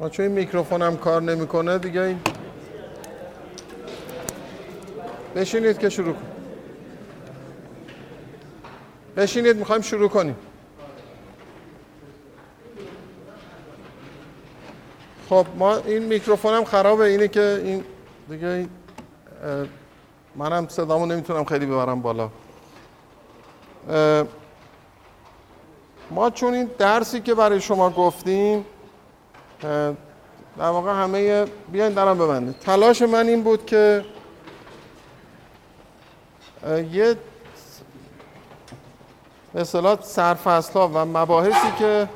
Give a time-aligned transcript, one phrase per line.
[0.00, 2.20] ما چون این میکروفونم کار نمی‌کنه دیگه این
[5.36, 6.30] بشینید که شروع کنیم.
[9.16, 10.36] بشینید می‌خوایم شروع کنیم.
[15.28, 17.84] خب ما این میکروفونم خرابه اینه که این
[18.30, 18.68] دیگه
[20.36, 22.30] منم صدامو نمی‌تونم خیلی ببرم بالا.
[26.10, 28.66] ما چون این درسی که برای شما گفتیم
[30.58, 34.04] در واقع همه بیاین درم ببنده تلاش من این بود که
[36.92, 37.16] یه
[39.52, 42.08] به اصطلاح سرفصل ها و مباحثی که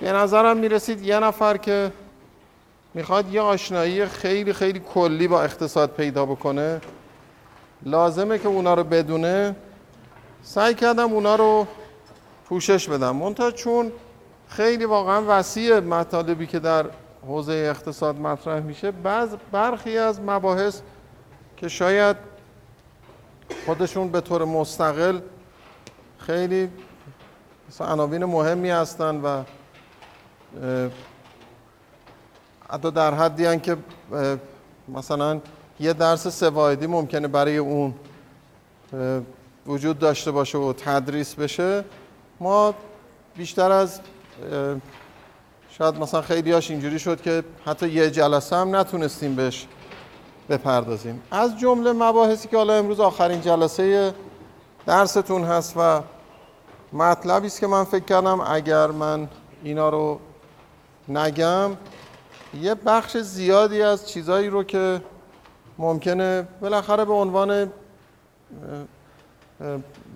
[0.00, 1.92] به نظرم می‌رسید یه نفر که
[2.94, 6.80] می‌خواد یه آشنایی خیلی خیلی کلی با اقتصاد پیدا بکنه
[7.82, 9.56] لازمه که اونا رو بدونه.
[10.42, 11.66] سعی کردم اونا رو
[12.48, 13.16] پوشش بدم.
[13.16, 13.92] منتها چون
[14.48, 16.86] خیلی واقعا وسیع مطالبی که در
[17.26, 20.80] حوزه اقتصاد مطرح میشه بعض برخی از مباحث
[21.56, 22.16] که شاید
[23.66, 25.20] خودشون به طور مستقل
[26.18, 26.70] خیلی
[27.80, 29.42] عناوین مهمی هستن و
[32.70, 33.76] حتی در حدی که
[34.88, 35.40] مثلا
[35.80, 37.94] یه درس سوایدی ممکنه برای اون
[39.66, 41.84] وجود داشته باشه و تدریس بشه.
[42.40, 42.74] ما
[43.36, 44.00] بیشتر از
[45.70, 49.66] شاید مثلا خیلی هاش اینجوری شد که حتی یه جلسه هم نتونستیم بهش
[50.48, 51.22] بپردازیم.
[51.30, 54.14] از جمله مباحثی که حالا امروز آخرین جلسه
[54.86, 56.02] درستون هست و
[56.92, 59.28] مطلبی است که من فکر کردم اگر من
[59.62, 60.20] اینا رو
[61.08, 61.70] نگم
[62.60, 65.02] یه بخش زیادی از چیزایی رو که
[65.78, 67.72] ممکنه بالاخره به عنوان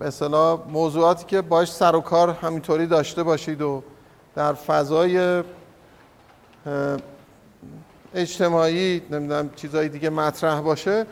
[0.01, 3.83] اصطلاح موضوعاتی که باش سر و کار همینطوری داشته باشید و
[4.35, 5.43] در فضای
[8.15, 11.07] اجتماعی نمی‌دونم چیزهای دیگه مطرح باشه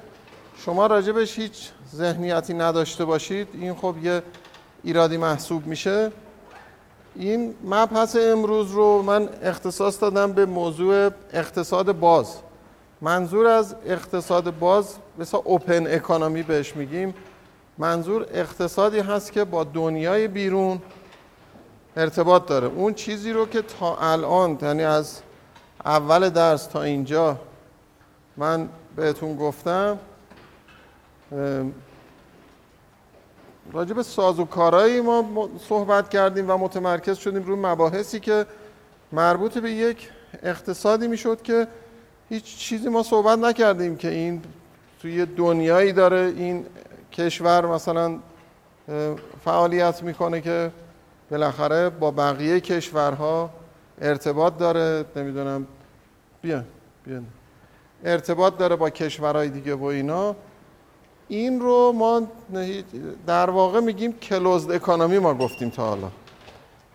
[0.65, 3.49] شما راجبش هیچ ذهنیتی نداشته باشید.
[3.53, 4.23] این خب یه
[4.83, 6.13] ایرادی محسوب میشه.
[7.17, 12.37] این مبحث امروز رو من اختصاص دادم به موضوع اقتصاد باز.
[13.01, 17.15] منظور از اقتصاد باز مثلا اوپن اکانومی بهش میگیم.
[17.81, 20.81] منظور اقتصادی هست که با دنیای بیرون
[21.97, 22.67] ارتباط داره.
[22.67, 25.21] اون چیزی رو که تا الان یعنی از
[25.85, 27.37] اول درس تا اینجا
[28.37, 29.99] من بهتون گفتم
[33.73, 38.47] راجع به سازوکارهایی ما صحبت کردیم و متمرکز شدیم روی مباحثی که
[39.13, 40.09] مربوط به یک
[40.43, 41.67] اقتصادی می‌شد که
[42.29, 44.43] هیچ چیزی ما صحبت نکردیم که این
[45.03, 46.67] توی دنیایی داره این
[47.13, 48.19] کشور مثلا
[49.45, 50.71] فعالیت می‌کنه که
[51.31, 53.51] بالاخره با بقیه کشورها
[54.01, 55.05] ارتباط داره.
[55.17, 55.67] نمی‌دونم.
[56.43, 56.65] بیا
[57.05, 57.21] بیا
[58.05, 60.37] ارتباط داره با کشورهای دیگه و اینا.
[61.29, 62.23] این رو ما
[63.27, 66.11] در واقع میگیم کلوزد اکانومی ما گفتیم تا حالا.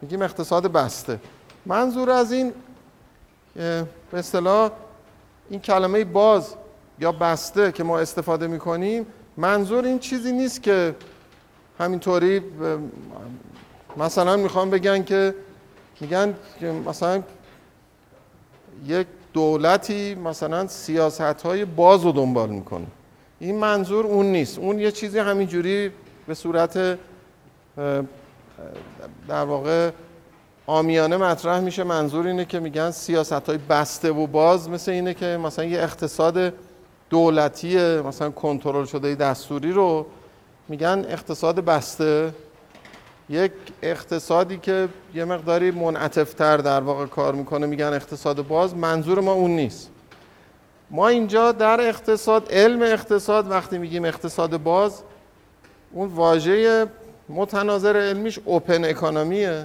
[0.01, 1.19] میگیم اقتصاد بسته.
[1.65, 2.53] منظور از این
[3.55, 4.71] به اصطلاح
[5.49, 6.55] این کلمه باز
[6.99, 9.05] یا بسته که ما استفاده می‌کنیم
[9.37, 10.95] منظور این چیزی نیست که
[11.79, 12.41] همینطوری
[13.97, 15.35] مثلا می‌خوام بگن که
[16.01, 17.23] میگن که مثلا
[18.85, 22.85] یک دولتی مثلا سیاست های باز رو دنبال می‌کنه.
[23.39, 24.59] این منظور اون نیست.
[24.59, 25.91] اون یه چیزی همینجوری
[26.27, 26.97] به صورت
[29.27, 29.91] در واقع
[30.67, 31.83] آمیانه مطرح میشه.
[31.83, 36.53] منظور اینه که میگن سیاست های بسته و باز مثل اینه که مثلا یه اقتصاد
[37.09, 40.05] دولتی مثلا کنترل شده دستوری رو
[40.67, 42.33] میگن اقتصاد بسته.
[43.29, 43.51] یک
[43.81, 49.51] اقتصادی که یه مقداری منعطفتر در واقع کار می‌کنه میگن اقتصاد باز منظور ما اون
[49.51, 49.89] نیست.
[50.91, 55.01] ما اینجا در اقتصاد علم اقتصاد وقتی میگیم اقتصاد باز
[55.91, 56.85] اون واژه
[57.29, 59.63] متناظر علمیش اوپن اکانومیه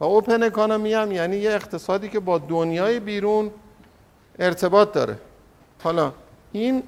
[0.00, 3.50] و اوپن اکانومی هم یعنی یه اقتصادی که با دنیای بیرون
[4.38, 5.18] ارتباط داره.
[5.82, 6.12] حالا
[6.54, 6.82] این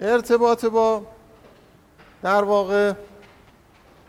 [0.00, 1.02] ارتباط با
[2.22, 2.92] در واقع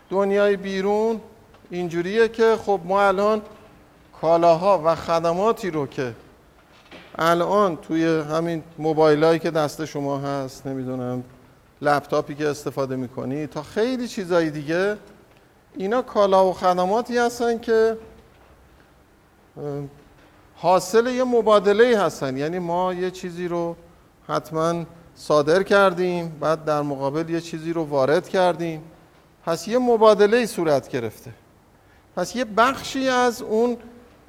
[0.10, 1.22] دنیای بیرون
[1.70, 3.42] اینجوریه که خب ما الان
[4.22, 6.14] کالاها و خدماتی رو که
[7.16, 11.24] الان توی همین موبایل که دست شما هست نمی‌دونم
[11.82, 14.98] لپتاپی که استفاده می‌کنی تا خیلی چیزایی دیگه
[15.76, 17.98] اینا کالا و خدماتی هستن که
[20.62, 22.38] حاصل یه مبادله هستن.
[22.38, 23.76] یعنی ما یه چیزی رو
[24.28, 24.84] حتما
[25.16, 28.84] صادر کردیم بعد در مقابل یه چیزی رو وارد کردیم.
[29.46, 31.32] پس یه مبادله صورت گرفته.
[32.16, 33.78] پس یه بخشی از اون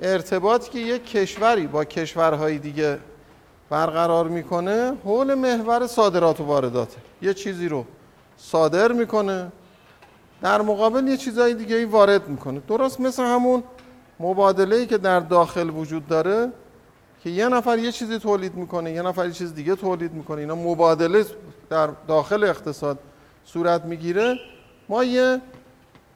[0.02, 2.99] ارتباطی که یک کشوری با کشورهای دیگه
[3.70, 6.96] برقرار می‌کنه حول محور صادرات و وارداته.
[7.23, 7.85] یه چیزی رو
[8.37, 9.52] صادر می‌کنه
[10.43, 12.62] در مقابل یه چیزهای دیگه ای وارد می‌کنه.
[12.69, 13.62] درست مثل همون
[14.20, 16.53] مبادله ای که در داخل وجود داره
[17.25, 20.55] که یه نفر یه چیزی تولید می‌کنه یه نفر یه چیز دیگه تولید می‌کنه اینا
[20.55, 21.25] مبادله
[21.70, 22.99] در داخل اقتصاد
[23.44, 24.38] صورت می‌گیره.
[24.88, 25.41] ما یه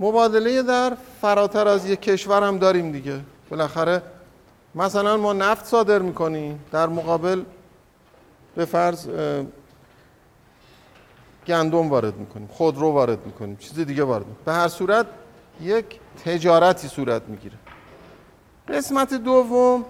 [0.00, 3.20] مبادله در فراتر از یک کشور هم داریم دیگه.
[3.50, 4.02] بالاخره
[4.74, 7.42] مثلا ما نفت صادر می‌کنیم در مقابل
[8.54, 9.08] به فرض
[11.46, 14.44] گندم وارد می‌کنیم خودرو وارد می‌کنیم چیز دیگه وارد می‌کنیم.
[14.44, 15.06] به هر صورت
[15.60, 17.54] یک تجارتی صورت می‌گیره.
[18.68, 19.84] قسمت دوم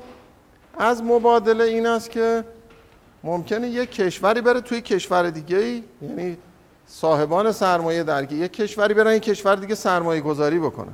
[0.78, 2.44] از مبادله این است که
[3.24, 6.36] ممکنه یک کشوری بره توی کشور دیگه یعنی
[6.86, 10.92] صاحبان سرمایه در یک کشوری برن یک کشور دیگه سرمایه گذاری بکنن.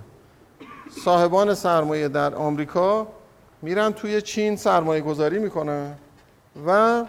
[1.04, 3.06] صاحبان سرمایه در آمریکا
[3.62, 5.94] میرن توی چین سرمایه گذاری می‌کنن
[6.66, 7.04] و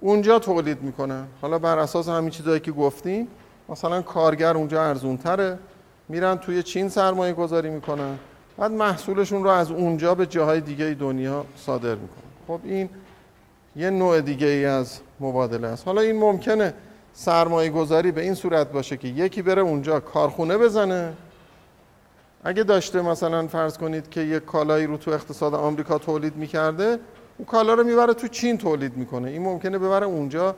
[0.00, 1.26] اونجا تولید می‌کنن.
[1.42, 3.28] حالا بر اساس همین چیزهایی که گفتیم
[3.68, 5.58] مثلا کارگر اونجا ارزون تره
[6.08, 8.18] میرن توی چین سرمایه گذاری می‌کنن.
[8.58, 12.22] بعد محصولشون رو از اونجا به جاهای دیگه دنیا صادر می‌کنن.
[12.48, 12.88] خب این
[13.76, 15.86] یه نوع دیگه ای از مبادله است.
[15.86, 16.74] حالا این ممکنه
[17.12, 21.12] سرمایه گذاری به این صورت باشه که یکی بره اونجا کارخونه بزنه.
[22.44, 26.98] اگه داشته مثلا فرض کنید که یک کالایی رو تو اقتصاد آمریکا تولید می‌کرده
[27.38, 29.30] اون کالا رو می‌بره تو چین تولید می‌کنه.
[29.30, 30.54] این ممکنه ببره اونجا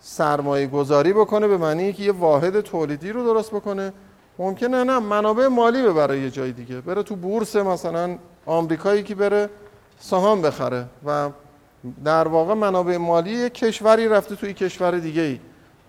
[0.00, 3.92] سرمایه گذاری بکنه به معنی که یه واحد تولیدی رو درست بکنه.
[4.38, 6.80] ممکنه نه منابع مالی ببره یه جای دیگه.
[6.80, 9.50] بره تو بورس مثلا آمریکایی که بره
[9.98, 11.30] سهام بخره و
[12.04, 15.40] در واقع منابع مالی یک کشوری رفته توی کشور دیگه ای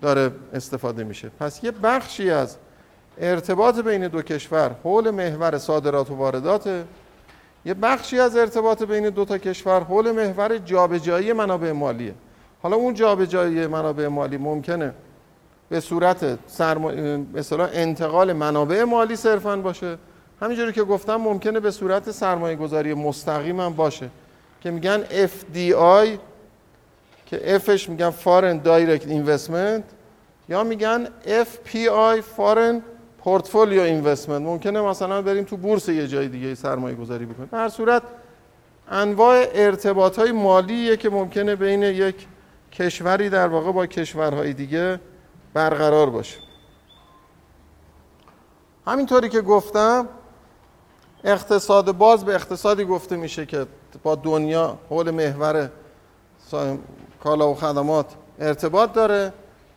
[0.02, 1.30] داره استفاده میشه.
[1.40, 2.56] پس یه بخشی از
[3.18, 6.84] ارتباط بین دو کشور حول محور صادرات و واردات
[7.64, 12.14] یه بخشی از ارتباط بین دو تا کشور حول محور جابجایی منابع مالیه.
[12.62, 14.94] حالا اون جابجایی منابع مالی ممکنه
[15.68, 16.90] به صورت سرما...
[17.34, 19.98] مثلا انتقال منابع مالی صرفا باشه.
[20.40, 24.10] همینجوری که گفتم ممکنه به صورت سرمایه گذاری مستقیم هم باشه.
[24.60, 26.18] که میگن FDI
[27.26, 29.82] که Fش میگن Foreign Direct Investment
[30.48, 32.80] یا میگن FPI Foreign
[33.24, 34.28] Portfolio Investment.
[34.28, 38.02] ممکنه مثلا بریم تو بورس یه جای دیگه سرمایه گذاری بکنیم هر صورت
[38.90, 42.26] انواع ارتباط های مالیه که ممکنه بین یک
[42.72, 45.00] کشوری در واقع با کشورهای دیگه
[45.56, 46.36] برقرار باشه.
[48.86, 50.08] همینطوری که گفتم
[51.24, 53.66] اقتصاد باز به اقتصادی گفته میشه که
[54.02, 55.70] با دنیا حول محور
[57.22, 58.06] کالا و خدمات
[58.38, 59.32] ارتباط داره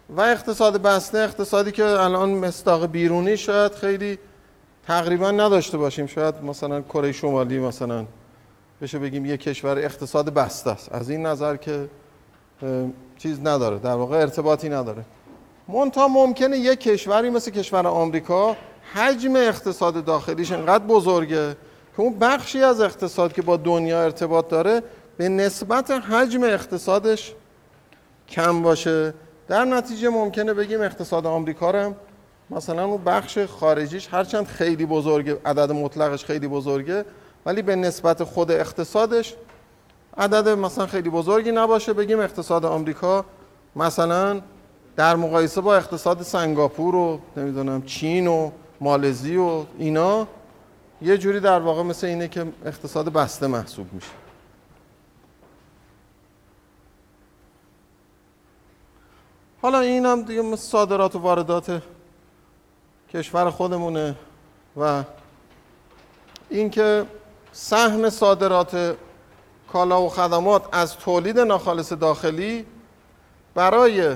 [0.10, 4.20] و اقتصاد بسته اقتصادی که الان مستاق بیرونی شاید خیلی
[4.88, 6.08] تقریبا نداشته باشیم.
[6.08, 8.06] شاید مثلا کره شمالی مثلا
[8.82, 10.92] بشه بگیم یک کشور اقتصاد بسته است.
[10.92, 11.90] از این نظر که
[13.18, 13.80] چیز نداره.
[13.80, 15.06] در واقع ارتباطی نداره.
[15.72, 18.56] منتها ممکنه یک کشوری مثل کشور آمریکا
[18.94, 21.56] حجم اقتصاد داخلیش انقدر بزرگه
[21.96, 24.84] که اون بخشی از اقتصاد که با دنیا ارتباط داره
[25.18, 27.34] به نسبت حجم اقتصادش
[28.30, 29.14] کم باشه.
[29.48, 31.96] در نتیجه ممکنه بگیم اقتصاد آمریکا هم
[32.50, 37.06] مثلا اون بخش خارجیش هرچند خیلی بزرگه عدد مطلقش خیلی بزرگه
[37.46, 39.36] ولی به نسبت خود اقتصادش
[40.18, 41.94] عدد مثلا خیلی بزرگی نباشه.
[41.94, 43.26] بگیم اقتصاد آمریکا
[43.76, 44.42] مثلا
[45.00, 48.52] در مقایسه با اقتصاد سنگاپور و نمی‌دونم چین و
[48.82, 50.28] مالزی و اینا
[51.02, 54.12] یه جوری در واقع مثل اینه که اقتصاد بسته محسوب میشه.
[59.62, 61.82] حالا این هم دیگه صادرات و واردات
[63.14, 64.16] کشور خودمونه
[64.78, 65.04] و
[66.50, 67.06] اینکه
[67.52, 68.98] سهم صادرات
[69.74, 72.66] کالا و خدمات از تولید ناخالص داخلی
[73.56, 74.16] برای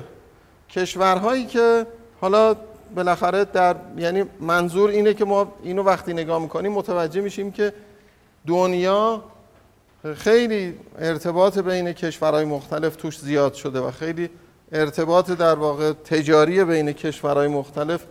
[0.75, 1.87] کشورهایی که
[2.21, 2.55] حالا
[2.95, 7.73] بالاخره در یعنی منظور اینه که ما اینو وقتی نگاه می‌کنیم متوجه میشیم که
[8.47, 9.23] دنیا
[10.15, 14.29] خیلی ارتباط بین کشورهای مختلف توش زیاد شده و خیلی
[14.71, 18.05] ارتباط در واقع تجاری بین کشورهای مختلف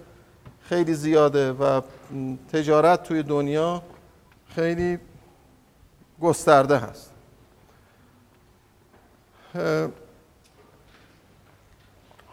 [0.68, 1.80] خیلی زیاده و
[2.52, 3.82] تجارت توی دنیا
[4.54, 4.98] خیلی
[6.20, 7.12] گسترده هست.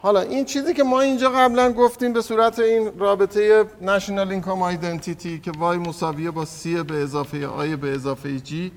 [0.02, 5.40] حالا این چیزی که ما اینجا قبلا گفتیم به صورت این رابطه نشنال اینکام آیدنتیتی
[5.40, 8.72] که وای مساویه با سی به اضافه آی به اضافه جی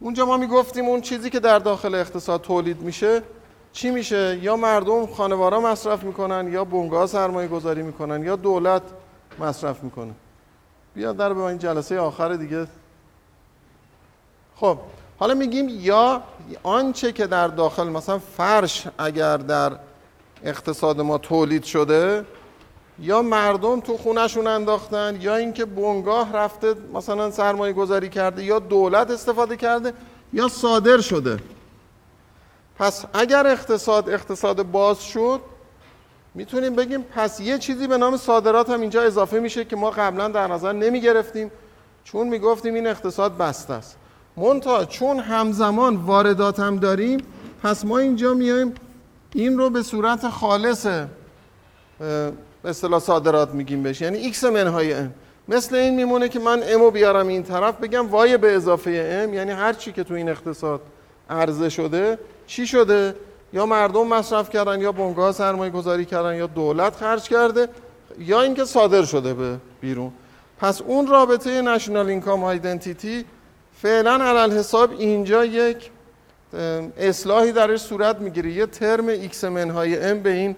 [0.00, 3.22] اونجا ما می‌گفتیم اون چیزی که در داخل اقتصاد تولید میشه
[3.72, 8.82] چی میشه؟ یا مردم خانوارا مصرف می‌کنن یا بنگاه سرمایه گذاری می‌کنن یا دولت
[9.40, 10.12] مصرف می‌کنه.
[10.94, 12.66] بیا در به این جلسه آخر دیگه.
[14.56, 14.78] خب
[15.18, 16.22] حالا میگیم یا
[16.62, 19.72] آنچه که در داخل مثلا فرش اگر در
[20.44, 22.24] اقتصاد ما تولید شده
[22.98, 29.10] یا مردم تو خونهشون انداختن یا اینکه بنگاه رفته مثلا سرمایه گذاری کرده یا دولت
[29.10, 29.92] استفاده کرده
[30.32, 31.38] یا صادر شده.
[32.78, 35.40] پس اگر اقتصاد اقتصاد باز شد
[36.34, 40.28] می‌تونیم بگیم پس یه چیزی به نام صادرات هم اینجا اضافه میشه که ما قبلا
[40.28, 41.50] در نظر نمی گرفتیم
[42.04, 43.96] چون می‌گفتیم این اقتصاد بسته است.
[44.36, 47.20] منتها چون همزمان واردات هم داریم
[47.62, 48.74] پس ما اینجا میایم
[49.34, 52.32] این رو به صورت خالص به
[52.64, 54.00] اصطلاح صادرات میگیم بهش.
[54.00, 55.14] یعنی X منهای M
[55.48, 59.34] مثل این میمونه که من M و بیارم این طرف بگم Y به اضافه M
[59.34, 60.80] یعنی هر چی که تو این اقتصاد
[61.30, 63.14] عرضه شده چی شده؟
[63.52, 67.68] یا مردم مصرف کردن یا بنگاه سرمایه گذاری کردن یا دولت خرج کرده
[68.18, 70.12] یا اینکه صادر شده به بیرون.
[70.58, 73.24] پس اون رابطه national income identity
[73.82, 75.90] فعلا علی‌الحساب اینجا یک
[76.96, 78.52] اصلاحی درش صورت می‌گیره.
[78.52, 80.56] یه ترم X منهای M به این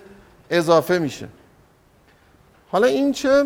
[0.50, 1.28] اضافه میشه.
[2.68, 3.44] حالا این چه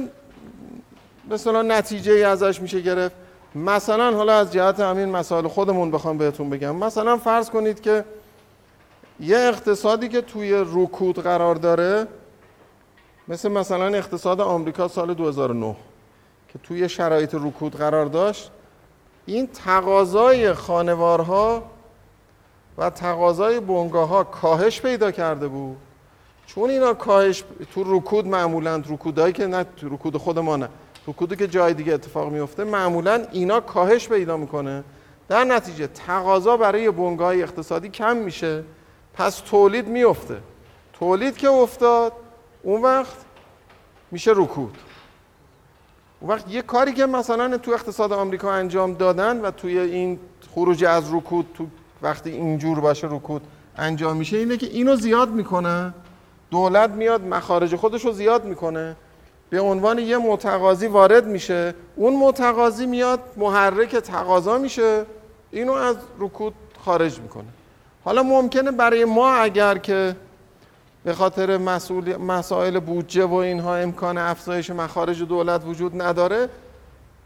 [1.31, 3.15] مثلا نتیجه ای ازش میشه گرفت؟
[3.55, 6.77] مثلا حالا از جهت همین مسائل خودمون بخوام بهتون بگم.
[6.77, 8.05] مثلا فرض کنید که
[9.21, 12.07] یه اقتصادی که توی رکود قرار داره
[13.29, 15.77] مثل مثلا اقتصاد آمریکا سال 2009
[16.53, 18.51] که توی شرایط رکود قرار داشت
[19.27, 21.63] این تقاضای خانوارها
[22.81, 25.77] و تقاضای بنگاه ها کاهش پیدا کرده بود.
[26.47, 27.45] چون اینا کاهش
[27.75, 30.69] تو رکود معمولا رکودایی که نه تو رکود خود ما نه
[31.07, 34.85] رکودی که جای دیگه اتفاق میفته معمولا اینا کاهش پیدا می‌کنه.
[35.29, 38.65] در نتیجه تقاضا برای بنگاه اقتصادی کم میشه
[39.15, 40.37] پس تولید میفته
[40.93, 42.13] تولید که افتاد
[42.63, 43.17] اون وقت
[44.11, 44.79] میشه رکود.
[46.21, 50.19] اون وقت یه کاری که مثلا تو اقتصاد آمریکا انجام دادن و توی این
[50.55, 51.67] خروج از رکود تو
[52.03, 53.43] وقتی اینجور باشه رکود
[53.77, 55.95] انجام میشه اینه که اینو زیاد می‌کنه.
[56.51, 58.97] دولت میاد مخارج خودش رو زیاد می‌کنه.
[59.51, 61.75] به عنوان یه متقاضی وارد میشه.
[61.97, 65.05] اون متقاضی میاد محرک تقاضا میشه.
[65.51, 66.55] اینو از رکود
[66.85, 67.49] خارج می‌کنه.
[68.05, 70.17] حالا ممکنه برای ما اگر که
[71.05, 76.49] به خاطر مسئول مسائل بودجه و اینها امکان افزایش مخارج دولت وجود نداره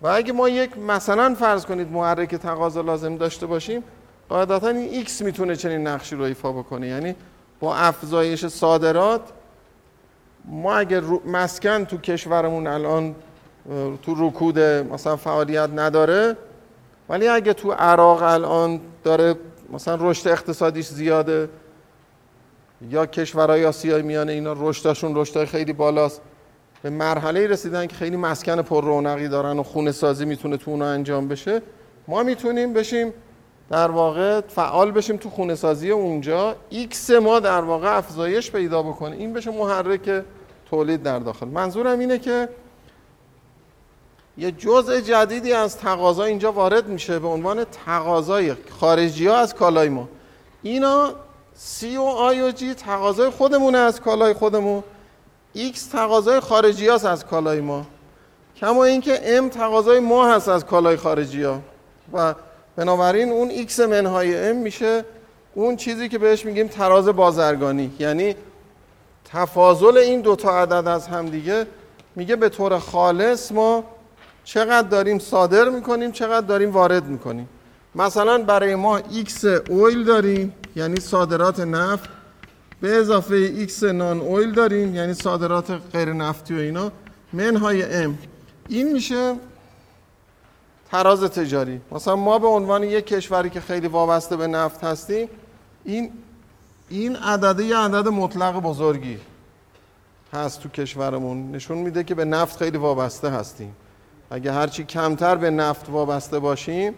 [0.03, 3.85] و اگه ما یک مثلا فرض کنید محرک تقاضا لازم داشته باشیم
[4.29, 6.89] قاعدتا این X می‌تونه چنین نقشی رو ایفا بکنه.
[6.89, 7.15] یعنی
[7.61, 9.21] با افزایش صادرات
[10.45, 13.15] ما اگر مسکن تو کشورمون الان
[14.03, 16.37] تو رکود مثلا فعالیت نداره
[17.09, 19.35] ولی اگه تو عراق الان داره
[19.73, 21.49] مثلا رشد اقتصادیش زیاده
[22.91, 26.21] یا کشورهای آسیای میانه اینا رشدشون رشدهای خیلی بالاست
[26.83, 30.87] به مرحله رسیدن که خیلی مسکن پر رونقی دارن و خونه سازی می‌تونه تو اونا
[30.87, 31.63] انجام بشه
[32.09, 33.13] ما می‌تونیم بشیم
[33.71, 36.57] در واقع فعال بشیم تو خونه سازی اونجا.
[36.69, 39.17] X ما در واقع افزایش پیدا بکنه.
[39.17, 40.25] این بشه محرک
[40.71, 41.49] تولید در داخل.
[41.49, 42.49] منظورم اینه که
[44.39, 49.89] یه جزء جدیدی از تقاضا اینجا وارد میشه به عنوان تقاضای خارجی ها از کالای
[49.89, 50.09] ما.
[50.63, 51.15] اینا
[51.55, 54.83] سی و آی و جی تقاضای خودمونه از کالای خودمون.
[55.53, 57.87] X تقاضای خارجی هاست از کالای ما.
[58.57, 61.61] کما اینکه M تقاضای ما هست از کالای خارجی ها.
[62.13, 62.35] و
[62.77, 65.05] بنابراین اون X منهای M میشه
[65.55, 67.93] اون چیزی که بهش میگیم تراز بازرگانی.
[67.99, 68.37] یعنی
[69.25, 71.67] تفاضل این دوتا عدد از همدیگه
[72.17, 73.85] میگه به طور خالص ما
[74.45, 77.49] چقدر داریم صادر می‌کنیم چقدر داریم وارد می‌کنیم.
[77.95, 82.09] مثلا برای ما X oil داریم یعنی صادرات نفت.
[82.81, 86.93] به اضافه X non-oil داریم یعنی صادرات غیر نفتی و اینا.
[87.33, 88.19] منهای M
[88.69, 89.35] این میشه
[90.91, 91.81] تراز تجاری.
[91.93, 95.29] مثلا ما به عنوان یک کشوری که خیلی وابسته به نفت هستیم
[95.85, 96.13] این
[96.89, 99.19] این عدده یه عدد مطلق بزرگی
[100.33, 101.51] هست تو کشورمون.
[101.51, 103.77] نشون میده که به نفت خیلی وابسته هستیم.
[104.31, 106.95] اگه هرچی کمتر به نفت وابسته باشیم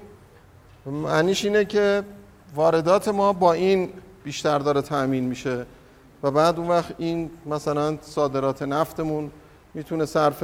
[0.87, 2.03] معنیش اینه که
[2.55, 3.93] واردات ما با این
[4.25, 5.67] بیشتر داره تأمین میشه.
[6.23, 9.31] و بعد اون وقت این مثلا صادرات نفتمون
[9.75, 10.43] می‌تونه صرف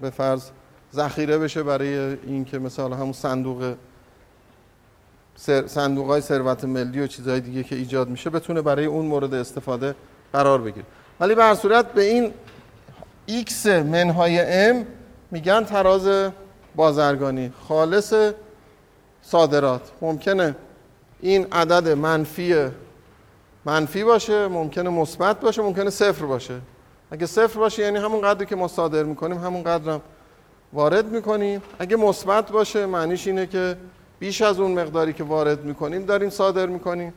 [0.00, 0.50] به فرض
[0.94, 1.96] ذخیره بشه برای
[2.26, 3.74] اینکه مثلا همون صندوق
[5.66, 9.94] صندوق های ثروت ملی و چیزهای دیگه که ایجاد میشه بتونه برای اون مورد استفاده
[10.32, 10.86] قرار بگیره.
[11.20, 12.32] ولی به صورت به این
[13.28, 14.84] x منهای m
[15.30, 16.32] میگن تراز
[16.76, 17.52] بازرگانی.
[17.68, 18.14] خالص
[19.22, 19.90] صادرات.
[20.02, 20.56] ممکنه
[21.20, 22.54] این عدد منفی
[23.64, 26.60] منفی باشه ممکنه مثبت باشه ممکنه صفر باشه.
[27.10, 30.00] اگه صفر باشه یعنی همون قدری که ما صادر می‌کنیم همون قدرم
[30.74, 31.62] وارد می‌کنیم.
[31.78, 33.76] اگه مثبت باشه معنیش اینه که
[34.18, 37.14] بیش از اون مقداری که وارد می‌کنیم داریم صادر می‌کنیم.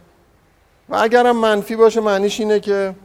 [0.89, 2.95] و اگرم منفی باشه معنیش اینه که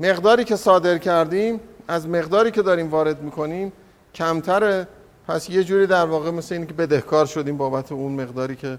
[0.00, 3.72] مقداری که صادر کردیم از مقداری که داریم وارد می‌کنیم
[4.14, 4.88] کمتره.
[5.28, 8.78] پس یه جوری در واقع مثل اینه که بدهکار شدیم بابت اون مقداری که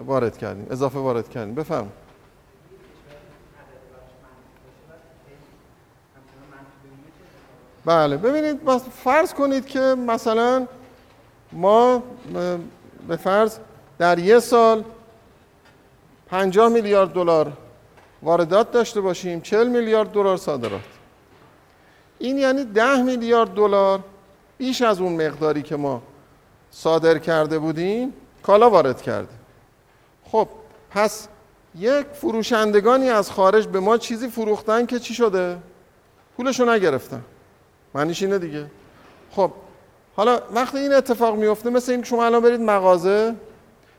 [0.00, 1.54] وارد کردیم اضافه وارد کردیم.
[1.54, 1.88] بفهم
[7.84, 8.60] بله ببینید
[9.04, 10.66] فرض کنید که مثلا
[11.52, 12.02] ما
[13.08, 13.58] به فرض
[13.98, 14.84] در یه سال
[16.30, 17.52] 50 میلیارد دلار
[18.22, 20.80] واردات داشته باشیم 40 میلیارد دلار صادرات.
[22.18, 24.00] این یعنی 10 میلیارد دلار
[24.58, 26.02] بیش از اون مقداری که ما
[26.70, 28.12] صادر کرده بودیم
[28.42, 29.34] کالا وارد کرده
[30.24, 30.48] خب
[30.90, 31.28] پس
[31.74, 35.58] یک فروشندگانی از خارج به ما چیزی فروختن که چی شده؟
[36.36, 37.24] پولشو نگرفتن.
[37.94, 38.66] معنیش اینه دیگه.
[39.30, 39.52] خب
[40.16, 43.34] حالا وقتی این اتفاق میفته مثل این شما الان برید مغازه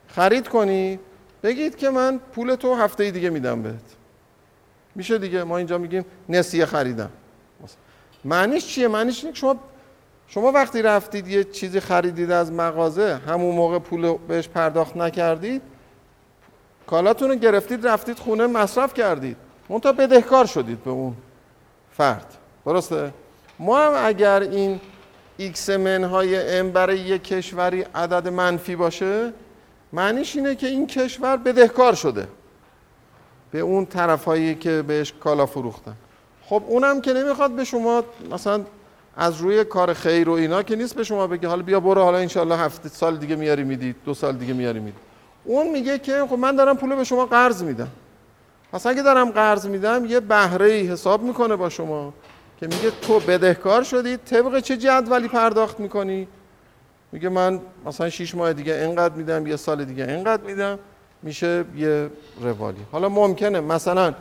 [0.07, 0.99] خرید کنی
[1.43, 3.95] بگید که من پول تو هفته دیگه میدم بهت.
[4.95, 7.09] میشه دیگه ما اینجا میگیم نسیه خریدم.
[8.25, 9.55] معنیش چیه؟ معنیش اینه شما
[10.27, 15.61] شما وقتی رفتید یه چیزی خریدید از مغازه همون موقع پول بهش پرداخت نکردید
[16.87, 19.37] کالاتون رو گرفتید رفتید خونه مصرف کردید.
[19.69, 21.15] منتها بدهکار شدید به اون
[21.91, 22.37] فرد.
[22.65, 23.13] درسته؟
[23.59, 24.79] ما هم اگر این
[25.37, 29.33] X منهای M برای یک کشوری عدد منفی باشه
[29.93, 32.27] معنیش اینه که این کشور بدهکار شده.
[33.51, 35.93] به اون طرف هایی که بهش کالا فروختن.
[36.45, 38.61] خب اونم که نمی‌خواد به شما مثلا
[39.17, 42.17] از روی کار خیر و اینا که نیست به شما بگه حالا بیا برو حالا
[42.17, 44.99] انشالله هفته سال دیگه میاری می‌دید دو سال دیگه میاری می‌دید
[45.43, 47.89] اون میگه که خب من دارم پول به شما قرض میدم.
[48.71, 52.13] پس اگه دارم قرض میدم یه بهره ای حساب می‌کنه با شما.
[52.63, 56.27] که میگه تو بدهکار شدی طبق چه جدولی پرداخت می‌کنی؟
[57.11, 60.79] میگه من مثلا 6 ماه دیگه اینقدر میدم یه سال دیگه اینقدر میدم
[61.23, 62.09] میشه یه
[62.41, 62.77] روالی.
[62.91, 64.13] حالا ممکنه مثلا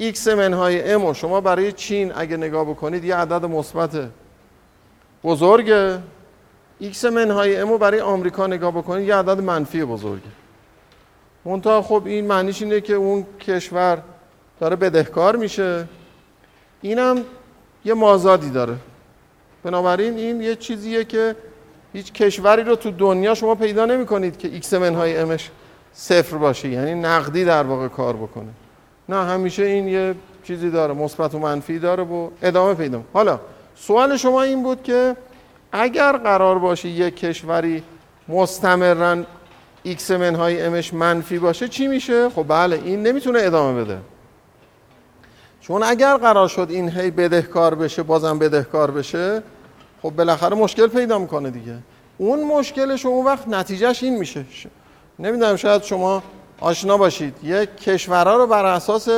[0.00, 4.08] x منهای ام شما برای چین اگه نگاه بکنید یه عدد مثبت
[5.24, 5.98] بزرگه.
[6.82, 10.30] X منهای ام برای آمریکا نگاه بکنید یه عدد منفی بزرگه.
[11.44, 14.02] منتها خب این معنیش اینه که اون کشور
[14.60, 15.88] داره بدهکار میشه.
[16.82, 17.24] اینم
[17.84, 18.76] یه مازادی داره.
[19.62, 21.36] بنابراین این یه چیزیه که
[21.92, 25.50] هیچ کشوری رو تو دنیا شما پیدا نمی کنید که X منهای M ش
[25.92, 26.68] صفر باشه.
[26.68, 28.50] یعنی نقدی در واقع کار بکنه.
[29.08, 33.40] نه همیشه این یه چیزی داره مثبت و منفی داره و ادامه پیدا حالا
[33.76, 35.16] سوال شما این بود که
[35.72, 37.82] اگر قرار باشه یک کشوری
[38.28, 39.24] مستمرا
[39.82, 43.98] X منهای M ش منفی باشه چی میشه؟ خب بله این نمی‌تونه ادامه بده.
[45.66, 49.42] چون اگر قرار شد این هی بدهکار بشه بازم بدهکار بشه
[50.02, 51.78] خب بالاخره مشکل پیدا می‌کنه دیگه.
[52.18, 54.44] اون مشکلش اون وقت نتیجهش این میشه.
[55.18, 56.22] نمی‌دونم شاید شما
[56.60, 57.34] آشنا باشید.
[57.42, 59.08] یک کشورها رو بر اساس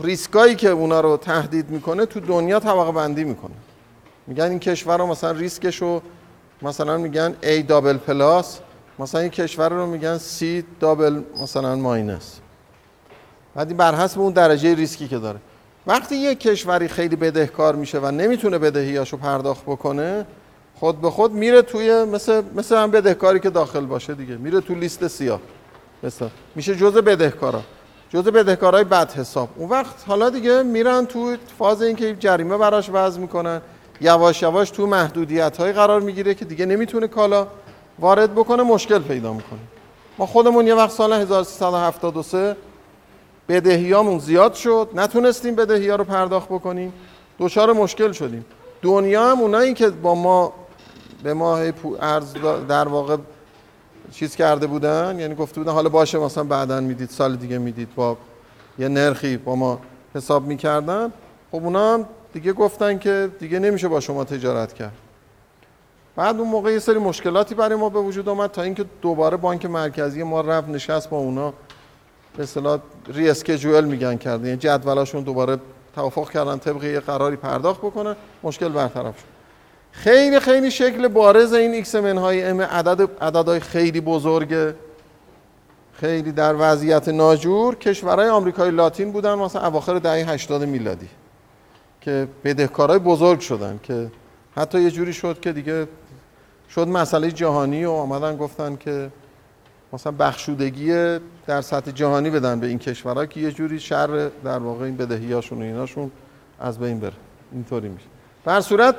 [0.00, 3.54] ریسکایی که اونا رو تهدید می‌کنه تو دنیا طبقه بندی می‌کنه.
[4.26, 6.02] میگن این کشور رو مثلا ریسکش رو
[6.62, 8.58] مثلا میگن A double plus
[8.98, 10.44] مثلا این کشور رو میگن C
[10.80, 12.40] double مثلا minus.
[13.54, 15.38] بعد بر حسب اون درجه ریسکی که داره.
[15.86, 20.26] وقتی یک کشوری خیلی بدهکار میشه و نمی‌تونه بدهیاشو پرداخت بکنه
[20.80, 24.36] خود به خود میره توی مثل مثل هم بدهکاری که داخل باشه دیگه.
[24.36, 25.40] میره تو لیست سیاه.
[26.02, 27.62] مثلا میشه جزء بدهکارا.
[28.10, 29.48] جزء بدهکارای بد حساب.
[29.56, 33.60] اون وقت حالا دیگه میرن تو فاز اینکه جریمه براش وضع می‌کنن.
[34.00, 37.46] یواش یواش تو محدودیت های قرار می‌گیره که دیگه نمی‌تونه کالا
[37.98, 39.60] وارد بکنه مشکل پیدا می‌کنه.
[40.18, 42.56] ما خودمون یه وقت سال 1373
[43.48, 44.88] بدهیامون زیاد شد.
[44.94, 46.92] نتونستیم بدهی ها رو پرداخت بکنیم.
[47.38, 48.44] دچار مشکل شدیم.
[48.82, 50.52] دنیا هم اونایی که با ما
[51.22, 51.60] به ماه
[52.00, 52.34] ارز
[52.68, 53.16] در واقع
[54.12, 58.16] چیز کرده بودن یعنی گفته بودن حالا باشه مثلا بعدا می‌دید سال دیگه می‌دید با
[58.78, 59.80] یه نرخی با ما
[60.14, 61.12] حساب می‌کردن.
[61.52, 64.92] خب اونا هم دیگه گفتن که دیگه نمیشه با شما تجارت کرد.
[66.16, 69.66] بعد اون موقع یه سری مشکلاتی برای ما به وجود آمد تا اینکه دوباره بانک
[69.66, 71.52] مرکزی ما رفت نشست با اونا.
[72.36, 74.44] به اصطلاح reschedule میگن کردن.
[74.44, 75.58] یعنی جدولاشون دوباره
[75.94, 79.24] توافق کردن طبق یه قراری پرداخت بکنن مشکل برطرف شد.
[79.92, 84.74] خیلی خیلی شکل بارز این X منهای M عدد عددهای خیلی بزرگه.
[85.92, 87.74] خیلی در وضعیت ناجور.
[87.74, 91.08] کشورهای آمریکای لاتین بودن مثلا اواخر دهه 80 میلادی
[92.00, 94.10] که بدهکارای بزرگ شدن که
[94.56, 95.88] حتی یه جوری شد که دیگه
[96.70, 99.10] شد مسئله جهانی و آمدن گفتن که
[99.92, 104.84] مثلا بخشودگی در سطح جهانی بدن به این کشورها که یه جوری شر در واقع
[104.84, 106.10] این بدهیاشون و ایناشون
[106.60, 107.12] از بین بره.
[107.52, 108.06] اینطوری میشه.
[108.44, 108.96] بر صورت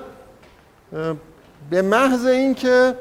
[1.69, 2.95] به محض اینکه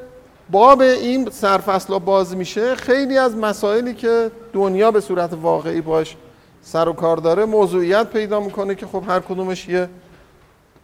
[0.50, 6.16] باب این سرفصل باز میشه خیلی از مسائلی که دنیا به صورت واقعی باش
[6.62, 9.88] سر و کار داره موضوعیت پیدا می‌کنه که خب هر کدومش یه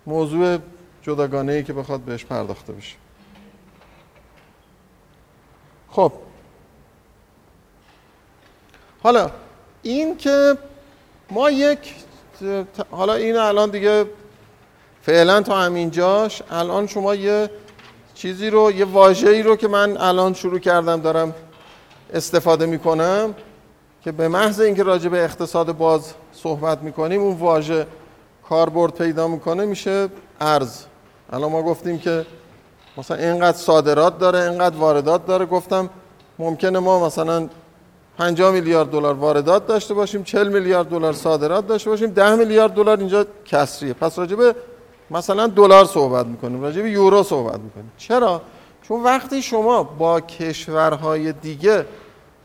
[0.06, 0.58] موضوع
[1.02, 2.96] جداگانه ای که بخواد بهش پرداخته بشه.
[5.90, 6.12] خب
[9.02, 9.30] حالا
[9.82, 10.58] این که
[11.30, 11.94] ما یک
[12.90, 14.06] حالا این الان دیگه
[15.02, 17.50] فعلا تا همینجاش الان شما یه
[18.14, 21.34] چیزی رو یه واژه‌ای رو که من الان شروع کردم دارم
[22.12, 23.34] استفاده می‌کنم
[24.04, 27.86] که به محض اینکه راجع به اقتصاد باز صحبت می‌کنیم اون واژه
[28.48, 30.08] کاربرد پیدا می‌کنه میشه
[30.40, 30.84] ارز.
[31.32, 32.26] الان ما گفتیم که
[32.96, 35.46] مثلا اینقدر صادرات داره اینقدر واردات داره.
[35.46, 35.90] گفتم
[36.38, 37.48] ممکنه ما مثلا
[38.22, 42.98] 50 میلیارد دلار واردات داشته باشیم 40 میلیارد دلار صادرات داشته باشیم 10 میلیارد دلار
[42.98, 43.92] اینجا کسریه.
[43.92, 44.54] پس راجع به
[45.10, 47.92] مثلا دلار صحبت می‌کنیم راجع یورو صحبت می‌کنیم.
[47.98, 48.42] چرا؟
[48.82, 51.86] چون وقتی شما با کشورهای دیگه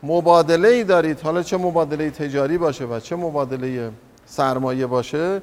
[0.02, 3.90] مبادله ای دارید حالا چه مبادله تجاری باشه و چه مبادله
[4.26, 5.42] سرمایه باشه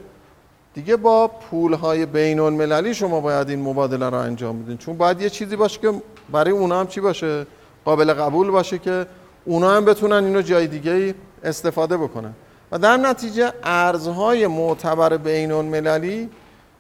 [0.74, 4.78] دیگه با پولهای بین المللی شما باید این مبادله رو انجام بدین.
[4.78, 5.93] چون باید یه چیزی باشه که
[6.32, 7.48] برای اونا هم چی باشه؟
[7.86, 9.06] قابل قبول باشه که
[9.46, 12.34] اونا هم بتونن اینو جای دیگه استفاده بکنن.
[12.72, 16.30] و در نتیجه ارزهای معتبر بین المللی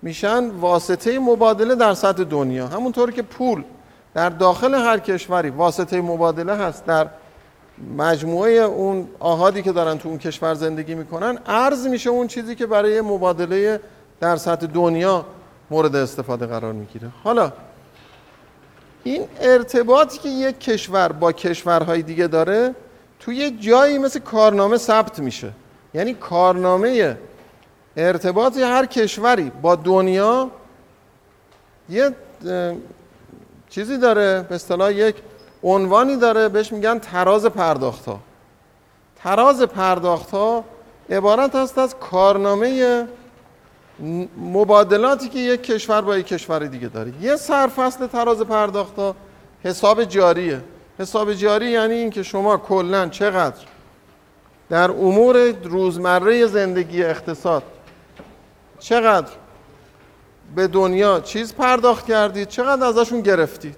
[0.01, 2.67] میشن واسطه مبادله در سطح دنیا.
[2.67, 3.63] همونطور که پول
[4.13, 7.07] در داخل هر کشوری واسطه مبادله هست در
[7.97, 12.65] مجموعه اون آهادی که دارن تو اون کشور زندگی می‌کنن ارز میشه اون چیزی که
[12.65, 13.79] برای مبادله
[14.19, 15.25] در سطح دنیا
[15.71, 17.09] مورد استفاده قرار می‌گیره.
[17.23, 17.51] حالا
[19.05, 22.75] این ارتباطی که یک کشور با کشورهای دیگه داره
[23.19, 25.51] توی یه جایی مثل کارنامه ثبت میشه.
[25.93, 27.17] یعنی کارنامه
[27.97, 30.51] ارتباطی هر کشوری با دنیا
[31.89, 32.11] یه
[33.69, 35.15] چیزی داره به اصطلاح یک
[35.63, 38.19] عنوانی داره بهش میگن تراز پرداخت ها
[39.15, 40.63] تراز پرداخت ها
[41.09, 43.07] عبارت است از کارنامه
[44.37, 47.13] مبادلاتی که یک کشور با یک کشور دیگه داره.
[47.21, 49.15] یه سرفصل تراز پرداخت ها
[49.63, 50.61] حساب جاریه.
[50.99, 53.65] حساب جاری یعنی اینکه شما کلا چقدر
[54.69, 57.63] در امور روزمره زندگی اقتصاد
[58.79, 59.31] چقدر
[60.55, 63.75] به دنیا چیز پرداخت کردید چقدر ازشون گرفتید.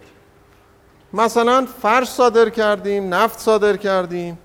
[1.13, 4.37] مثلا فرش صادر کردیم نفت صادر کردیم.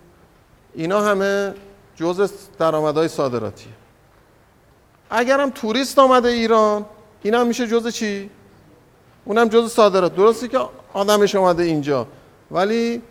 [0.75, 1.55] اینا همه
[1.97, 2.27] جزء
[2.59, 3.73] درآمدهای صادراتیه
[5.13, 6.85] اگرم توریست آمده ایران
[7.23, 8.31] این هم میشه جزء چی؟
[9.25, 10.17] اونم جزء صادرات.
[10.17, 10.59] درسته که
[10.93, 12.07] آدمش آمده اینجا.
[12.51, 13.03] ولی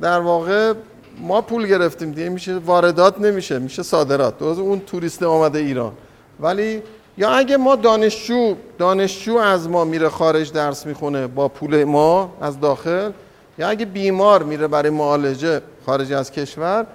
[0.00, 0.72] در واقع
[1.20, 2.28] ما پول گرفتیم دیگه.
[2.28, 4.38] میشه واردات نمیشه میشه صادرات.
[4.38, 5.92] درست اون توریست آمده ایران.
[6.40, 6.82] ولی
[7.18, 12.60] یا اگه ما دانشجو دانشجو از ما میره خارج درس می‌خونه با پول ما از
[12.60, 13.10] داخل
[13.58, 16.86] یا اگه بیمار میره برای معالجه خارج از کشور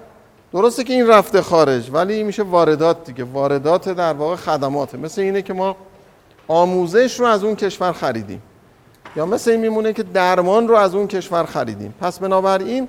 [0.54, 3.24] درسته که این رفته خارج ولی میشه واردات دیگه.
[3.24, 4.98] واردات در واقع خدماته.
[4.98, 5.76] مثل اینه که ما
[6.48, 8.42] آموزش رو از اون کشور خریدیم.
[9.16, 11.94] یا مثل این میمونه که درمان رو از اون کشور خریدیم.
[12.00, 12.88] پس بنابراین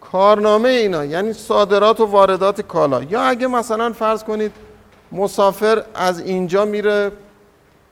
[0.00, 3.02] کارنامه اینا یعنی صادرات و واردات کالا.
[3.02, 4.52] یا اگه مثلا فرض کنید
[5.12, 7.12] مسافر از اینجا میره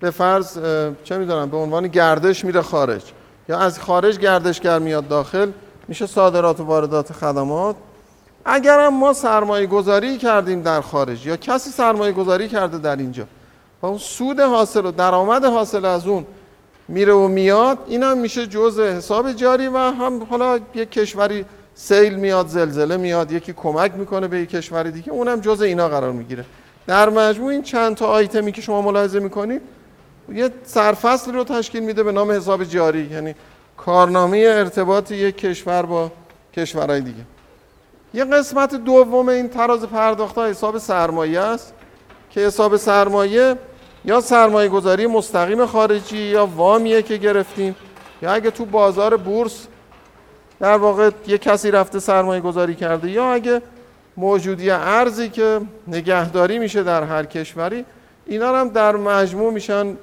[0.00, 0.58] به فرض
[1.04, 3.02] چه می‌دونم به عنوان گردش میره خارج.
[3.48, 5.50] یا از خارج گردشگر میاد داخل
[5.88, 7.76] میشه صادرات و واردات خدمات
[8.44, 13.26] اگر هم ما سرمایه گذاری کردیم در خارج یا کسی سرمایه گذاری کرده در اینجا
[13.82, 16.26] و اون سود حاصل و درآمد حاصل از اون
[16.88, 22.14] میره و میاد این هم میشه جزء حساب جاری و هم حالا یک کشوری سیل
[22.14, 26.44] میاد زلزله میاد یکی کمک می‌کنه به یک کشور دیگه اونم جزء اینا قرار می‌گیره.
[26.86, 29.62] در مجموع این چند تا آیتمی که شما ملاحظه می‌کنید
[30.32, 33.34] یه سرفصل رو تشکیل میده به نام حساب جاری یعنی
[33.76, 36.12] کارنامه ارتباط یک کشور با
[36.56, 37.24] کشورهای دیگه.
[38.14, 41.74] یه قسمت دوم این تراز پرداخت ها حساب سرمایه است
[42.30, 43.56] که حساب سرمایه
[44.04, 47.76] یا سرمایه گذاری مستقیم خارجی یا وامیه که گرفتیم
[48.22, 49.66] یا اگه تو بازار بورس
[50.60, 53.62] در واقع یه کسی رفته سرمایه گذاری کرده یا اگه
[54.16, 57.84] موجودی ارزی که نگهداری میشه در هر کشوری
[58.26, 59.96] اینا هم در مجموع میشن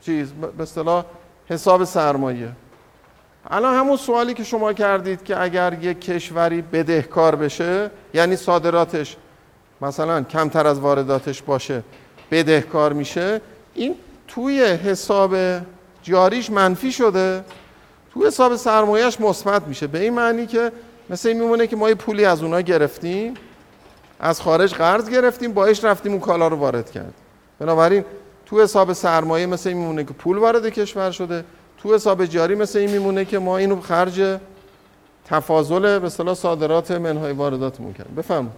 [0.00, 1.04] چیز به اصطلاح
[1.46, 2.48] حساب سرمایه.
[3.50, 9.16] الان همون سوالی که شما کردید که اگر یک کشوری بدهکار بشه یعنی صادراتش
[9.80, 11.82] مثلا کمتر از وارداتش باشه
[12.30, 13.40] بدهکار میشه
[13.74, 13.94] این
[14.28, 15.36] توی حساب
[16.02, 17.44] جاریش منفی شده.
[18.12, 19.86] توی حساب سرمایهش مثبت میشه.
[19.86, 20.72] به این معنی که
[21.10, 23.34] مثل این میمونه که ما یه پولی از اونها گرفتیم
[24.20, 27.14] از خارج قرض گرفتیم باش رفتیم اون کالا رو وارد کرد
[27.58, 28.04] بنابراین
[28.46, 31.44] تو حساب سرمایه مثل این میمونه که پول وارد کشور شده.
[31.86, 34.38] تو حساب جاری مثل این میمونه که ما اینو خرج
[35.24, 38.14] تفاضل به اصطلاح صادرات منهای وارداتمون کردیم.
[38.14, 38.50] بفهم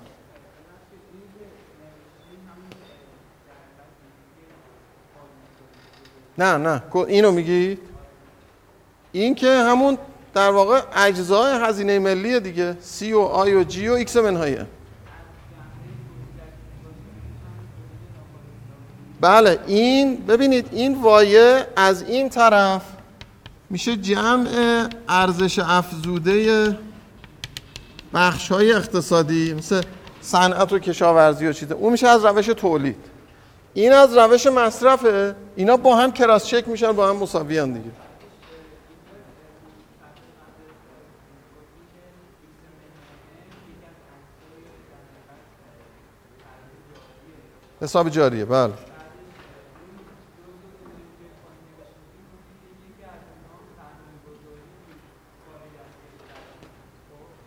[6.39, 6.83] نه نه.
[6.95, 7.79] اینو میگی؟
[9.13, 9.99] این که همون
[10.35, 12.77] در واقع اجزای هزینه ملی دیگه.
[12.81, 14.67] C و I و G و X منهایه
[19.21, 22.98] بله این ببینید این Y ه از این طرف
[23.71, 26.79] میشه جمع ارزش افزوده
[28.15, 29.83] بخش های اقتصادی مثل
[30.21, 31.75] صنعت و کشاورزی و چیزه.
[31.75, 32.97] اون میشه از روش تولید.
[33.75, 35.37] این از روش مصرفه.
[35.57, 37.91] اینا با هم کراس چک میشن با هم مساویان دیگه.
[47.81, 48.73] حساب جاریه بله.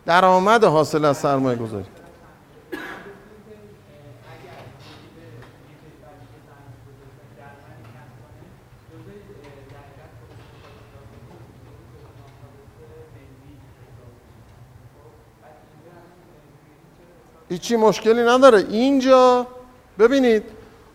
[0.05, 1.85] درآمد حاصل از سرمایه گذاری.
[17.49, 18.57] هیچی مشکلی نداره.
[18.57, 19.47] اینجا
[19.99, 20.43] ببینید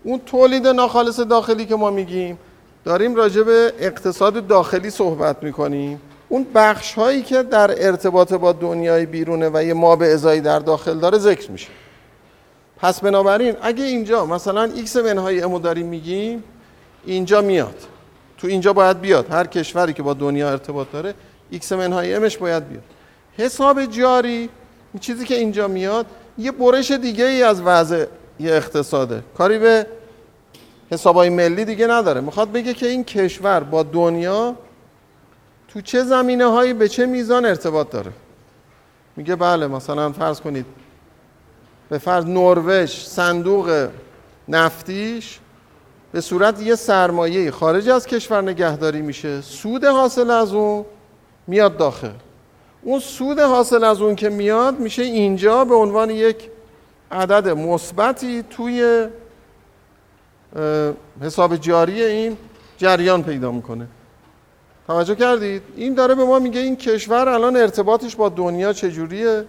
[0.05, 2.38] اون تولید ناخالص داخلی که ما میگیم
[2.85, 6.01] داریم راجع به اقتصاد داخلی صحبت می‌کنیم.
[6.29, 10.59] اون بخش هایی که در ارتباط با دنیای بیرونه و یه ما به ازایی در
[10.59, 11.69] داخل داره ذکر میشه.
[12.79, 16.45] پس بنابراین اگه اینجا مثلا X منهای M و داریم میگیم
[17.05, 17.75] اینجا میاد.
[18.39, 19.31] تو اینجا باید بیاد.
[19.31, 21.15] هر کشوری که با دنیا ارتباط داره
[21.51, 22.83] X منهای M ش باید بیاد.
[23.39, 24.49] حساب جاری
[25.01, 26.07] چیزی که اینجا میاد
[26.39, 28.05] یه برش دیگه ای از وضع
[28.41, 29.23] یه اقتصاده.
[29.39, 29.87] کاری به
[30.91, 32.21] حسابای ملی دیگه نداره.
[32.21, 34.55] می‌خواد بگه که این کشور با دنیا
[35.68, 38.12] تو چه زمینه هایی به چه میزان ارتباط داره؟
[39.16, 40.66] میگه بله مثلا فرض کنید
[41.88, 43.88] به فرض نروژ صندوق
[44.48, 45.38] نفتیش
[46.12, 50.85] به صورت یه سرمایه خارج از کشور نگهداری میشه سود حاصل از اون
[51.46, 52.11] میاد داخل.
[52.83, 56.50] اون سود حاصل از اون که میاد میشه اینجا به عنوان یک
[57.11, 59.07] عدد مثبتی توی
[61.20, 62.37] حساب جاری این
[62.79, 63.87] جریان پیدا می‌کنه.
[64.87, 69.44] توجه کردید؟ این داره به ما میگه این کشور الان ارتباطش با دنیا چجوریه؟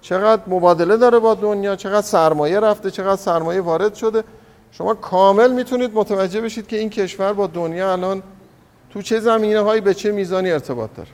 [0.00, 4.24] چقدر مبادله داره با دنیا؟ چقدر سرمایه رفته؟ چقدر سرمایه وارد شده؟
[4.72, 8.22] شما کامل می‌تونید متوجه بشید که این کشور با دنیا الان
[8.90, 11.08] تو چه زمینه هایی به چه میزانی ارتباط داره.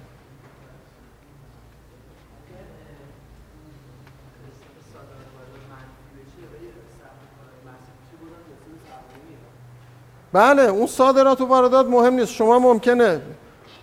[10.33, 12.33] بله اون صادرات و واردات مهم نیست.
[12.33, 13.21] شما ممکنه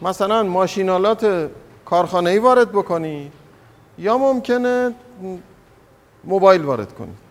[0.01, 1.49] مثلا ماشین‌آلات
[1.85, 3.31] کارخانه ای وارد بکنید
[3.97, 4.91] یا ممکنه
[6.23, 7.29] موبایل وارد کنید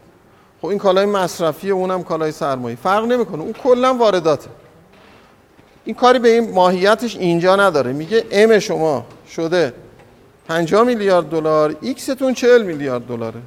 [0.62, 2.76] خب این کالای مصرفی اونم کالای سرمایه.
[2.76, 3.42] فرق نمی‌کنه.
[3.42, 4.50] اون کلا وارداته.
[5.85, 7.92] این کاری به این ماهیتش اینجا نداره.
[7.92, 9.72] میگه M شما شده
[10.48, 13.40] 50 میلیارد دلار X تون 40 میلیارد دلاره.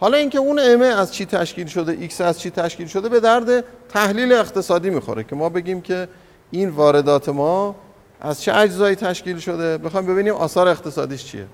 [0.00, 3.20] حالا اینکه اون M ه از چی تشکیل شده X از چی تشکیل شده به
[3.20, 6.08] درد تحلیل اقتصادی می‌خوره که ما بگیم که
[6.50, 7.74] این واردات ما
[8.20, 11.46] از چه اجزایی تشکیل شده؟ بخوام ببینیم آثار اقتصادیش چیه.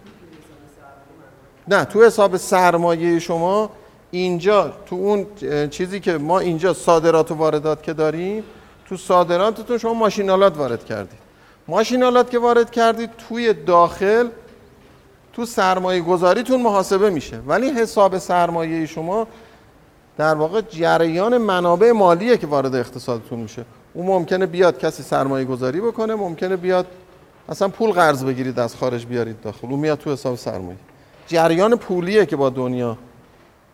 [1.69, 3.71] نه تو حساب سرمایه شما
[4.11, 5.27] اینجا تو اون
[5.69, 8.45] چیزی که ما اینجا صادرات و واردات که داریم
[8.89, 11.19] تو صادراتتون شما ماشین‌آلات وارد کردید.
[11.69, 14.29] ماشین‌آلات که وارد کردید توی داخل
[15.33, 17.39] تو سرمایه گذاریتون محاسبه میشه.
[17.47, 19.27] ولی حساب سرمایه شما
[20.17, 23.65] در واقع جریان منابع مالیه که وارد اقتصادتون میشه.
[23.95, 26.87] اون ممکنه بیاد کسی سرمایه گذاری بکنه ممکنه بیاد
[27.49, 29.69] اصلا پول قرض بگیرید از خارج بیارید داخل.
[29.69, 30.77] اون میاد تو حساب سرمایه.
[31.27, 32.99] جریان پولیه که با دنیا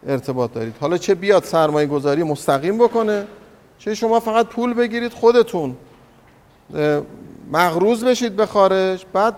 [0.06, 0.74] ارتباط دارید.
[0.80, 3.26] حالا چه بیاد سرمایه گذاری مستقیم بکنه
[3.78, 5.76] چه شما فقط پول بگیرید خودتون.
[7.52, 9.34] مغروز بشید به خارج بعد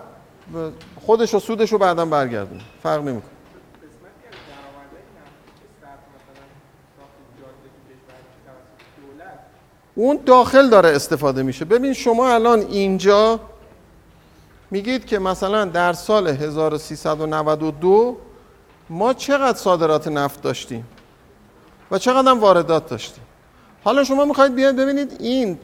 [1.05, 3.31] خودش و سودش رو بعدا برگردون فرق نمی‌کنه.
[10.01, 11.65] اون داخل داره استفاده میشه.
[11.65, 13.39] ببین شما الان اینجا
[14.71, 18.17] میگید که مثلا در سال 1392
[18.89, 20.87] ما چقدر صادرات نفت داشتیم
[21.91, 23.23] و چقدر هم واردات داشتیم.
[23.83, 25.59] حالا شما می‌خواید بیاید ببینید این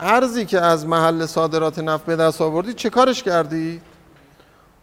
[0.00, 3.80] ارزی که از محل صادرات نفت به دست آوردید چه کارش کردی؟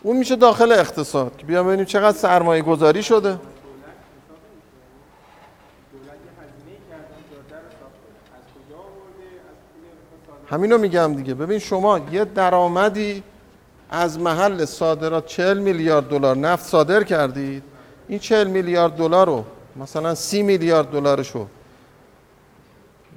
[0.03, 1.37] اون میشه داخل اقتصاد.
[1.37, 3.39] که بیام ببینیم چقدر سرمایه گذاری شده.
[10.49, 11.33] همینو میگم دیگه.
[11.33, 13.23] ببین شما یه درآمدی
[13.89, 17.63] از محل صادرات 40 میلیارد دلار نفت صادر کردید.
[18.07, 19.43] این 40 میلیارد دلار رو
[19.75, 21.45] مثلا 30 میلیارد دلارشو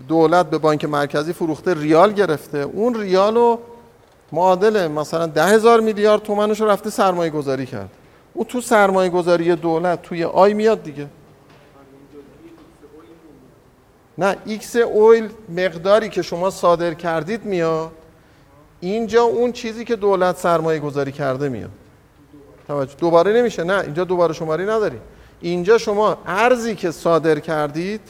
[0.09, 2.59] دولت به بانک مرکزی فروخته ریال گرفته.
[2.59, 3.59] اون ریال رو
[4.33, 7.91] معادل مثلا ده هزار میلیارد تومنش رو رفته سرمایه گذاری کرد.
[8.35, 11.07] او تو سرمایه گذاری دولت توی I میاد دیگه.
[14.19, 17.91] نه X oil مقداری که شما صادر کردید میاد
[18.81, 21.71] اینجا اون چیزی که دولت سرمایه گذاری کرده میاد.
[22.69, 24.99] توجه دوباره نمیشه نه اینجا دوباره شماری نداری
[25.41, 28.01] اینجا شما ارزی که صادر کردید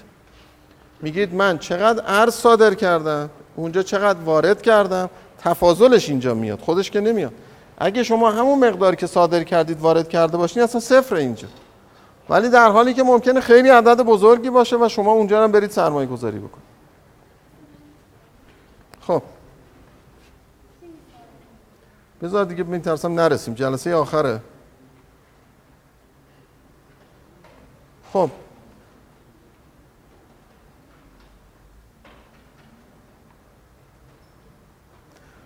[1.02, 7.00] میگید من چقدر ارز صادر کردم اونجا چقدر وارد کردم تفاضلش اینجا میاد خودش که
[7.00, 7.32] نمیاد.
[7.78, 11.48] اگه شما همون مقداری که صادر کردید وارد کرده باشین اصلا صفر اینجا.
[12.28, 16.08] ولی در حالی که ممکنه خیلی عدد بزرگی باشه و شما اونجا هم برید سرمایه
[16.08, 16.68] گذاری بکنید.
[19.00, 19.22] خب.
[22.22, 23.54] بذار دیگه میترسم نرسیم.
[23.54, 24.40] جلسه آخره.
[28.12, 28.30] خب.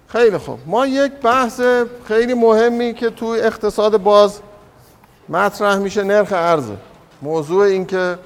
[0.09, 1.61] خیلی خوب ما یک بحث
[2.05, 4.41] خیلی مهمی که توی اقتصاد باز
[5.29, 6.71] مطرح میشه نرخ ارز.
[7.23, 8.19] موضوع این که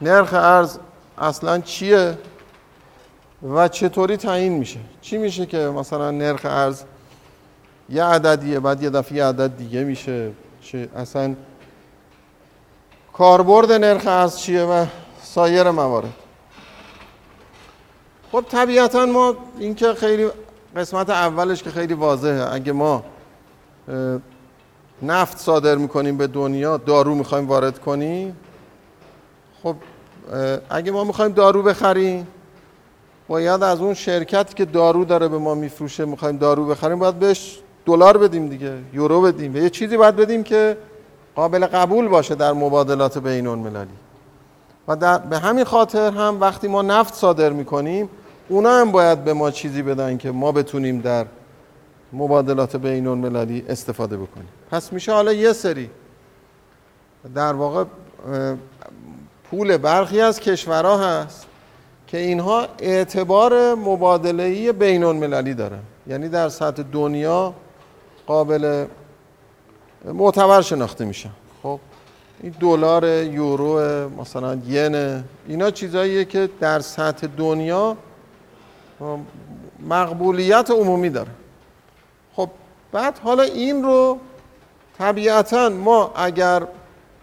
[0.00, 0.78] نرخ ارز
[1.18, 2.18] اصلا چیه
[3.42, 6.82] و چطوری تعیین میشه؟ چی میشه که مثلا نرخ ارز
[7.88, 10.30] یه عددیه بعد یه دفعه یه عدد دیگه میشه؟
[10.62, 11.34] چه اصلا
[13.12, 14.86] کاربرد نرخ ارز چیه و
[15.22, 16.14] سایر موارد؟
[18.32, 20.28] خب طبیعتا ما اینکه خیلی
[20.76, 22.54] قسمت اولش که خیلی واضحه.
[22.54, 23.04] اگه ما
[25.02, 28.36] نفت صادر می‌کنیم به دنیا دارو می‌خوایم وارد کنیم.
[29.62, 29.76] خب
[30.70, 32.26] اگه ما می‌خوایم دارو بخریم
[33.28, 37.58] باید از اون شرکت که دارو داره به ما میفروشه می‌خوایم دارو بخریم باید بهش
[37.86, 39.54] دلار بدیم دیگه یورو بدیم.
[39.54, 40.76] و یه چیزی باید بدیم که
[41.34, 43.88] قابل قبول باشه در مبادلات بین المللی.
[44.88, 48.08] و در به همین خاطر هم وقتی ما نفت صادر می‌کنیم
[48.48, 51.26] اونا هم باید به ما چیزی بدن که ما بتونیم در
[52.12, 54.48] مبادلات بین المللی استفاده بکنیم.
[54.70, 55.90] پس میشه حالا یه سری
[57.34, 57.84] در واقع
[59.50, 61.46] پول برخی از کشورها هست
[62.06, 65.80] که اینها اعتبار مبادله‌ای بین المللی دارن.
[66.06, 67.54] یعنی در سطح دنیا
[68.26, 68.86] قابل
[70.04, 71.30] معتبر شناخته میشن.
[71.62, 71.80] خب
[72.42, 77.96] این دلار یورو مثلا ین اینا چیزاییه که در سطح دنیا
[79.88, 81.30] مقبولیت عمومی داره.
[82.38, 82.50] خب
[82.92, 84.18] بعد حالا این رو
[84.98, 86.66] طبیعتا ما اگر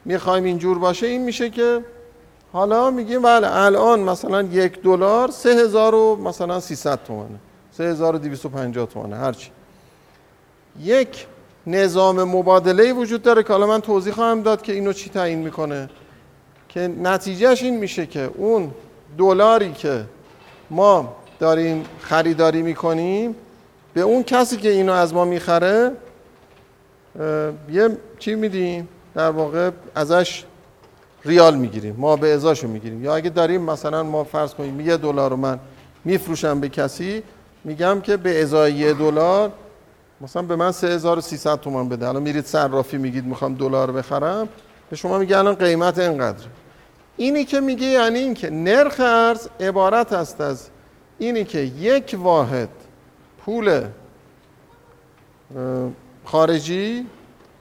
[0.06, 1.82] می‌خوایم اینجور باشه این میشه که
[2.54, 7.40] حالا میگیم بله الان مثلا یک دلار سه هزار و مثلا 300 تومنه
[7.72, 9.50] سه هزار و دویست و پنجاه تومنه هرچی
[10.80, 11.26] یک
[11.68, 15.90] نظام مبادله وجود داره که حالا من توضیح خواهم داد که اینو چی تعیین می‌کنه.
[16.70, 18.72] که نتیجهش این میشه که اون
[19.18, 20.06] دلاری که
[20.70, 23.36] ما داریم خریداری می‌کنیم
[23.96, 25.92] به اون کسی که اینو از ما می‌خره
[27.72, 30.44] یه چی میدیم؟ در واقع ازش
[31.26, 33.04] ریال می‌گیریم ما به ازاشو می‌گیریم.
[33.04, 35.60] یا اگه داریم مثلا ما فرض کنیم یه دلار رو من
[36.06, 37.24] میفروشم به کسی
[37.64, 39.52] میگم که به ازای یه دلار
[40.22, 42.08] مثلا به من 3300 تومان بده.
[42.08, 44.50] الان میرید صرافی میگید می‌خوام دلار بخرم
[44.90, 46.46] به شما میگه الان قیمت اینقدر
[47.18, 50.70] اینی که میگه یعنی اینکه نرخ ارز عبارت است از
[51.20, 52.70] اینی که یک واحد
[53.46, 53.84] پول
[56.26, 57.06] خارجی.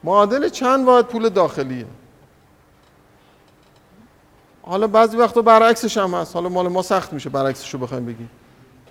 [0.05, 1.87] معادل چند واحد پول داخلیه؟
[4.63, 6.35] حالا بعضی وقتا برعکسش هم هست.
[6.35, 8.31] حالا مال ما سخت میشه برعکسش رو بخوایم بگیم.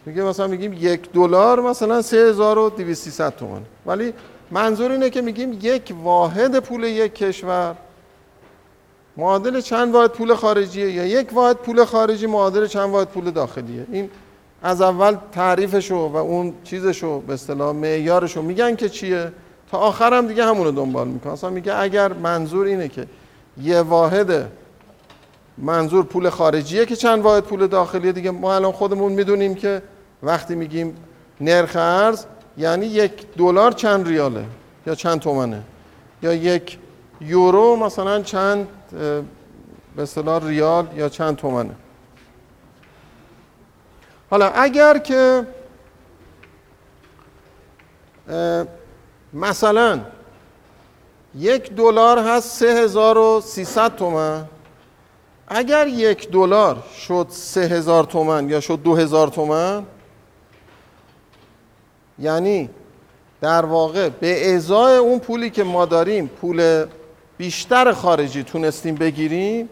[0.06, 4.13] میگه مثلا میگیم یک دلار مثلا 3200 تومان ولی
[4.51, 7.75] منظور اینه که میگیم یک واحد پول یک کشور
[9.18, 13.86] معادل چند واحد پول خارجیه یا یک واحد پول خارجی معادل چند واحد پول داخلیه؟
[13.91, 14.09] این
[14.64, 19.32] از اول تعریفشو و اون چیزشو به اصطلاح معیارشو میگن که چیه؟
[19.72, 21.34] تا آخر هم دیگه همونو دنبال می‌کنن.
[21.34, 23.07] اصلا میگه اگر منظور اینه که
[23.61, 24.51] یه واحد
[25.57, 29.82] منظور پول خارجیه که چند واحد پول داخلیه دیگه ما الان خودمون می‌دونیم که
[30.24, 30.95] وقتی میگیم
[31.41, 32.26] نرخ ارز
[32.57, 34.45] یعنی یک دلار چند ریاله
[34.88, 35.61] یا چند تومنه؟
[36.24, 36.78] یا یک
[37.22, 38.68] یورو مثلا چند
[39.95, 41.76] به اصطلاح ریال یا چند تومنه؟
[44.34, 45.47] حالا اگر که
[49.34, 49.99] مثلا
[51.36, 54.45] یک دلار هست 3300 تومن.
[55.47, 59.86] اگر یک دلار شد 3000 تومن یا شد 2000 تومن
[62.19, 62.69] یعنی
[63.41, 66.86] در واقع به ازای اون پولی که ما داریم پول
[67.38, 69.69] بیشتر خارجی تونستیم بگیریم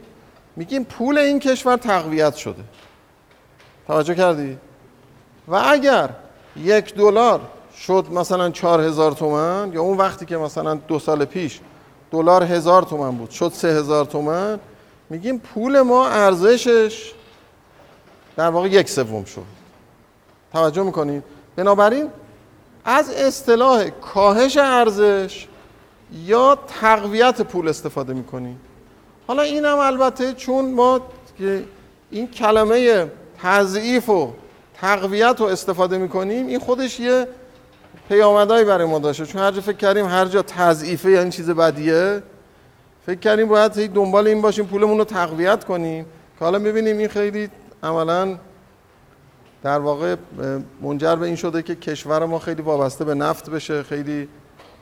[0.55, 2.64] میگیم پول این کشور تقویت شده.
[3.88, 4.58] توجه کردی؟
[5.48, 6.10] و اگر
[6.56, 7.42] یک دلار
[7.78, 11.60] شد مثلا چهار هزار تومن یا اون وقتی که مثلا دو سال پیش
[12.12, 14.60] دلار هزار تومن بود شد سه هزار تومن
[15.10, 17.14] میگیم پول ما ارزشش
[18.36, 19.62] در واقع یک سوم شد.
[20.54, 21.24] توجه می‌کنید
[21.56, 22.10] بنابراین
[22.86, 25.48] از اصطلاح کاهش ارزش
[26.26, 28.60] یا تقویت پول استفاده می‌کنیم
[29.28, 31.02] حالا این هم البته چون ما
[32.12, 33.12] این کلمه
[33.44, 34.34] تضعیف و
[34.74, 37.28] تقویت رو استفاده می‌کنیم این خودش یه
[38.10, 39.26] پیامدهایی برای ما داشته.
[39.26, 42.24] چون هر جا فکر کردیم هر جا تضعیفه یعنی چیز بدیه
[43.06, 46.06] فکر کردیم باید دنبال این باشیم پولمون رو تقویت کنیم.
[46.39, 47.50] که حالا می‌بینیم این خیلی
[47.84, 48.38] عملا
[49.64, 50.16] در واقع
[50.82, 54.28] منجر به این شده که کشور ما خیلی وابسته به نفت بشه خیلی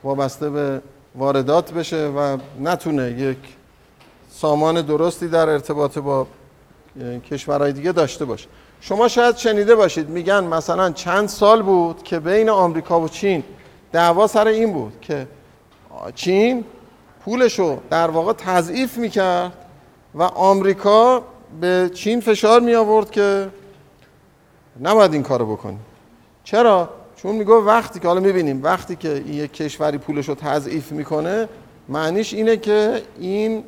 [0.03, 0.81] وابسته به
[1.15, 3.37] واردات بشه و نتونه یک
[4.31, 6.27] سامان درستی در ارتباط با
[7.31, 8.47] کشورهای دیگه داشته باشه
[8.81, 13.43] شما شاید شنیده باشید میگن مثلا چند سال بود که بین آمریکا و چین
[13.91, 15.27] دعوا سر این بود که
[16.15, 16.63] چین
[17.25, 19.53] پولشو در واقع تضعیف می‌کرد
[20.15, 21.23] و آمریکا
[21.61, 23.49] به چین فشار می آورد که
[24.81, 25.77] نباید این کارو بکنی.
[26.43, 31.47] چرا؟ چون میگه وقتی که حالا می‌بینیم وقتی که یک کشوری پولش رو تضعیف می‌کنه
[31.89, 33.63] معنیش اینه که این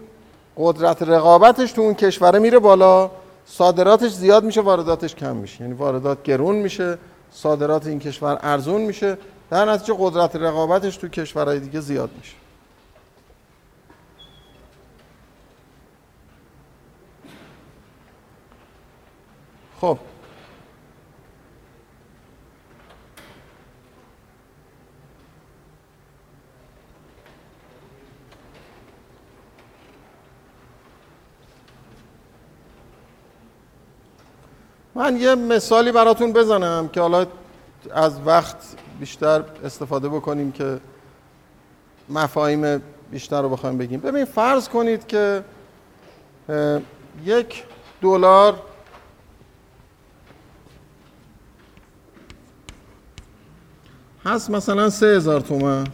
[0.58, 3.12] قدرت رقابتش تو اون کشوره میره بالا
[3.46, 5.62] صادراتش زیاد میشه وارداتش کم میشه.
[5.62, 6.98] یعنی واردات گرون میشه
[7.32, 9.18] صادرات این کشور ارزون میشه.
[9.50, 12.34] در نتیجه قدرت رقابتش تو کشورهای دیگه زیاد میشه.
[19.82, 19.98] خب.
[34.96, 37.26] من یه مثالی براتون بزنم که حالا
[37.94, 38.58] از وقت
[39.00, 40.80] بیشتر استفاده بکنیم که
[42.10, 42.82] مفاهیم
[43.12, 44.00] بیشتر رو بخوایم بگیم.
[44.00, 45.44] ببین فرض کنید که
[47.26, 47.64] یک
[48.02, 48.62] دلار
[54.26, 55.88] هست مثلا سه هزار تومن.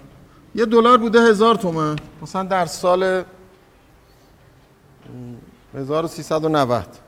[0.56, 1.96] یه دلار بوده هزار تومن.
[2.22, 3.24] مثلا در سال
[5.76, 7.07] 1390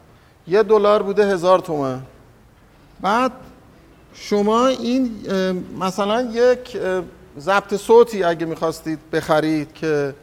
[0.49, 2.01] یه دلار بوده هزار تومن.
[3.01, 3.31] بعد
[4.13, 5.11] شما این
[5.79, 6.77] مثلا یک
[7.39, 10.15] ضبط صوتی اگه می‌خواستید بخرید که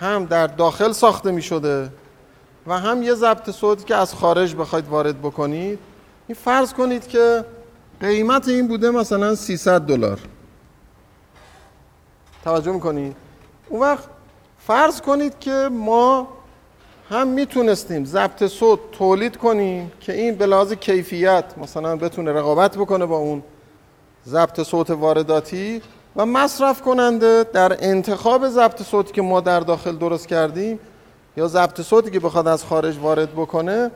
[0.00, 1.90] هم در داخل ساخته می‌شده
[2.66, 5.78] و هم یه ضبط صوتی که از خارج بخواید وارد بکنید
[6.28, 7.44] این فرض کنید که
[8.00, 10.18] قیمت این بوده مثلا 300 دلار.
[12.44, 13.16] توجه می‌کنید؟
[13.68, 14.04] اون وقت
[14.58, 16.28] فرض کنید که ما
[17.12, 23.06] هم می‌تونستیم ضبط صوت تولید کنیم که این به لحاظ کیفیت مثلا بتونه رقابت بکنه
[23.06, 23.42] با اون
[24.26, 25.82] ضبط صوت وارداتی
[26.16, 30.78] و مصرف کننده در انتخاب ضبط صوتی که ما در داخل درست کردیم
[31.36, 33.90] یا ضبط صوتی که بخواد از خارج وارد بکنه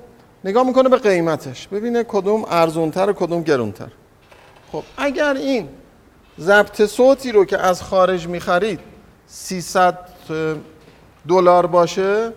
[0.44, 3.88] نگاه می‌کنه به قیمتش ببینه کدوم ارزونتر کدوم گرونتر.
[4.72, 5.68] خب اگر این
[6.40, 8.80] ضبط صوتی رو که از خارج می‌خرید
[9.26, 9.98] 300
[11.28, 12.32] دلار باشه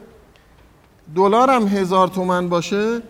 [1.16, 3.01] دلار هم هزار تومن باشه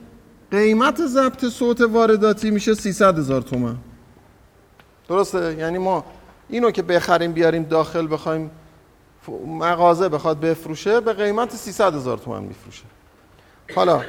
[0.51, 3.75] قیمت ضبط صوت وارداتی میشه 300 هزار تومن.
[5.09, 6.05] درسته؟ یعنی ما
[6.49, 8.51] اینو که بخریم بیاریم داخل بخوایم
[9.47, 12.83] مغازه بخواد بفروشه به قیمت 300 هزار تومن میفروشه.
[13.75, 14.01] حالا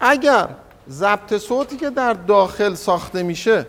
[0.00, 0.48] اگر
[0.90, 3.66] ضبط صوتی که در داخل ساخته میشه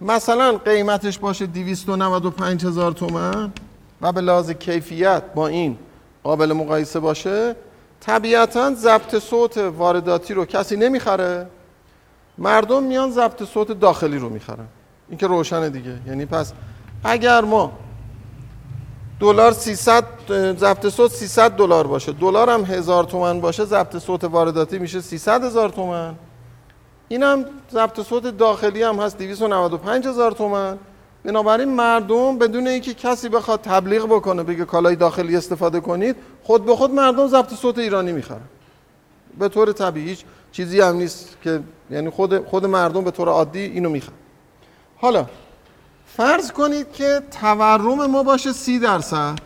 [0.00, 3.52] مثلا قیمتش باشه 295 هزار تومن
[4.00, 5.78] و به لحاظ کیفیت با این
[6.22, 7.56] قابل مقایسه باشه
[8.00, 11.46] طبیعتا ضبط صوت وارداتی رو کسی نمی‌خره.
[12.38, 14.66] مردم میان ضبط صوت داخلی رو می‌خرن.
[15.08, 15.98] این که روشنه دیگه.
[16.06, 16.52] یعنی پس
[17.04, 17.72] اگر ما
[19.20, 20.04] دلار 300
[20.56, 25.44] ضبط صوت 300 دلار باشه دلار هم هزار تومن باشه ضبط صوت وارداتی میشه 300
[25.44, 26.14] هزار تومن.
[27.08, 30.78] اینم ضبط صوت داخلی هم هست 295 هزار تومن.
[31.24, 36.76] بنابراین مردم بدون اینکه کسی بخواد تبلیغ بکنه بگه کالای داخلی استفاده کنید خود به
[36.76, 38.40] خود مردم ضبط صوت ایرانی می‌خرن.
[39.38, 41.60] به طور طبیعی هیچ چیزی هم نیست که
[41.90, 44.14] یعنی خود خود مردم به طور عادی اینو می‌خرن.
[44.96, 45.26] حالا
[46.16, 49.38] فرض کنید که تورم ما باشه سی درصد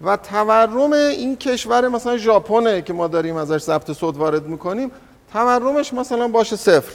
[0.00, 4.90] و تورم این کشور مثلا ژاپنه که ما داریم ازش ضبط صوت وارد می‌کنیم
[5.32, 6.92] تورمش مثلا باشه صفر.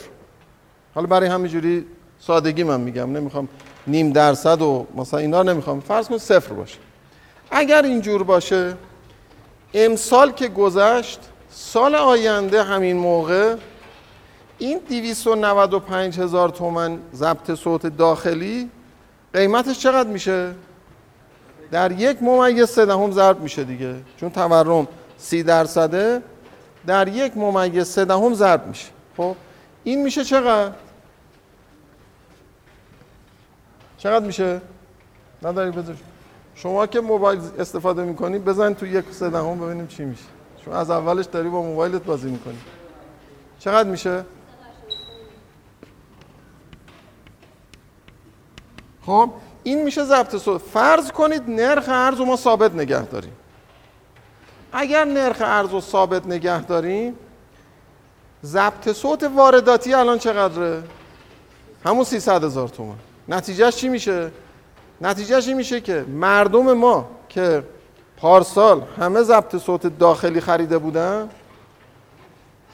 [0.94, 1.86] حالا برای همینجوری
[2.20, 3.48] سادگی من میگم نمی‌خوام
[3.86, 6.78] نیم درصد و مثلا اینا نمی‌خوام فرض کن صفر باشه
[7.50, 8.76] اگر اینجور باشه
[9.74, 13.56] امسال که گذشت سال آینده همین موقع
[14.58, 18.70] این 295 هزار تومن ضبط صوت داخلی
[19.32, 20.54] قیمتش چقدر میشه؟
[21.70, 24.88] در یک ممیز سه دهم ضرب میشه دیگه چون تورم
[25.18, 26.22] سی درصده
[26.86, 29.36] در یک ممیز سه دهم ضرب میشه خب
[29.84, 30.72] این میشه چقدر؟
[33.98, 34.60] چقدر میشه؟
[35.42, 35.96] نداری بذار.
[36.54, 40.24] شما که موبایل استفاده می‌کنی بزن تو یک سه دهم ببینیم چی میشه.
[40.64, 42.58] چون از اولش داری با موبایلت بازی می‌کنی.
[43.58, 44.24] چقدر میشه؟
[49.06, 49.30] خب
[49.62, 53.32] این میشه ضبط صوت فرض کنید نرخ ارز ما ثابت نگه داریم.
[54.72, 57.14] اگر نرخ ارز رو ثابت نگه داریم
[58.44, 60.82] ضبط صوت وارداتی الان چقدره؟
[61.84, 62.98] همون 300 هزار تومان.
[63.28, 64.30] نتیجهش چی میشه؟
[65.00, 67.62] نتیجهش این میشه که مردم ما که
[68.16, 71.28] پارسال همه ضبط صوت داخلی خریده بودن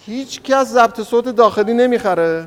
[0.07, 2.47] هیچ کس ضبط صوت داخلی نمی‌خره.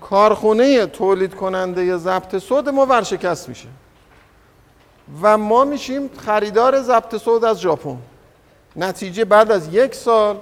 [0.00, 3.68] کارخونه تولید کننده ضبط صوت ما ورشکست میشه.
[5.22, 7.96] و ما میشیم خریدار ضبط صوت از ژاپن.
[8.76, 10.38] نتیجه بعد از یک سال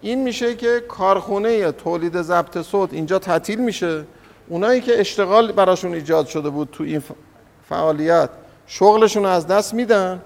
[0.00, 4.04] این میشه که کارخونه تولید ضبط صوت اینجا تعطیل میشه.
[4.48, 7.02] اونایی که اشتغال براشون ایجاد شده بود تو این
[7.68, 8.30] فعالیت
[8.66, 10.22] شغلشون از دست میدن.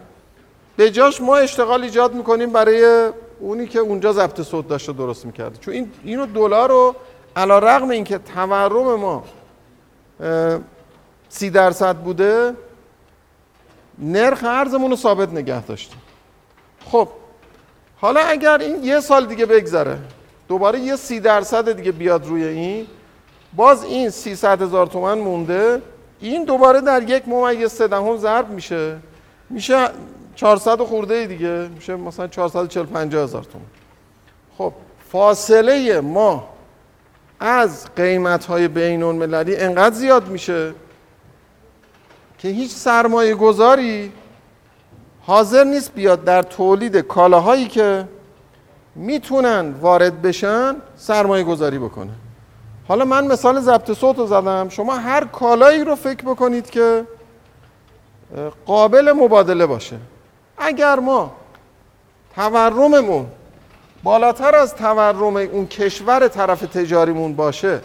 [0.77, 3.11] به جاش ما اشتغال ایجاد می‌کنیم برای
[3.41, 5.59] اونی که اونجا ضبط صوت داشته درست می‌کرده.
[5.61, 6.95] چون این اینو دلار رو
[7.37, 9.25] علا رقم این که تورم ما
[11.29, 12.55] سی درصد بوده
[13.99, 16.01] نرخ ارزمون رو ثابت نگه داشتیم.
[16.91, 17.09] خب
[18.01, 19.99] حالا اگر این یه سال دیگه بگذره
[20.49, 22.87] دوباره یه سی درصد دیگه بیاد روی این
[23.53, 25.83] باز این 300 هزار تومن مونده.
[26.21, 28.97] این دوباره در یک ممیز سه دهم ضرب میشه
[29.51, 29.89] میشه
[30.35, 31.69] 400 خورده دیگه.
[31.75, 33.65] میشه مثلا 445 هزار تومن.
[34.59, 34.73] خب
[35.13, 36.49] فاصله ما
[37.41, 40.75] از قیمت های بین المللی انقدر زیاد میشه
[42.39, 44.13] که هیچ سرمایه گذاری
[45.23, 48.09] حاضر نیست بیاد در تولید کالاهایی که
[48.95, 52.11] می‌تونن وارد بشن سرمایه گذاری بکنه.
[52.89, 54.69] حالا من مثال ضبط صوت رو زدم.
[54.69, 57.05] شما هر کالایی رو فکر بکنید که
[58.67, 59.97] قابل مبادله باشه.
[60.59, 61.33] اگر ما
[62.35, 63.27] تورممون
[64.03, 67.81] بالاتر از تورم اون کشور طرف تجاریمون باشه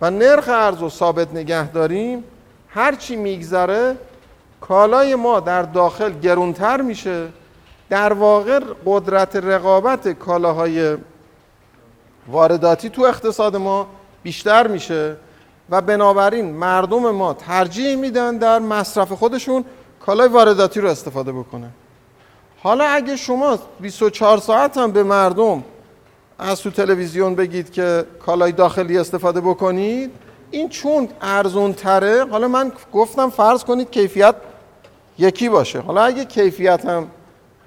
[0.00, 2.24] و نرخ ارز رو ثابت نگه داریم
[2.68, 3.96] هرچی میگذره
[4.60, 7.28] کالای ما در داخل گرونتر میشه.
[7.90, 10.96] در واقع قدرت رقابت کالاهای
[12.28, 13.86] وارداتی تو اقتصاد ما
[14.28, 15.16] بیشتر میشه
[15.70, 19.64] و بنابراین مردم ما ترجیح میدن در مصرف خودشون
[20.06, 21.70] کالای وارداتی رو استفاده بکنن.
[22.62, 25.64] حالا اگه شما 24 ساعت هم به مردم
[26.38, 30.10] از تو تلویزیون بگید که کالای داخلی استفاده بکنید
[30.50, 34.34] این چون ارزون تره حالا من گفتم فرض کنید کیفیت
[35.18, 35.80] یکی باشه.
[35.80, 37.06] حالا اگه کیفیت هم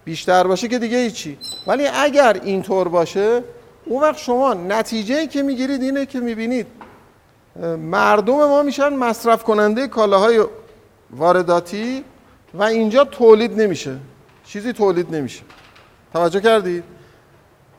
[0.06, 1.38] بیشتر باشه که دیگه هیچی.
[1.68, 3.44] ولی اگر اینطور باشه
[3.86, 6.68] اون وقت شما نتیجه که می‌گیرید اینه که می‌بینید
[7.78, 10.46] مردم ما میشن مصرف کننده کالاهای
[11.12, 12.04] وارداتی
[12.54, 13.98] و اینجا تولید نمیشه.
[14.46, 15.44] چیزی تولید نمیشه.
[16.14, 16.84] توجه کردید؟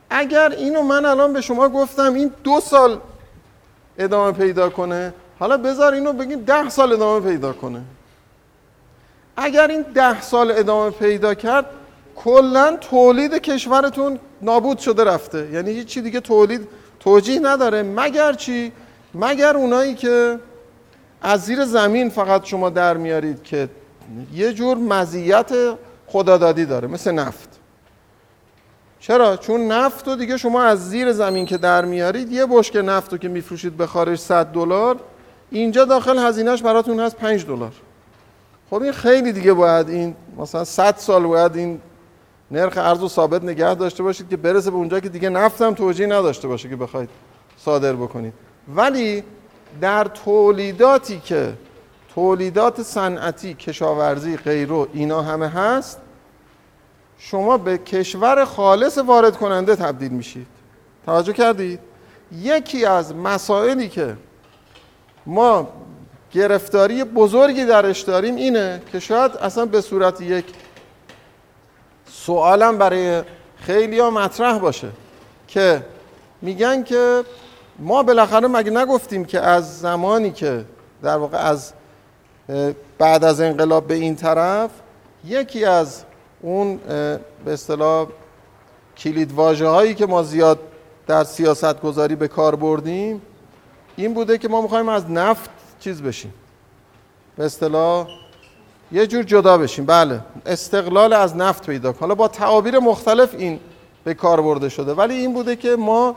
[0.09, 2.99] اگر اینو من الان به شما گفتم این دو سال
[3.97, 7.81] ادامه پیدا کنه حالا بذار اینو بگیم ده سال ادامه پیدا کنه.
[9.37, 11.65] اگر این ده سال ادامه پیدا کرد
[12.15, 15.49] کلا تولید کشورتون نابود شده رفته.
[15.53, 16.67] یعنی هیچ چی دیگه تولید
[16.99, 17.83] توجیه نداره.
[17.83, 18.71] مگر چی؟
[19.13, 20.39] مگر اونایی که
[21.21, 23.69] از زیر زمین فقط شما در میارید که
[24.33, 25.51] یه جور مزیت
[26.07, 27.49] خدادادی داره مثل نفت.
[28.99, 33.11] چرا؟ چون نفت رو دیگه شما از زیر زمین که در میارید یه بشک نفت
[33.11, 34.99] رو که میفروشید به خارج 100 دلار
[35.51, 37.71] اینجا داخل هزینهش براتون هست 5 دلار.
[38.69, 41.81] خب این خیلی دیگه باید این مثلا 100 سال باید این
[42.53, 45.73] نرخ ارز رو ثابت نگه داشته باشید که برسه به اونجا که دیگه نفت هم
[45.73, 47.09] توجیه نداشته باشه که بخواید
[47.57, 48.33] صادر بکنید.
[48.75, 49.23] ولی
[49.81, 51.53] در تولیداتی که
[52.15, 55.99] تولیدات صنعتی کشاورزی غیرو اینا همه هست
[57.17, 60.47] شما به کشور خالص وارد کننده تبدیل میشید.
[61.05, 61.79] توجه کردید؟
[62.41, 64.17] یکی از مسائلی که
[65.25, 65.67] ما
[66.31, 70.45] گرفتاری بزرگی درش داریم اینه که شاید اصلا به صورت یک
[72.25, 73.23] سوالم برای
[73.57, 74.87] خیلی ها مطرح باشه
[75.47, 75.85] که
[76.41, 77.23] میگن که
[77.79, 80.65] ما بالاخره مگه نگفتیم که از زمانی که
[81.01, 81.73] در واقع از
[82.97, 84.69] بعد از انقلاب به این طرف
[85.25, 86.03] یکی از
[86.41, 86.77] اون
[87.45, 88.07] به اصطلاح
[88.97, 90.59] کلید هایی که ما زیاد
[91.07, 93.21] در سیاست گذاری به کار بردیم
[93.95, 95.49] این بوده که ما می‌خوایم از نفت
[95.79, 96.33] چیز بشیم.
[97.35, 98.07] به اصطلاح
[98.93, 99.85] یه جور جدا بشیم.
[99.85, 100.19] بله.
[100.45, 103.59] استقلال از نفت پیدا حالا با تعابیر مختلف این
[104.03, 104.93] به کار برده شده.
[104.93, 106.15] ولی این بوده که ما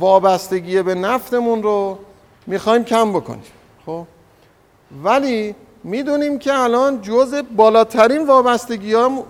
[0.00, 1.98] وابستگی به نفتمون رو
[2.46, 3.42] می‌خوایم کم بکنیم.
[3.86, 4.06] خب؟
[5.04, 5.54] ولی
[5.84, 9.24] می‌دونیم که الان جز بالاترین وابستگی ها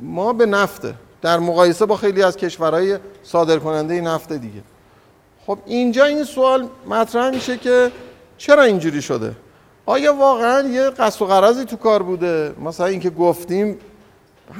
[0.00, 0.94] ما به نفته.
[1.22, 4.62] در مقایسه با خیلی از کشورهای صادر کننده نفت دیگه.
[5.46, 7.92] خب اینجا این سوال مطرح میشه که
[8.38, 9.32] چرا اینجوری شده؟
[9.86, 13.78] آیا واقعا یه قصد و قرضی تو کار بوده؟ مثلا اینکه گفتیم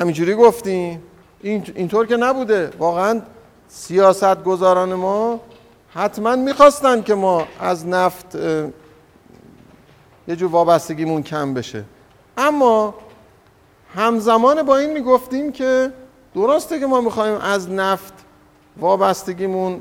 [0.00, 1.02] همینجوری گفتیم.
[1.40, 2.70] این اینطور که نبوده.
[2.78, 3.22] واقعا
[3.68, 5.40] سیاست گذاران ما
[5.94, 8.34] حتما می‌خواستن که ما از نفت
[10.28, 11.84] یه جور وابستگیمون کم بشه.
[12.38, 12.94] اما
[13.94, 15.92] همزمان با این می‌گفتیم که
[16.34, 18.14] درسته که ما می‌خوایم از نفت
[18.76, 19.80] وابستگیمون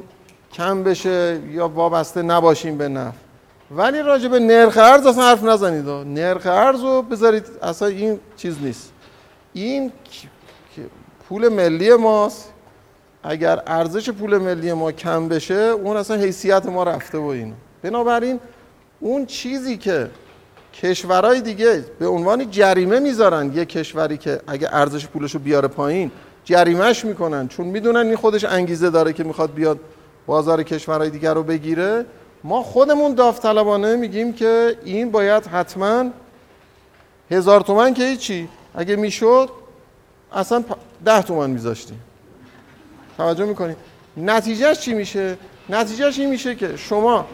[0.54, 3.25] کم بشه یا وابسته نباشیم به نفت.
[3.72, 5.90] ولی راجع به نرخ ارز اصلا حرف نزنید.
[5.90, 8.92] نرخ ارز رو بذارید اصلا این چیز نیست.
[9.54, 9.92] این
[11.30, 12.52] پول ملی ماست.
[13.24, 17.54] اگر ارزش پول ملی ما کم بشه اون اصلا حیثیت ما رفته و اینو.
[17.82, 18.40] بنابراین
[19.00, 20.10] اون چیزی که
[20.74, 26.12] کشورهای دیگه به عنوان جریمه می‌ذارن یه کشوری که اگه ارزش پولش رو بیاره پایین
[26.44, 27.48] جریمهش می‌کنن.
[27.48, 29.80] چون می‌دونن این خودش انگیزه داره که می‌خواد بیاد
[30.26, 32.06] بازار کشورهای دیگر رو بگیره.
[32.46, 36.06] ما خودمون داوطلبانه میگیم که این باید حتما
[37.32, 39.50] هزار تومن که هیچی اگه می‌شد
[40.34, 40.64] اصلا
[41.06, 42.00] ده تومن میذاشتیم
[43.18, 43.76] توجه می‌کنیم
[44.18, 45.38] نتیجهش چی میشه؟
[45.70, 47.26] نتیجهش این میشه که شما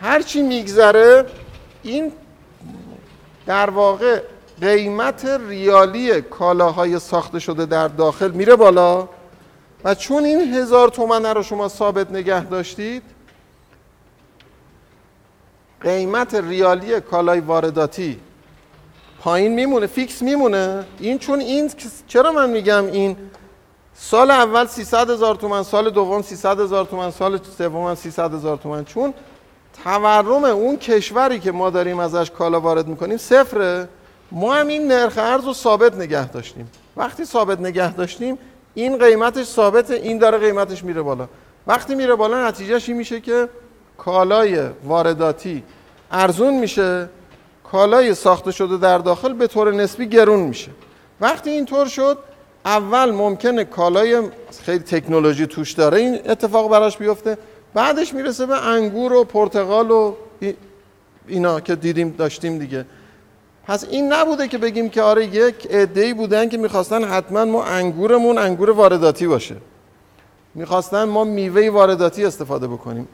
[0.00, 1.24] هرچی میگذره
[1.82, 2.12] این
[3.46, 4.20] در واقع
[4.60, 9.08] قیمت ریالی کالاهای ساخته شده در داخل میره بالا
[9.84, 13.17] و چون این هزار تومنه رو شما ثابت نگه داشتید
[15.80, 18.20] قیمت ریالی کالای وارداتی
[19.20, 20.84] پایین میمونه فیکس میمونه.
[20.98, 21.70] این چون این
[22.06, 23.16] چرا من میگم این
[23.94, 28.84] سال اول 300 هزار تومن سال دوم 300 هزار تومن سال سوم 300 هزار تومن
[28.84, 29.14] چون
[29.84, 33.88] تورم اون کشوری که ما داریم ازش کالا وارد می‌کنیم صفره.
[34.32, 36.70] ما هم این نرخ ارز رو ثابت نگه داشتیم.
[36.96, 38.38] وقتی ثابت نگه داشتیم
[38.74, 41.28] این قیمتش ثابته این داره قیمتش میره بالا.
[41.66, 43.48] وقتی میره بالا نتیجهش این میشه که
[43.98, 45.62] کالای وارداتی
[46.10, 47.08] ارزون میشه
[47.64, 50.70] کالای ساخته شده در داخل به طور نسبی گرون میشه.
[51.20, 52.18] وقتی اینطور شد
[52.64, 54.22] اول ممکنه کالای
[54.62, 57.38] خیلی تکنولوژی توش داره این اتفاق براش بیفته.
[57.74, 60.14] بعدش می‌رسه به انگور و پرتقال و
[61.28, 62.84] اینا که دیدیم داشتیم دیگه.
[63.66, 68.38] پس این نبوده که بگیم که آره یک عده‌ای بودن که می‌خواستن حتما ما انگورمون
[68.38, 69.56] انگور وارداتی باشه.
[70.54, 73.08] می‌خواستن ما میوه وارداتی استفاده بکنیم.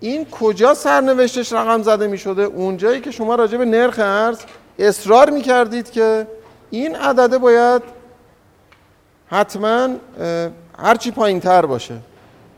[0.00, 4.38] این کجا سرنوشتش رقم زده می‌شده؟ اونجایی که شما راجع به نرخ ارز
[4.78, 6.26] اصرار می‌کردید که
[6.70, 7.82] این عدده باید
[9.26, 9.88] حتما
[10.78, 11.94] هرچی پایین تر باشه.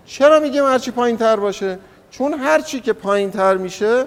[0.06, 1.78] چرا میگیم هرچی پایین تر باشه؟
[2.10, 4.04] چون هرچی که پایین تر میشه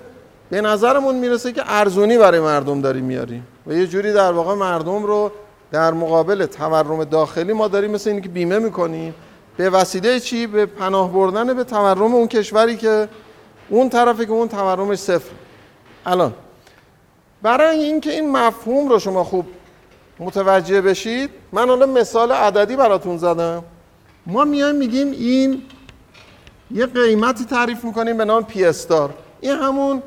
[0.49, 5.03] به نظرمون می‌رسه که ارزونی برای مردم داریم میاریم و یه جوری در واقع مردم
[5.03, 5.31] رو
[5.71, 9.15] در مقابل تورم داخلی ما داریم مثل اینی که بیمه می‌کنیم.
[9.57, 13.07] به وسیله چی؟ به پناه بردن به تورم اون کشوری که
[13.74, 15.32] اون طرفی که اون تورمش صفر.
[16.05, 16.34] الان.
[17.41, 19.45] برای اینکه این مفهوم رو شما خوب
[20.19, 23.63] متوجه بشید من حالا مثال عددی براتون زدم.
[24.26, 25.61] ما میایم میگیم این
[26.71, 30.03] یه قیمتی تعریف می‌کنیم به نام پی استار این همون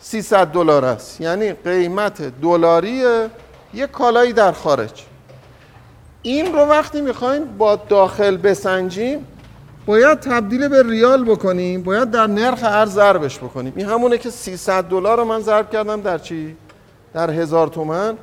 [0.00, 1.20] 300 دلار است.
[1.20, 3.02] یعنی قیمت دلاری
[3.74, 5.04] یه کالایی در خارج.
[6.22, 9.26] این رو وقتی می‌خوایم با داخل بسنجیم
[9.86, 13.72] باید تبدیل به ریال بکنیم باید در نرخ ارز ضربش بکنیم.
[13.76, 16.56] این همونه که 300 دلار رو من ضرب کردم در چی؟
[17.12, 18.16] در هزار تومن.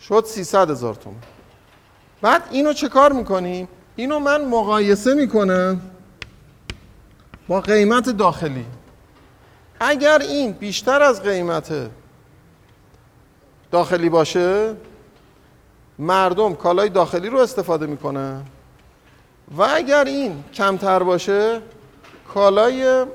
[0.00, 1.16] شد 300 هزار تومن.
[2.22, 5.80] بعد اینو چه کار می‌کنیم؟ اینو من مقایسه می‌کنم
[7.48, 8.66] با قیمت داخلی.
[9.80, 11.72] اگر این بیشتر از قیمت
[13.70, 14.74] داخلی باشه
[15.98, 18.42] مردم کالای داخلی رو استفاده می‌کنن.
[19.58, 21.60] و اگر این کمتر باشه
[22.34, 23.06] کالای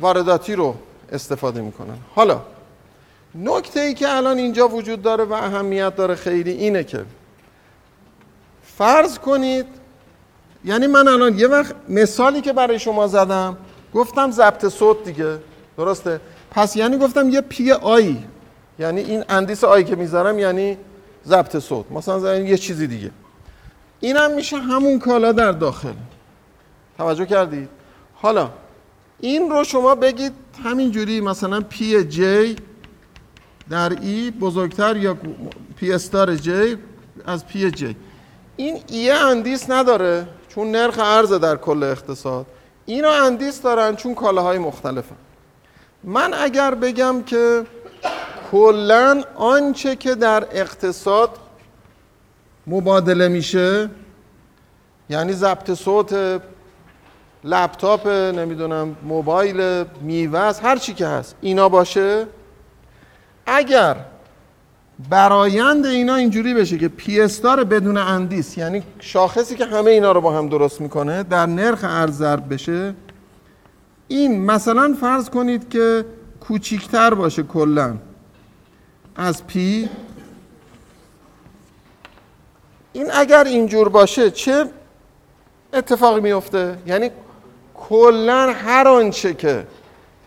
[0.00, 0.74] وارداتی رو
[1.12, 1.96] استفاده می‌کنن.
[2.14, 2.40] حالا
[3.34, 7.04] نکته ای که الان اینجا وجود داره و اهمیت داره خیلی اینه که
[8.64, 9.66] فرض کنید
[10.64, 13.56] یعنی من الان یه وقت مثالی که برای شما زدم
[13.94, 15.38] گفتم ضبط صوت دیگه
[15.76, 18.16] درسته؟ پس یعنی گفتم یه P I
[18.78, 20.76] یعنی این اندیس I که می‌ذارم یعنی
[21.26, 21.92] ضبط صوت.
[21.92, 23.10] مثلا یه چیزی دیگه.
[24.00, 25.92] اینم میشه همون کالا در داخل.
[26.98, 27.68] توجه کردید
[28.14, 28.50] حالا
[29.20, 30.32] این رو شما بگید
[30.64, 32.56] همین جوری مثلا P J
[33.70, 35.16] در E بزرگتر یا
[35.76, 36.76] P star J
[37.26, 37.96] از P J
[38.56, 42.46] این E اندیس نداره چون نرخ ارز در کل اقتصاد.
[42.86, 45.16] اینو اندیس دارن چون کالاهای مختلفن.
[46.04, 47.66] من اگر بگم که
[48.50, 51.30] کلا آنچه که در اقتصاد
[52.66, 53.90] مبادله میشه؟
[55.10, 56.40] یعنی ضبط صوت
[57.44, 61.36] لپتاپ نمی‌دونم موبایل میوه هر چی که هست.
[61.40, 62.26] اینا باشه؟
[63.46, 63.96] اگر
[65.10, 70.38] برایند اینا اینجوری بشه که پیستار بدون اندیس یعنی شاخصی که همه اینا رو با
[70.38, 72.94] هم درست می‌کنه در نرخ ارز ضرب بشه
[74.08, 76.04] این مثلا فرض کنید که
[76.40, 77.96] کوچیکتر باشه کلا.
[79.16, 79.88] از پی
[82.92, 84.64] این اگر اینجور باشه چه
[85.72, 87.10] اتفاقی میفته یعنی
[87.74, 89.66] کلا هر آنچه که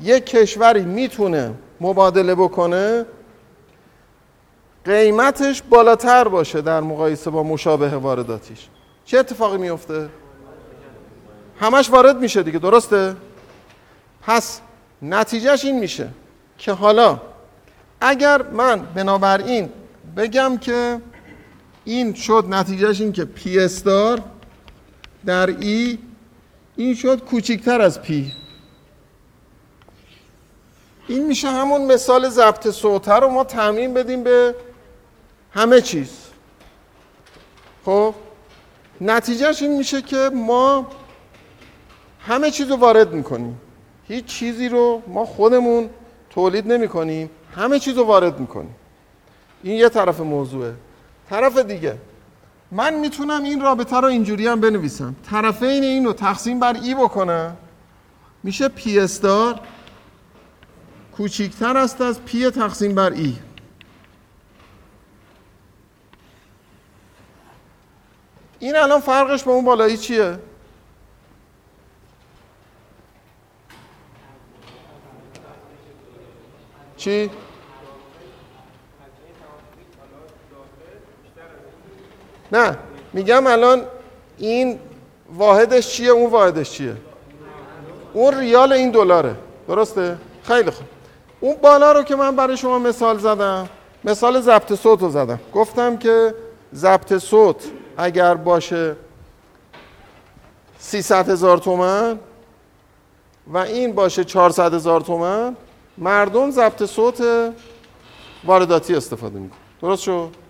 [0.01, 3.05] یک کشوری می‌تونه مبادله بکنه
[4.85, 8.67] قیمتش بالاتر باشه در مقایسه با مشابه وارداتیش
[9.05, 10.09] چه اتفاقی میفته؟
[11.59, 13.15] همش وارد میشه دیگه درسته؟
[14.21, 14.61] پس
[15.01, 16.09] نتیجهش این میشه
[16.57, 17.19] که حالا
[18.01, 19.69] اگر من بنابراین
[20.17, 21.01] بگم که
[21.85, 24.21] این شد نتیجهش این که P star
[25.25, 25.97] در E
[26.75, 28.31] این شد کوچیکتر از P
[31.07, 34.55] این میشه همون مثال ضبط صوت رو ما تعمیم بدیم به
[35.51, 36.09] همه چیز.
[37.85, 38.15] خب
[39.01, 40.87] نتیجهش این میشه که ما
[42.19, 43.61] همه چیز رو وارد می‌کنیم.
[44.07, 45.89] هیچ چیزی رو ما خودمون
[46.29, 48.75] تولید نمی کنیم همه چیز رو وارد می‌کنیم.
[49.63, 50.73] این یه طرف موضوعه.
[51.29, 51.97] طرف دیگه
[52.71, 57.57] من می‌تونم این رابطه رو اینجوری هم بنویسم طرفین این رو تقسیم بر ای بکنم
[58.43, 59.59] میشه پی استار
[61.17, 63.35] کوچیکتر است از پی تقسیم بر ای
[68.59, 70.39] این الان فرقش با اون بالایی چیه؟
[76.97, 77.29] چی؟
[82.53, 82.77] نه
[83.13, 83.81] میگم الان
[84.37, 84.79] این
[85.35, 86.95] واحدش چیه اون واحدش چیه؟
[88.13, 89.35] اون ریال این دلاره
[89.67, 90.85] درسته؟ خیلی خوب.
[91.39, 93.69] اون بالا رو که من برای شما مثال زدم
[94.03, 95.39] مثال ضبط صوت رو زدم.
[95.53, 96.35] گفتم که
[96.73, 97.63] ضبط صوت
[97.97, 98.95] اگر باشه
[100.79, 102.19] 300 هزار تومن
[103.47, 105.55] و این باشه 400 هزار تومن
[105.97, 107.23] مردم ضبط صوت
[108.45, 110.42] وارداتی استفاده می‌کنه درست شد؟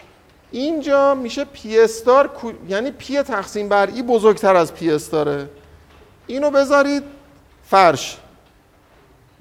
[0.53, 2.29] اینجا میشه P star
[2.67, 5.49] یعنی P تقسیم بر E بزرگتر از P star ه
[6.27, 7.03] اینو بذارید
[7.69, 8.17] فرض.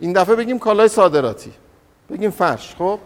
[0.01, 1.53] این دفعه بگیم کالای صادراتی.
[2.11, 2.99] بگیم فرش خب؟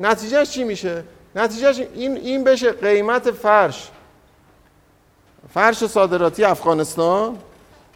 [0.00, 1.04] نتیجهش چی میشه؟
[1.36, 3.88] نتیجهش این این بشه قیمت فرش.
[5.54, 7.38] فرش صادراتی افغانستان.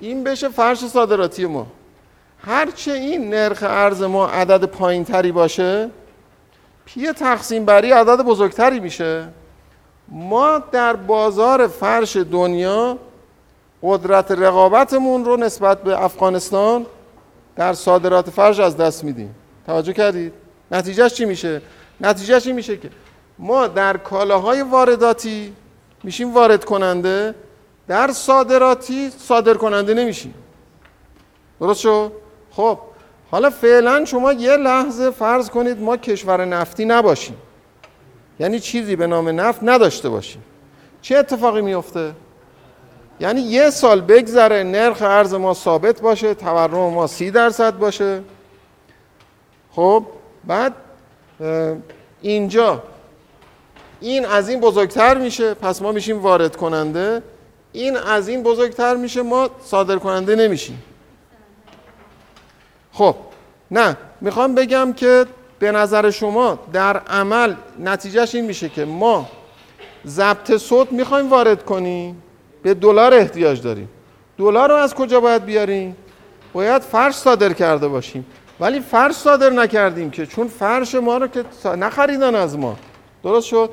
[0.00, 1.66] این بشه فرش صادراتی ما.
[2.46, 5.90] هرچه این نرخ ارز ما عدد پایین تری باشه
[6.84, 9.28] پی تقسیم بری عدد بزرگتری میشه.
[10.10, 12.98] ما در بازار فرش دنیا
[13.82, 16.86] قدرت رقابتمون رو نسبت به افغانستان
[17.56, 19.34] در صادرات فرش از دست میدیم.
[19.66, 20.32] توجه کردید؟
[20.70, 21.62] نتیجهش چی میشه؟
[22.00, 22.90] نتیجهش این میشه که
[23.38, 25.52] ما در کالاهای وارداتی
[26.04, 27.34] میشیم وارد کننده
[27.88, 30.34] در صادراتی صادر کننده نمیشیم.
[31.60, 32.12] درست شد؟
[32.50, 32.78] خب
[33.30, 37.36] حالا فعلا شما یه لحظه فرض کنید ما کشور نفتی نباشیم.
[38.40, 40.42] یعنی چیزی به نام نفت نداشته باشیم.
[41.02, 42.12] چه اتفاقی میفته
[43.20, 48.22] یعنی یه سال بگذره نرخ ارز ما ثابت باشه تورم ما سی درصد باشه.
[49.72, 50.04] خب
[50.44, 50.74] بعد
[52.20, 52.82] اینجا
[54.00, 57.22] این از این بزرگتر میشه پس ما میشیم وارد کننده.
[57.72, 60.82] این از این بزرگتر میشه ما صادر کننده نمیشیم.
[62.92, 63.14] خب
[63.70, 65.26] نه می‌خوام بگم که
[65.58, 69.28] به نظر شما در عمل نتیجهش این میشه که ما
[70.06, 72.22] ضبط صوت می‌خوایم وارد کنیم؟
[72.62, 73.88] به دلار احتیاج داریم.
[74.38, 75.96] دلار رو از کجا باید بیاریم؟
[76.52, 78.26] باید فرش صادر کرده باشیم.
[78.60, 82.76] ولی فرش صادر نکردیم که چون فرش ما رو که نخریدن از ما.
[83.22, 83.70] درست شد؟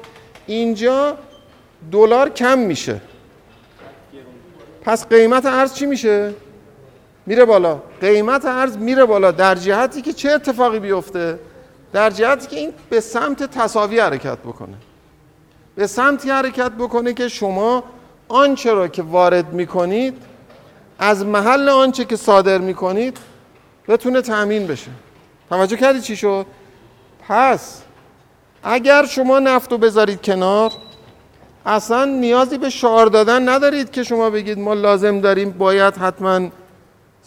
[0.48, 1.18] اینجا
[1.92, 3.02] دلار کم میشه.
[4.82, 6.34] پس قیمت ارز چی میشه؟
[7.26, 7.80] میره بالا.
[8.02, 11.40] قیمت ارز میره بالا در جهتی که چه اتفاقی بیفته؟
[11.94, 14.76] در جهتی که این به سمت تصاوی حرکت بکنه
[15.76, 17.84] به سمتی حرکت بکنه که شما
[18.28, 20.18] آنچه را که وارد می‌کنید
[21.00, 23.18] از محل آنچه که صادر می‌کنید
[23.88, 24.92] بتونه تأمین بشه
[25.50, 26.46] توجه کردی چی شد؟
[27.28, 27.82] پس
[28.64, 30.72] اگر شما نفت رو بذارید کنار
[31.66, 36.50] اصلا نیازی به شعار دادن ندارید که شما بگید ما لازم داریم باید حتما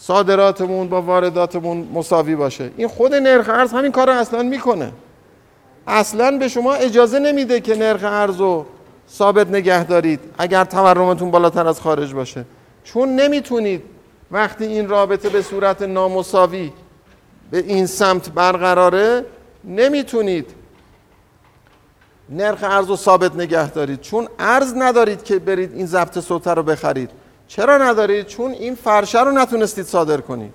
[0.00, 2.70] صادراتمون با وارداتمون مساوی باشه.
[2.76, 4.92] این خود نرخ ارز همین کار رو اصلا می‌کنه.
[5.86, 8.66] اصلا به شما اجازه نمیده که نرخ ارز رو
[9.10, 12.44] ثابت نگه دارید اگر تورمتون بالاتر از خارج باشه.
[12.84, 13.82] چون نمی‌تونید
[14.30, 16.72] وقتی این رابطه به صورت نامساوی
[17.50, 19.24] به این سمت برقراره
[19.64, 20.50] نمی‌تونید
[22.30, 24.00] نرخ ارز رو ثابت نگه دارید.
[24.00, 27.10] چون ارز ندارید که برید این ضبط سوته رو بخرید.
[27.48, 30.52] چرا ندارید چون این فرشه رو نتونستید صادر کنید.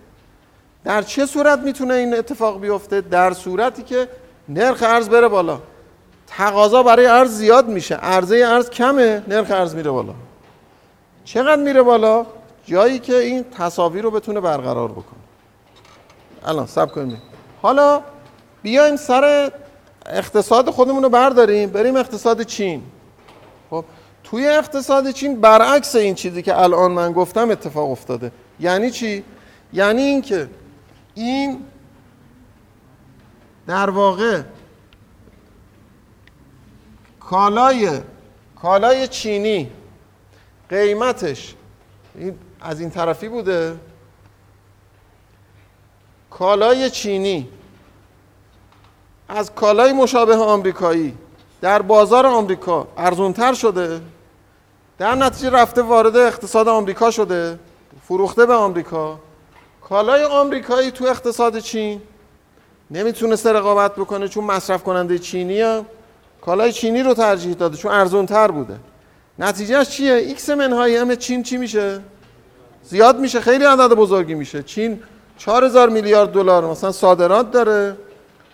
[0.84, 4.08] در چه صورت می‌تونه این اتفاق بیفته؟ در صورتی که
[4.50, 5.60] نرخ ارز بره بالا.
[6.28, 7.96] تقاضا برای ارز زیاد میشه.
[7.96, 10.14] عرضه ارز کمه نرخ ارز میره بالا.
[11.26, 12.26] چقدر میره بالا؟
[12.66, 15.24] جایی که این تصاویر رو بتونه برقرار بکنه.
[16.46, 17.22] الان سب کنیم.
[17.62, 18.02] حالا
[18.62, 19.52] بیایم سر
[20.06, 21.70] اقتصاد خودمون رو برداریم.
[21.70, 22.84] بریم اقتصاد چین.
[24.34, 28.31] توی اقتصاد چین برعکس این چیزی که الان من گفتم اتفاق افتاده.
[28.59, 29.23] یعنی چی؟
[29.73, 30.49] یعنی اینکه
[31.15, 31.65] این
[33.67, 34.41] در واقع
[37.19, 37.99] کالای
[38.61, 39.71] کالای چینی
[40.69, 41.55] قیمتش
[42.15, 43.75] این از این طرفی بوده.
[46.29, 47.49] کالای چینی
[49.29, 51.17] از کالای مشابه آمریکایی
[51.61, 54.01] در بازار آمریکا ارزونتر شده.
[54.98, 57.60] در نتیجه رفته وارد اقتصاد آمریکا شده
[58.08, 59.20] فروخته به آمریکا.
[59.82, 62.02] کالای آمریکایی تو اقتصاد چین.
[62.91, 65.86] نمی‌تونسته رقابت بکنه چون مصرف کننده چینی ها.
[66.41, 68.76] کالای چینی رو ترجیح داده چون ارزون تر بوده
[69.39, 72.00] نتیجهش چیه؟ X منهای M چین چی میشه؟
[72.84, 74.64] زیاد میشه خیلی عدد بزرگی میشه.
[74.64, 75.00] چین
[75.38, 77.98] 4000 میلیارد دلار مثلا صادرات داره.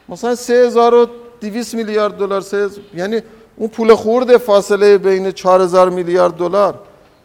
[0.10, 3.22] مثلا 3200 میلیارد دلار سه یعنی
[3.60, 6.80] اون پول خورده فاصله بین 4000 میلیارد دلار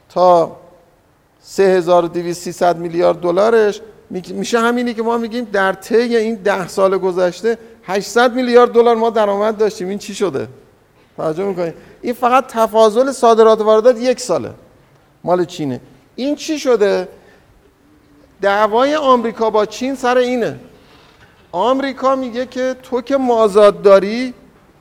[0.09, 0.57] تا
[1.41, 3.81] 3200 میلیارد دلارش.
[4.11, 9.11] میشه همینی که ما میگیم در طی این ده سال گذشته 800 میلیارد دلار ما
[9.11, 9.89] درآمد داشتیم.
[9.89, 10.49] این چی شده؟
[11.17, 14.51] توجه می‌کنید این فقط تفاضل صادرات و واردات یک ساله.
[15.25, 15.81] مال چینه.
[16.17, 17.09] این چی شده؟
[18.41, 20.61] دعوای آمریکا با چین سر اینه.
[21.53, 24.35] آمریکا میگه که تو که مازاد داری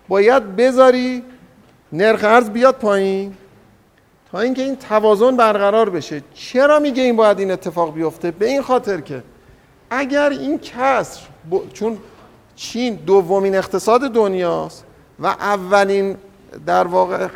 [0.07, 1.23] باید بذاری
[1.93, 3.35] نرخ ارز بیاد پایین.
[4.31, 6.23] تا اینکه این توازن برقرار بشه.
[6.33, 9.23] چرا میگه این باید این اتفاق بیفته؟ به این خاطر که
[9.89, 11.21] اگر این کسر
[11.73, 11.97] چون
[12.55, 14.85] چین دومین اقتصاد دنیاست
[15.19, 16.17] و اولین
[16.65, 17.27] در واقع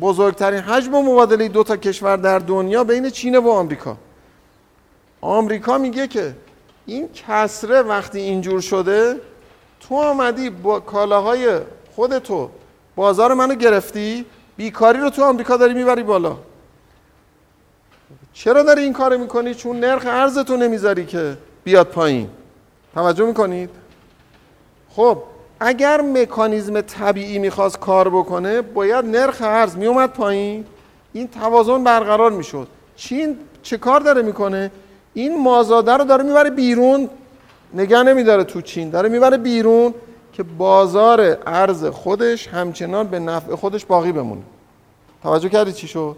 [0.00, 3.96] بزرگترین حجم مبادله دو تا کشور در دنیا بین چین و آمریکا.
[5.20, 6.34] آمریکا میگه که
[6.86, 9.16] این کسره وقتی اینجور شده
[9.80, 11.58] تو آمدی با کالاهای
[11.96, 12.50] خودتو
[12.96, 14.24] بازار منو گرفتی؟
[14.56, 16.36] بیکاری رو تو آمریکا داری می‌بری بالا.
[18.32, 22.28] چرا داری این کار می‌کنی؟ چون نرخ ارزتو نمی‌ذاری که بیاد پایین.
[22.94, 23.70] توجه می‌کنید؟
[24.90, 25.18] خب
[25.60, 30.64] اگر مکانیزم طبیعی می‌خواست کار بکنه باید نرخ ارز میومد پایین.
[31.12, 32.68] این توازن برقرار می‌شد.
[32.96, 34.70] چین چه کار داره می‌کنه؟
[35.14, 37.10] این مازاده رو داره می‌بره بیرون.
[37.74, 38.90] نگه نمیداره تو چین.
[38.90, 39.94] داره می‌بره بیرون.
[40.36, 44.42] که بازار ارز خودش همچنان به نفع خودش باقی بمونه.
[45.22, 46.16] توجه کردی چی شد؟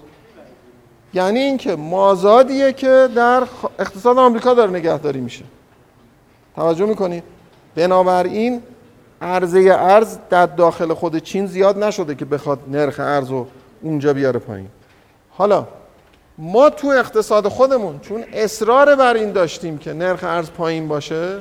[1.14, 3.42] یعنی اینکه مازادیه که در
[3.78, 5.44] اقتصاد آمریکا داره نگهداری میشه.
[6.56, 7.24] توجه می‌کنید
[7.74, 8.62] بنابراین
[9.22, 13.46] عرضه ارز در داخل خود چین زیاد نشده که بخواد نرخ ارز رو
[13.82, 14.68] اونجا بیاره پایین.
[15.30, 15.66] حالا
[16.38, 21.38] ما تو اقتصاد خودمون چون اصرار بر این داشتیم که نرخ ارز پایین باشه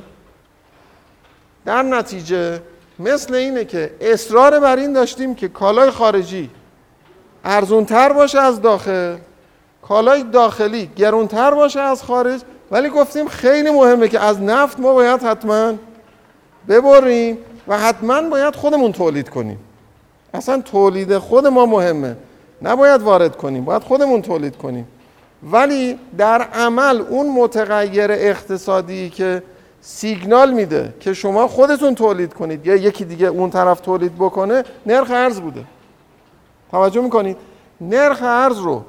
[1.67, 2.61] در نتیجه
[2.99, 6.49] مثل اینه که اصرار بر این داشتیم که کالای خارجی
[7.45, 9.15] ارزونتر باشه از داخل
[9.81, 12.41] کالای داخلی گرونتر باشه از خارج
[12.71, 15.73] ولی گفتیم خیلی مهمه که از نفت ما باید حتما
[16.69, 17.37] ببریم
[17.67, 19.59] و حتما باید خودمون تولید کنیم.
[20.33, 22.15] اصلا تولید خود ما مهمه.
[22.61, 24.87] نباید وارد کنیم باید خودمون تولید کنیم.
[25.51, 29.43] ولی در عمل اون متغیر اقتصادی که
[29.81, 32.65] سیگنال میده که شما خودتون تولید کنید.
[32.65, 35.63] یا یکی دیگه اون طرف تولید بکنه نرخ ارز بوده.
[36.71, 37.37] توجه می‌کنید؟
[37.81, 38.83] نرخ ارز رو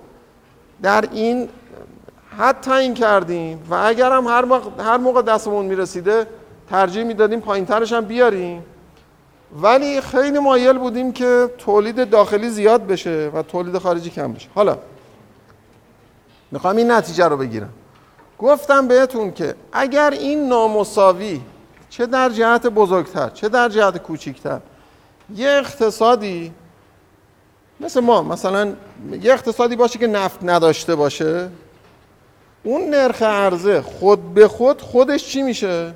[0.83, 1.49] در این
[2.39, 6.27] حد تعیین کردیم و اگر هم هر موقع, هر موقع دستمون می‌رسیده
[6.71, 8.65] ترجیح می‌دادیم پایین ترش هم بیاریم.
[9.63, 14.49] ولی خیلی مایل بودیم که تولید داخلی زیاد بشه و تولید خارجی کم بشه.
[14.55, 14.79] حالا
[16.53, 17.71] می‌خوام این نتیجه رو بگیرم.
[18.39, 21.41] گفتم بهتون که اگر این نامساوی
[21.91, 24.61] چه در جهت بزرگتر چه در جهت کوچیکتر
[25.35, 26.53] یه اقتصادی
[27.81, 28.73] مثل ما مثلا
[29.23, 31.49] یه اقتصادی باشه که نفت نداشته باشه
[32.65, 35.95] اون نرخ عرضه خود به خود خودش چی میشه؟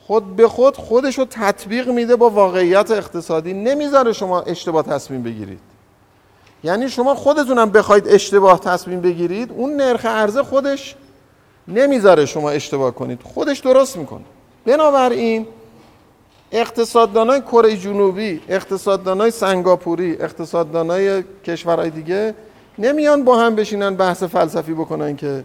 [0.00, 5.60] خود به خود خودش رو تطبیق میده با واقعیت اقتصادی نمی‌ذاره شما اشتباه تصمیم بگیرید
[6.64, 10.96] یعنی شما خودتونم بخواید اشتباه تصمیم بگیرید اون نرخ عرضه خودش
[11.68, 13.20] نمی‌ذاره شما اشتباه کنید.
[13.22, 14.24] خودش درست می‌کنه.
[14.66, 15.46] بنابراین
[16.52, 22.34] اقتصاددانای کره جنوبی اقتصاددانای سنگاپوری اقتصاددانای کشورهای دیگه
[22.78, 25.44] نمیان با هم بشینن بحث فلسفی بکنن که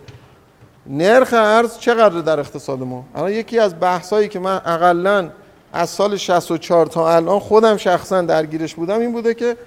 [0.87, 3.03] نرخ ارز چقدر در اقتصاد ما.
[3.15, 5.29] الان یکی از بحثایی که من اقلا
[5.73, 9.57] از سال 64 تا الان خودم شخصا درگیرش بودم این بوده که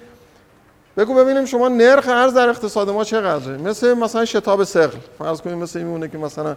[0.97, 3.57] بگو ببینیم شما نرخ ارز در اقتصاد ما چقدره.
[3.57, 6.55] مثل مثلا شتاب سقل فرض کنیم مثل میمونه که مثلا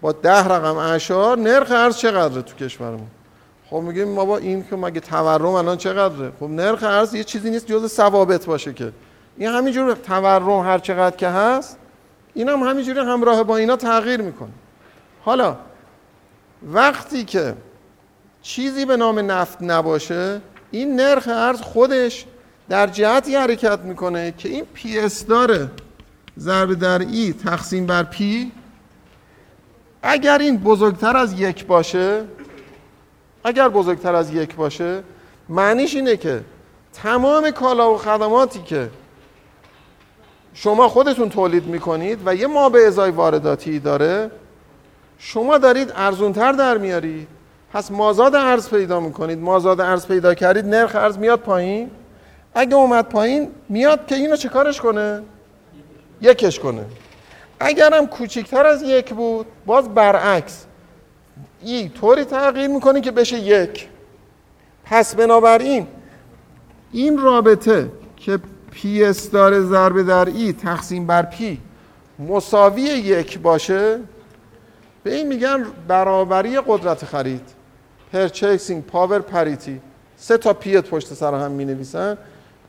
[0.00, 3.06] با ده رقم اشار نرخ ارز چقدره تو کشورمون.
[3.70, 7.50] خب میگیم ما با این که مگه تورم الان چقدره؟ خب نرخ ارز یه چیزی
[7.50, 8.92] نیست جز ثوابت باشه که.
[9.36, 11.78] این همینجور تورم هر چقدر که هست
[12.34, 14.50] این هم همینجوری همراه با اینا تغییر می‌کنه.
[15.24, 15.56] حالا
[16.72, 17.54] وقتی که
[18.42, 22.24] چیزی به نام نفت نباشه این نرخ ارز خودش
[22.68, 25.70] در جهتی حرکت می‌کنه که این P star
[26.38, 28.52] ضرب در E تقسیم بر P
[30.02, 32.24] اگر این بزرگتر از یک باشه
[33.44, 35.02] اگر بزرگتر از یک باشه
[35.48, 36.40] معنیش اینه که
[36.92, 38.90] تمام کالا و خدماتی که
[40.54, 44.30] شما خودتون تولید می‌کنید و یه ما به ازای وارداتی داره
[45.18, 47.28] شما دارید ارزونتر در میارید.
[47.72, 49.38] پس مازاد ارز پیدا می‌کنید.
[49.38, 51.90] مازاد ارز پیدا کردید نرخ ارز میاد پایین.
[52.58, 55.22] اگه اومد پایین میاد که اینو چه کارش کنه؟
[56.20, 56.84] یکش کنه.
[57.60, 60.64] اگرم کوچکتر از یک بود باز برعکس.
[61.62, 63.88] E طوری تغییر می‌کنه که بشه یک.
[64.84, 65.86] پس بنابراین
[66.92, 68.38] این رابطه که
[68.70, 71.60] P star ضرب در E تقسیم بر P
[72.18, 73.98] مساوی یک باشه
[75.02, 77.48] به این میگن برابری قدرت خرید.
[78.12, 79.80] purchasing power parity
[80.16, 82.18] سه تا P پشت سر هم می نویسن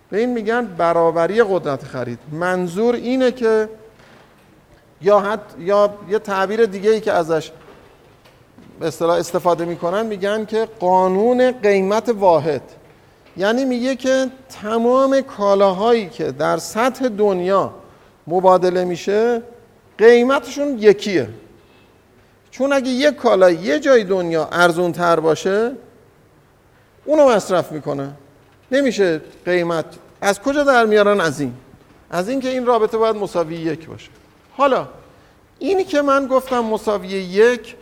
[0.09, 2.19] به این میگن برابری قدرت خرید.
[2.31, 3.69] منظور اینه که
[5.01, 7.51] یا, حد یا یه تعبیر دیگه ای که ازش
[8.81, 12.61] اصطلاح استفاده می‌کنن میگن که قانون قیمت واحد.
[13.37, 14.27] یعنی میگه که
[14.61, 17.73] تمام کالاهایی که در سطح دنیا
[18.27, 19.41] مبادله میشه
[19.97, 21.29] قیمتشون یکیه.
[22.51, 25.71] چون اگه یک کالا یه جای دنیا ارزون تر باشه
[27.05, 28.13] اونو مصرف می‌کنه.
[28.71, 29.85] نمیشه قیمت.
[30.21, 31.53] از کجا در میارن؟ از این.
[32.09, 34.09] از این که این رابطه باید مساوی یک باشه.
[34.57, 34.87] حالا
[35.59, 37.75] اینی که من گفتم مساوی یک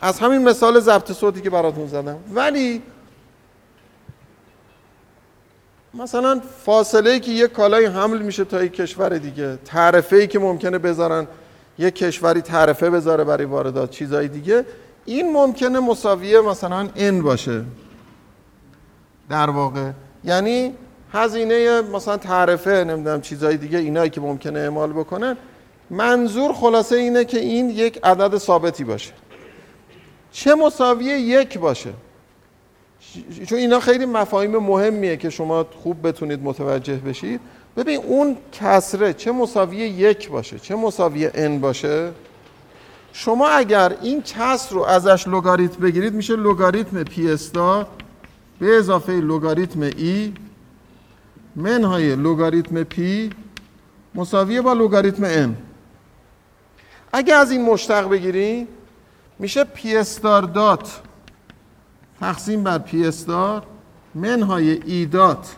[0.00, 2.18] از همین مثال ضبط صوتی که براتون زدم.
[2.34, 2.82] ولی
[5.94, 10.78] مثلا فاصله که یک کالای حمل میشه تا یک کشور دیگه تعرفه ای که ممکنه
[10.78, 11.26] بذارن
[11.78, 14.64] یک کشوری تعرفه بذاره برای واردات چیزای دیگه
[15.04, 17.64] این ممکنه مساویه مثلا ان باشه.
[19.28, 19.90] در واقع
[20.26, 20.72] یعنی
[21.12, 25.36] هزینه مثلا تعرفه نمی‌دونم چیزای دیگه اینایی که ممکنه اعمال بکنن.
[25.90, 29.12] منظور خلاصه اینه که این یک عدد ثابتی باشه.
[30.32, 31.90] چه مساوی یک باشه؟
[33.46, 37.40] چون اینا خیلی مفاهیم مهمیه که شما خوب بتونید متوجه بشید.
[37.76, 42.12] ببین اون کسره چه مساوی یک باشه چه مساوی n باشه؟
[43.12, 47.86] شما اگر این کسر رو ازش لگاریتم بگیرید میشه لگاریتم پی استار
[48.58, 50.32] به اضافه لگاریتم E
[51.56, 53.30] منهای لگاریتم P
[54.14, 55.54] مساویه با لگاریتم n
[57.12, 58.68] اگه از این مشتق بگیریم
[59.38, 61.00] میشه P star dot.
[62.20, 63.62] تقسیم بر P star
[64.14, 65.56] منهای E dot.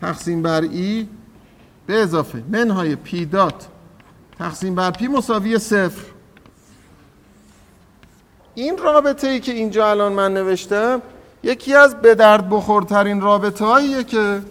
[0.00, 1.08] تقسیم بر E
[1.86, 2.42] به اضافه.
[2.48, 3.68] منهای P dot.
[4.38, 6.02] تقسیم بر P مساوی صفر.
[8.54, 11.02] این رابطه ای که اینجا الان من نوشتم
[11.46, 14.42] یکی از به درد بخورترین رابطه که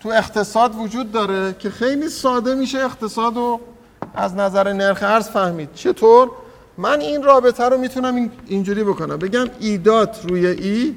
[0.00, 3.60] تو اقتصاد وجود داره که خیلی ساده میشه اقتصاد رو
[4.14, 5.74] از نظر نرخ ارز فهمید.
[5.74, 6.30] چطور؟
[6.78, 9.16] من این رابطه رو می‌تونم اینجوری بکنم.
[9.16, 10.96] بگم E dot روی E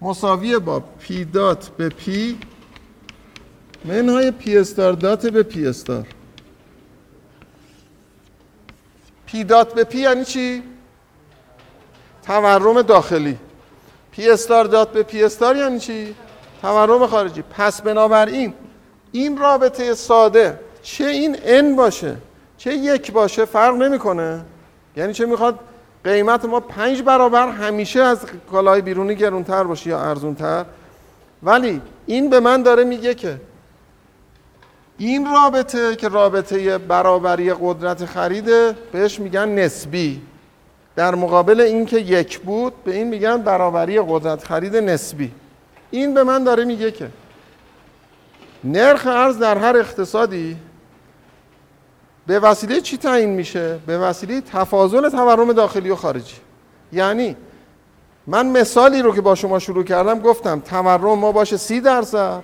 [0.00, 2.38] مساویه با P dot به P
[3.84, 6.06] منهای P star dot به P star.
[9.26, 10.62] P dot به P یعنی چی؟
[12.26, 13.38] تورم داخلی.
[14.16, 16.14] P star dot به P star یعنی چی؟
[16.62, 17.42] تورم خارجی.
[17.42, 18.54] پس بنابراین
[19.12, 22.16] این رابطه ساده چه این n باشه
[22.56, 24.44] چه یک باشه فرق نمی‌کنه.
[24.96, 25.58] یعنی چه می‌خواد
[26.04, 28.18] قیمت ما پنج برابر همیشه از
[28.50, 30.64] کالای بیرونی گرونتر باشه یا ارزونتر.
[31.42, 33.40] ولی این به من داره میگه که
[34.98, 40.22] این رابطه که رابطه برابری قدرت خریده بهش میگن نسبی.
[40.96, 45.32] در مقابل اینکه یک بود به این میگن برابری قدرت خرید نسبی.
[45.90, 47.08] این به من داره میگه که
[48.64, 50.56] نرخ ارز در هر اقتصادی
[52.26, 56.36] به وسیله چی تعیین میشه؟ به وسیله تفاضل تورم داخلی و خارجی.
[56.92, 57.36] یعنی
[58.26, 62.42] من مثالی رو که با شما شروع کردم گفتم تورم ما باشه سی درصد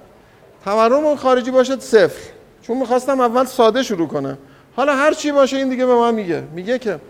[0.64, 2.30] تورم خارجی باشه صفر.
[2.62, 4.38] چون می‌خواستم اول ساده شروع کنم.
[4.76, 6.42] حالا هر چی باشه این دیگه به من میگه.
[6.54, 7.00] میگه که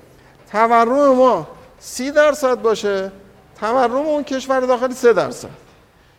[0.52, 1.46] تورم ما
[1.78, 3.12] سی درصد باشه
[3.60, 5.48] تورم اون کشور داخلی سه درصد.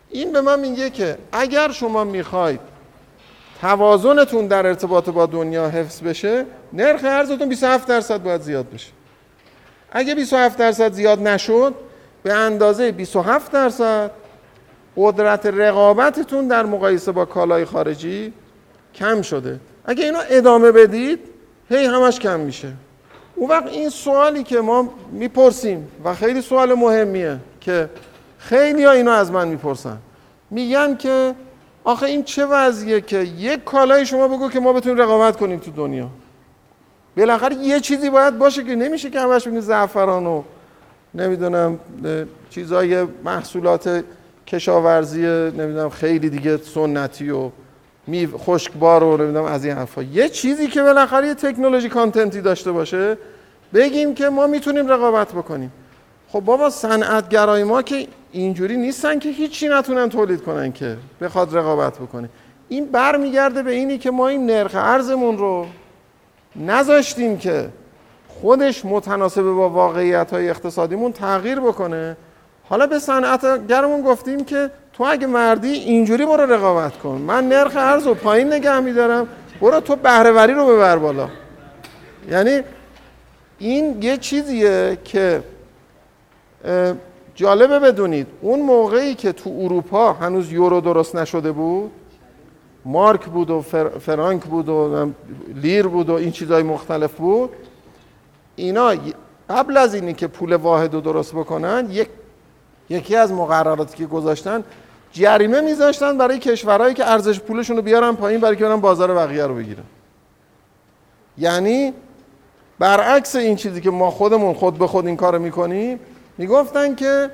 [0.09, 2.59] این به من میگه که اگر شما می‌خواید
[3.61, 8.91] توازنتون در ارتباط با دنیا حفظ بشه نرخ ارزتون 27 درصد باید زیاد بشه.
[9.91, 11.73] اگه 27 درصد زیاد نشد
[12.23, 14.11] به اندازه 27 درصد
[14.97, 18.33] قدرت رقابتتون در مقایسه با کالای خارجی
[18.95, 19.59] کم شده.
[19.85, 21.19] اگه اینو ادامه بدید
[21.69, 22.73] هی همش کم میشه.
[23.41, 27.89] اون وقت این سوالی که ما می‌پرسیم و خیلی سوال مهمیه که
[28.37, 29.97] خیلی ها اینو از من می‌پرسن.
[30.51, 31.35] میگن که
[31.83, 35.71] آخه این چه وضعیه که یک کالای شما بگو که ما بتونیم رقابت کنیم تو
[35.71, 36.07] دنیا.
[37.17, 40.43] بالاخره یه چیزی باید باشه که نمیشه که همش بگیم زعفران و
[41.13, 41.79] نمی‌دونم
[42.49, 44.03] چیزای محصولات
[44.47, 45.21] کشاورزی
[45.57, 47.49] نمی‌دونم خیلی دیگه سنتی و
[48.37, 50.03] خشکبار و نمی‌دونم از این حرفا.
[50.03, 53.17] یه چیزی که بالاخره یه تکنولوژی کانتنتی داشته باشه
[53.73, 55.71] بگیم که ما می‌تونیم رقابت بکنیم.
[56.29, 61.99] خب بابا صنعتگرای ما که اینجوری نیستن که هیچی نتونن تولید کنن که بخواد رقابت
[61.99, 62.29] بکنه.
[62.69, 65.65] این برمیگرده به اینی که ما این نرخ ارزمون رو
[66.55, 67.69] نذاشتیم که
[68.27, 72.17] خودش متناسب با واقعیت های اقتصادیمون تغییر بکنه.
[72.69, 77.21] حالا به صنعتگرمون گفتیم که تو اگه مردی اینجوری برو رقابت کن.
[77.27, 79.27] من نرخ ارز رو پایین نگه میدارم.
[79.61, 81.29] برو تو بهرهوری رو ببر بالا.
[82.29, 82.61] یعنی
[83.61, 85.43] این یه چیزیه که
[87.35, 91.91] جالبه بدونید اون موقعی که تو اروپا هنوز یورو درست نشده بود
[92.85, 93.61] مارک بود و
[93.99, 95.09] فرانک بود و
[95.55, 97.49] لیر بود و این چیزهای مختلف بود
[98.55, 98.95] اینا
[99.49, 102.09] قبل از اینی که پول واحد رو درست بکنن یک
[102.89, 104.63] یکی از مقرراتی که گذاشتن
[105.11, 109.45] جریمه میذاشتن برای کشورهایی که ارزش پولشون رو بیارن پایین برای که برن بازار بقیه
[109.45, 109.83] رو بگیرن.
[111.37, 111.93] یعنی
[112.81, 115.99] برعکس این چیزی که ما خودمون خود به خود این کارو می‌کنیم
[116.37, 117.29] می‌گفتن که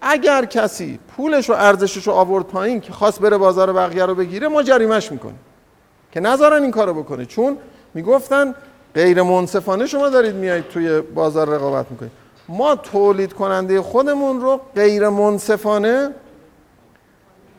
[0.00, 4.48] اگر کسی پولش و ارزشش رو آورد پایین که خواست بره بازار بقیه رو بگیره
[4.48, 5.38] ما جریمش می‌کنیم
[6.12, 7.26] که نذارن این کارو بکنه.
[7.26, 7.56] چون
[7.94, 8.54] می‌گفتن
[8.94, 12.12] غیر منصفانه شما دارید میایید توی بازار رقابت می‌کنید.
[12.48, 16.10] ما تولید کننده خودمون رو غیر منصفانه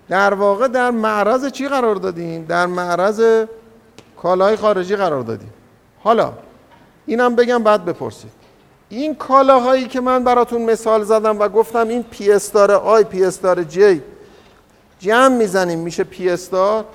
[0.10, 3.46] در واقع در معرض چی قرار دادیم؟ در معرض
[4.18, 5.54] کالای خارجی قرار دادیم.
[6.04, 6.34] حالا
[7.10, 8.32] اینم بگم بعد بپرسید.
[8.90, 13.64] این کالاهایی که من براتون مثال زدم و گفتم این P star I P star
[13.64, 14.02] J
[15.00, 16.86] جمع می‌زنیم میشه P star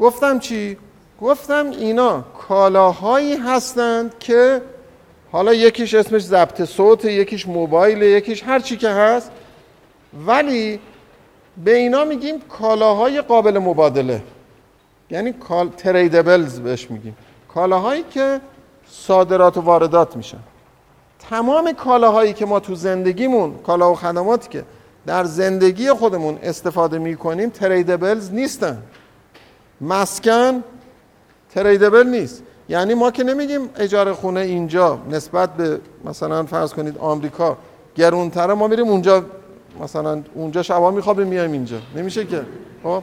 [0.00, 0.76] گفتم چی؟
[1.20, 4.62] گفتم اینا کالاهایی هستند که
[5.32, 9.30] حالا یکیش اسمش ضبط صوت یکیش موبایل یکیش هر چی که هست
[10.26, 10.80] ولی
[11.64, 14.22] به اینا میگیم کالاهای قابل مبادله.
[15.10, 17.16] یعنی کال tradables بهش میگیم.
[17.48, 18.40] کالاهایی که
[18.88, 20.38] صادرات و واردات میشن.
[21.30, 24.64] تمام کالاهایی که ما تو زندگیمون کالا و خدماتی که
[25.06, 28.82] در زندگی خودمون استفاده می‌کنیم تریدبلز نیستن.
[29.80, 30.62] مسکن
[31.54, 32.42] تریدبل نیست.
[32.68, 37.56] یعنی ما که نمیگیم اجاره خونه اینجا نسبت به مثلا فرض کنید آمریکا
[37.94, 39.24] گرونتره ما میریم اونجا
[39.80, 41.76] مثلا اونجا شبا میخوابیم میایم اینجا.
[41.96, 42.42] نمیشه که.
[42.82, 43.02] خب؟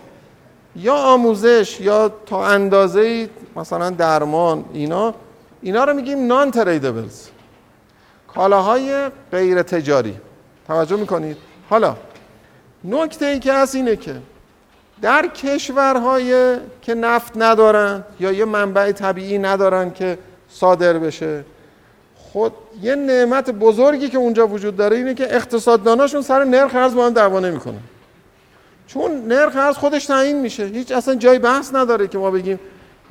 [0.76, 5.14] یا آموزش یا تا اندازه مثلا درمان اینا
[5.62, 7.28] اینا رو میگیم نان تریدبلز
[8.28, 10.18] کالاهای غیر تجاری.
[10.68, 11.38] توجه می‌کنید؟
[11.70, 11.96] حالا
[12.84, 14.16] نکته ای که هست اینه که
[15.02, 20.18] در کشورهای که نفت ندارن یا یه منبع طبیعی ندارن که
[20.50, 21.46] صادر بشه
[22.16, 27.06] خود یه نعمت بزرگی که اونجا وجود داره اینه که اقتصادداناشون سر نرخ ارز با
[27.06, 27.80] هم دعوا نمی‌کنن.
[28.88, 30.66] چون نرخ ارز خودش تعیین میشه.
[30.66, 32.60] هیچ اصلا جای بحث نداره که ما بگیم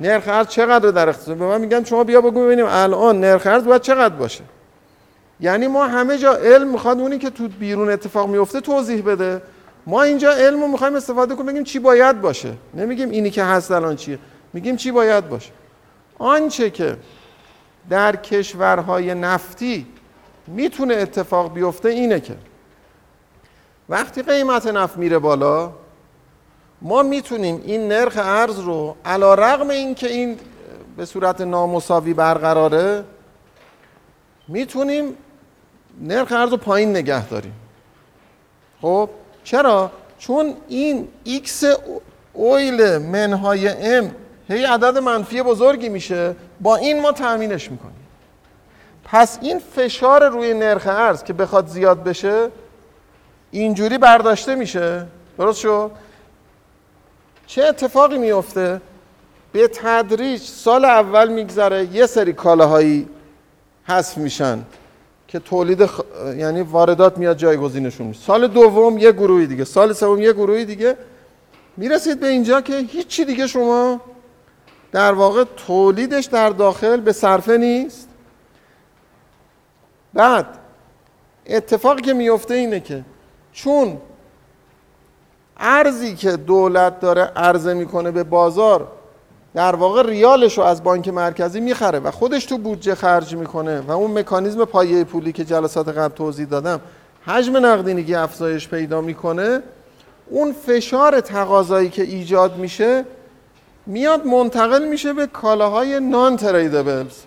[0.01, 3.63] نرخ ارز چقدر در اقتصاد به من میگن شما بیا بگو ببینیم الان نرخ ارز
[3.63, 4.43] باید چقدر باشه.
[5.39, 9.41] یعنی ما همه جا علم می‌خواد اونی که تو بیرون اتفاق میفته توضیح بده.
[9.87, 12.53] ما اینجا علم رو می‌خوایم استفاده کنیم بگیم چی باید باشه.
[12.73, 14.19] نمیگیم اینی که هست الان چیه.
[14.53, 15.51] میگیم چی باید باشه.
[16.17, 16.97] آنچه که
[17.89, 19.87] در کشورهای نفتی
[20.47, 22.35] می‌تونه اتفاق بیفته اینه که
[23.89, 25.71] وقتی قیمت نفت میره بالا
[26.81, 30.39] ما می‌تونیم این نرخ ارز رو علا رقم این که این
[30.97, 33.03] به صورت نامساوی برقراره
[34.47, 35.15] می‌تونیم
[36.01, 37.53] نرخ ارز رو پایین نگه داریم.
[38.81, 39.09] خب؟
[39.43, 41.65] چرا؟ چون این x
[42.33, 44.11] اویل منهای ام
[44.49, 46.35] هی عدد منفی بزرگی میشه.
[46.61, 47.95] با این ما تأمینش می‌کنیم.
[49.03, 52.49] پس این فشار روی نرخ ارز که بخواد زیاد بشه
[53.51, 55.05] اینجوری برداشته میشه.
[55.37, 55.91] درست شد؟
[57.51, 58.81] چه اتفاقی میفته
[59.51, 63.07] به تدریج سال اول میگذره یه سری کالاهایی
[63.83, 64.61] حذف میشن
[65.27, 66.01] که تولید خ...
[66.37, 68.21] یعنی واردات میاد جایگزینشون میشه.
[68.21, 70.97] سال دوم یه گروهی دیگه سال سوم یه گروهی دیگه.
[71.77, 74.01] می‌رسید به اینجا که هیچی دیگه شما
[74.91, 78.09] در واقع تولیدش در داخل به صرفه نیست.
[80.13, 80.47] بعد
[81.47, 83.03] اتفاقی که میفته اینه که
[83.51, 83.97] چون
[85.61, 88.87] ارزی که دولت داره عرضه می‌کنه به بازار
[89.53, 93.91] در واقع ریالش رو از بانک مرکزی می‌خره و خودش تو بودجه خرج می‌کنه و
[93.91, 96.81] اون مکانیزم پایه پولی که جلسات قبل توضیح دادم
[97.25, 99.61] حجم نقدینگی افزایش پیدا می‌کنه.
[100.29, 103.05] اون فشار تقاضایی که ایجاد میشه
[103.85, 107.17] میاد منتقل میشه به کالاهای نان تریدبلز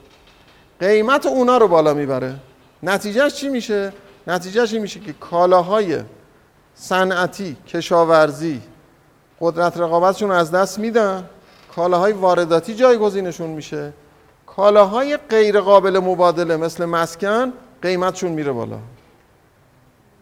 [0.80, 2.34] قیمت اونا رو بالا می‌بره.
[2.82, 3.92] نتیجهش چی میشه؟
[4.26, 5.98] نتیجهش این میشه که کالاهای
[6.74, 8.60] صنعتی کشاورزی
[9.40, 11.24] قدرت رقابتشون از دست میدن.
[11.76, 13.92] کالاهای وارداتی جایگزینشون میشه.
[14.46, 17.52] کالاهای غیر قابل مبادله مثل مسکن
[17.82, 18.78] قیمتشون میره بالا.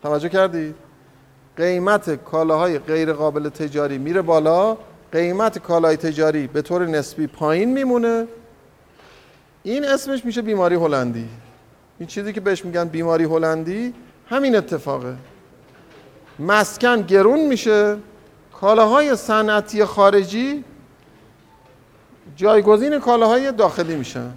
[0.02, 0.74] توجه کردید؟
[1.56, 4.76] قیمت کالاهای غیر قابل تجاری میره بالا.
[5.12, 8.26] قیمت کالای تجاری به طور نسبی پایین میمونه.
[9.62, 11.28] این اسمش میشه بیماری هلندی.
[11.98, 13.94] این چیزی که بهش میگن بیماری هلندی
[14.28, 15.16] همین اتفاقه.
[16.38, 17.96] مسکن گرون میشه.
[18.60, 20.64] کالاهای صنعتی خارجی
[22.36, 24.30] جایگزین کالاهای داخلی میشن.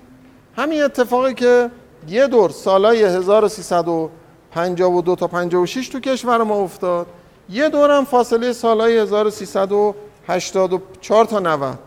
[0.58, 1.72] همین اتفاقی که
[2.08, 7.08] یه دور سالای 1352 تا 56 تو کشور ما افتاد.
[7.50, 11.80] یه دور هم فاصله سالای 1384 تا 90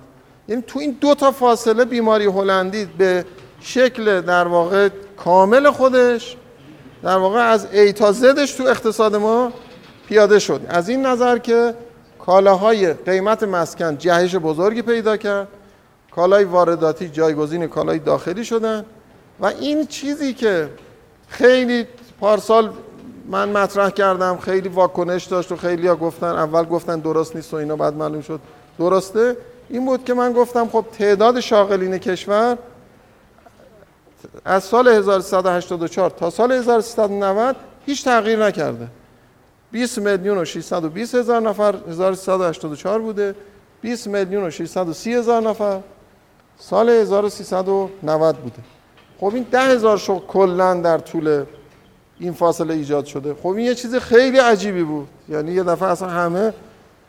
[0.48, 3.24] یعنی تو این دو تا فاصله بیماری هلندی به
[3.60, 6.36] شکل در واقع کامل خودش
[7.02, 9.52] در واقع از ای تا زدش تو اقتصاد ما
[10.08, 10.60] پیاده شد.
[10.68, 11.74] از این نظر که
[12.18, 15.48] کالاهای قیمت مسکن جهش بزرگی پیدا کرد.
[16.10, 18.84] کالای وارداتی جایگزین کالای داخلی شدن.
[19.40, 20.68] و این چیزی که
[21.28, 21.86] خیلی
[22.20, 22.72] پارسال
[23.30, 27.56] من مطرح کردم خیلی واکنش داشت و خیلی ها گفتن اول گفتن درست نیست و
[27.56, 28.40] اینا بعد معلوم شد
[28.78, 29.36] درسته.
[29.68, 32.58] این بود که من گفتم خب تعداد شاغلین کشور
[34.44, 37.56] از سال 1384 تا سال 1390
[37.86, 38.88] هیچ تغییر نکرده.
[39.72, 43.34] 20 میلیون و 620 هزار نفر 1384 بوده
[43.80, 45.80] 20 میلیون و 630 هزار نفر
[46.58, 48.62] سال 1390 بوده
[49.20, 51.44] خب این ده هزار شغل کلا در طول
[52.20, 56.08] این فاصله ایجاد شده خب این یه چیز خیلی عجیبی بود یعنی یه دفعه اصلا
[56.08, 56.52] همه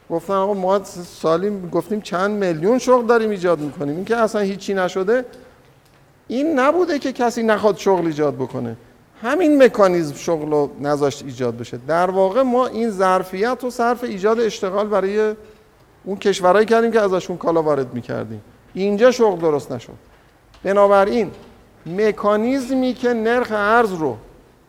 [0.10, 4.74] گفتن آقا ما سالی گفتیم چند میلیون شغل داریم ایجاد می‌کنیم این که اصلا هیچی
[4.74, 5.26] نشده
[6.28, 8.76] این نبوده که کسی نخواد شغل ایجاد بکنه
[9.22, 11.80] همین مکانیزم شغل رو نذاشت ایجاد بشه.
[11.88, 15.36] در واقع ما این ظرفیت و صرف ایجاد اشتغال برای
[16.04, 18.42] اون کشورهایی کردیم که ازشون کالا وارد می‌کردیم.
[18.74, 19.94] اینجا شغل درست نشد.
[20.64, 21.32] بنابراین
[21.86, 24.18] مکانیزمی که نرخ ارز رو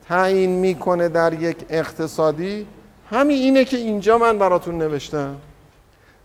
[0.09, 2.66] تعیین می‌کنه در یک اقتصادی
[3.10, 5.36] همین اینه که اینجا من براتون نوشتم.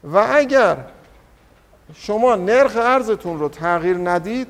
[0.04, 0.78] و اگر
[1.94, 4.48] شما نرخ ارزتون رو تغییر ندید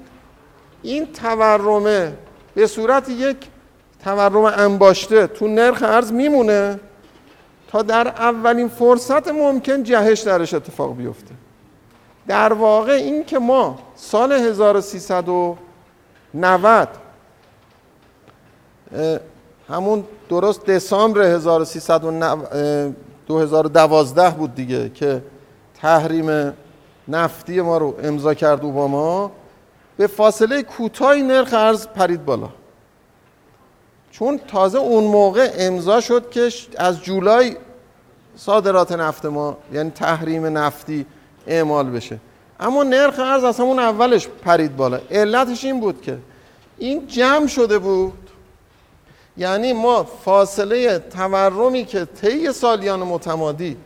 [0.82, 2.14] این تورمه
[2.56, 3.38] به صورت یک
[4.06, 6.80] تورم انباشته تو نرخ ارز میمونه
[7.68, 11.36] تا در اولین فرصت ممکن جهش درش اتفاق بیفته.
[12.28, 16.88] در واقع این که ما سال 1390
[19.70, 21.38] همون درست دسامبر
[23.28, 25.22] 2012 بود دیگه که
[25.82, 26.54] تحریم
[27.08, 29.32] نفتی ما رو امضا کرد اوباما
[29.98, 32.50] به فاصله کوتاهی نرخ ارز پرید بالا.
[34.20, 37.56] چون تازه اون موقع امضا شد که از جولای
[38.36, 41.06] صادرات نفت ما یعنی تحریم نفتی
[41.48, 42.20] اعمال بشه.
[42.60, 45.00] اما نرخ ارز از همون اولش پرید بالا.
[45.12, 46.18] علتش این بود که
[46.78, 48.30] این جمع شده بود.
[49.38, 53.78] یعنی ما فاصله تورمی که طی سالیان متمادی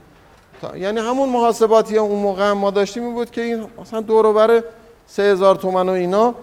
[0.75, 4.63] یعنی همون محاسباتی اون موقع ما داشتیم این بود که این مثلا دور بر
[5.07, 6.35] 3000 تومن و اینا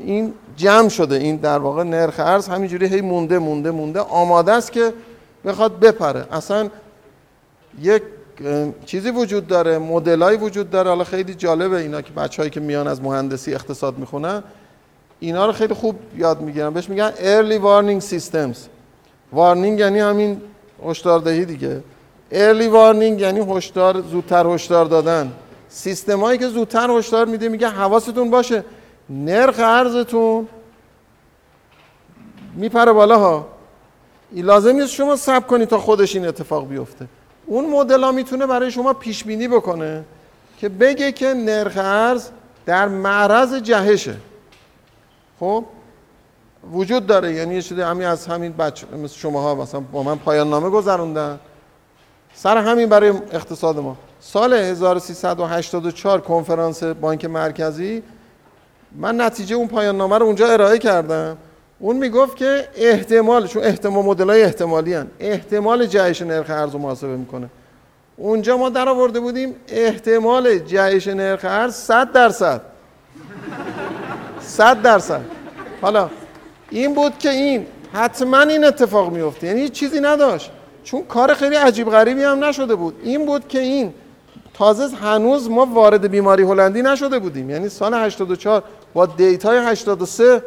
[0.00, 4.00] این جمع شده این در واقع نرخ ارز همینجوری هی مونده مونده مونده.
[4.00, 4.92] آماده است که
[5.44, 6.26] بخواد بپره.
[6.30, 6.68] اصلا
[7.80, 8.02] یک
[8.86, 10.88] چیزی وجود داره مدلای وجود داره.
[10.88, 14.42] حالا خیلی جالبه اینا که بچه‌هایی که میان از مهندسی اقتصاد می‌خونن
[15.20, 16.70] اینا رو خیلی خوب یاد می‌گیرن.
[16.70, 18.56] بهش میگن early warning systems.
[19.32, 20.40] وارنینگ یعنی همین
[20.86, 21.80] هشداردهی دیگه.
[22.32, 25.32] Early warning یعنی هشدار زودتر هشدار دادن.
[25.68, 28.64] سیستمایی که زودتر هشدار میده میگه حواستون باشه.
[29.10, 30.48] نرخ ارزتون
[32.54, 33.48] میپره بالا ها
[34.32, 37.06] لازم نیست شما سب کنید تا خودش این اتفاق بیفته.
[37.46, 40.04] اون مدل ها می‌تونه برای شما پیش بینی بکنه
[40.58, 42.28] که بگه که نرخ ارز
[42.66, 44.16] در معرض جهشه.
[45.40, 45.64] خب؟
[46.72, 47.32] وجود داره.
[47.32, 50.70] یعنی یه چیزی همین از همین بچه مثل شما ها مثلا با من پایان نامه
[50.70, 51.40] گذروندن.
[52.34, 53.96] سر همین برای اقتصاد ما.
[54.20, 58.02] سال 1384 کنفرانس بانک مرکزی
[58.96, 61.36] من نتیجه اون پایان نامه رو اونجا ارائه کردم.
[61.78, 65.06] اون می‌گفت که احتمال چون احتمال مدل های احتمالی هن.
[65.20, 67.48] احتمال جهش نرخ ارز رو محاسبه می‌کنه.
[68.16, 72.60] اونجا ما در آورده بودیم احتمال جهش نرخ ارز 100 درصد.
[74.40, 75.20] 100 درصد.
[75.82, 76.10] حالا
[76.70, 80.50] این بود که این حتما این اتفاق میفته یعنی هیچ چیزی نداشت.
[80.84, 83.00] چون کار خیلی عجیب غریبی هم نشده بود.
[83.02, 83.94] این بود که این
[84.54, 87.50] تازه هنوز ما وارد بیماری هلندی نشده بودیم.
[87.50, 88.62] یعنی سال 84
[88.94, 90.42] با دیتای 83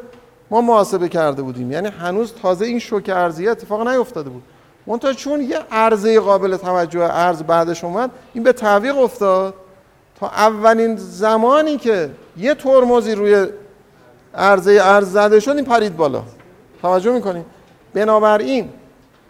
[0.51, 1.71] ما محاسبه کرده بودیم.
[1.71, 4.43] یعنی هنوز تازه این شوک ارزی اتفاق نیفتاده بود.
[4.87, 9.53] منتها چون یه عرضه قابل توجه ارز بعدش اومد این به تعویق افتاد.
[10.19, 13.47] تا اولین زمانی که یه ترمزی روی
[14.35, 16.23] عرضه ارز زده شد این پرید بالا.
[16.81, 17.45] توجه می‌کنیم
[17.93, 18.69] بنابراین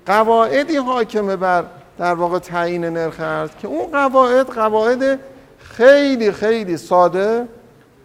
[0.06, 1.64] قواعدی حاکمه بر
[1.98, 5.20] در واقع تعیین نرخ ارز که اون قواعد قواعد
[5.60, 7.48] خیلی خیلی ساده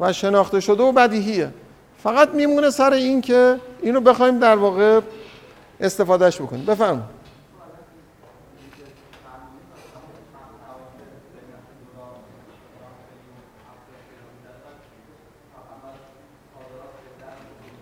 [0.00, 1.50] و شناخته شده و بدیهیه.
[2.02, 5.00] فقط میمونه سر این که اینو بخوایم در واقع
[5.80, 6.64] استفادهش بکنیم.
[6.64, 7.02] بفهم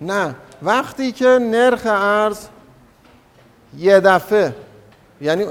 [0.01, 0.35] نه.
[0.63, 2.47] وقتی که نرخ ارز
[3.77, 4.55] یه دفعه
[5.21, 5.45] یعنی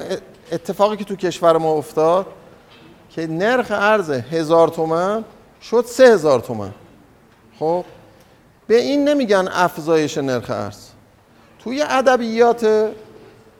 [0.51, 2.25] اتفاقی که تو کشور ما افتاد
[3.09, 5.23] که نرخ ارز هزار تومن
[5.61, 6.71] شد سه هزار تومن.
[7.59, 7.85] خب
[8.67, 10.87] به این نمیگن افزایش نرخ ارز.
[11.59, 12.91] توی ادبیات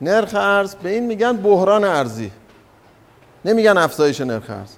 [0.02, 2.32] نرخ ارز به این میگن بحران ارزی.
[3.46, 4.72] نمیگن افزایش نرخ ارز.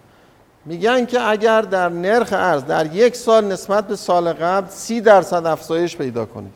[0.66, 5.46] میگن که اگر در نرخ ارز در یک سال نسبت به سال قبل سی درصد
[5.46, 6.52] افزایش پیدا کنید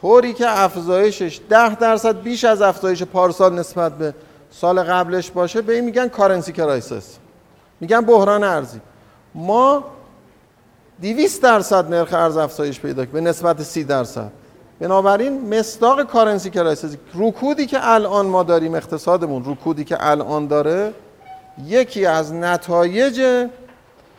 [0.00, 4.14] طوری که افزایشش ده درصد بیش از افزایش پارسال نسبت به
[4.50, 7.16] سال قبلش باشه به این میگن currency crisis
[7.80, 8.80] میگن بحران ارزی.
[9.34, 9.84] ما
[11.02, 14.30] 200 درصد نرخ ارز افزایش پیدا به نسبت 30 درصد.
[14.80, 20.94] بنابراین مصداق currency crisis رکودی که الان ما داریم اقتصادمون رکودی که الان داره
[21.66, 23.46] یکی از نتایج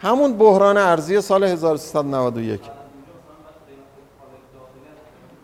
[0.02, 2.62] همون بحران ارزی سال 1391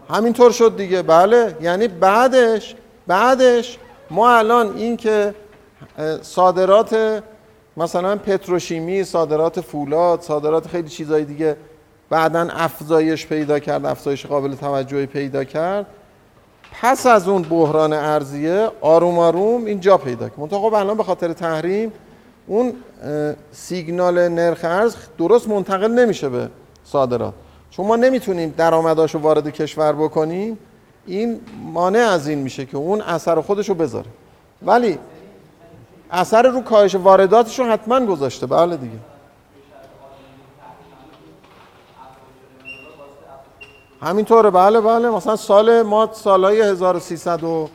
[0.10, 1.58] همینطور شد دیگه بله.
[1.62, 2.76] یعنی بعدش
[3.08, 3.78] بعدش
[4.10, 5.36] ما الان این که
[6.22, 7.24] صادرات
[7.78, 11.58] مثلا پتروشیمی صادرات فولاد صادرات خیلی چیزای دیگه
[12.10, 15.86] بعدا افزایش پیدا کرد افزایش قابل توجهی پیدا کرد.
[16.82, 20.40] پس از اون بحران ارزیه آروم آروم اینجا پیدا کرد.
[20.40, 21.92] منتها خب الان به خاطر تحریم
[22.48, 22.74] اون
[23.52, 26.50] سیگنال نرخ ارز درست منتقل نمیشه به
[26.84, 27.34] صادرات.
[27.70, 30.58] چون ما نمی‌تونیم درآمداشو وارد کشور بکنیم
[31.06, 31.40] این
[31.74, 34.08] مانع از این میشه که اون اثر خودش رو بذاره.
[34.66, 35.00] ولی
[36.12, 38.46] اثر رو کاهش وارداتش رو حتما گذاشته.
[38.46, 38.98] بله دیگه.
[44.02, 44.50] همینطوره.
[44.50, 45.10] بله بله.
[45.10, 47.70] مثلا سال ما سالهای 1300 و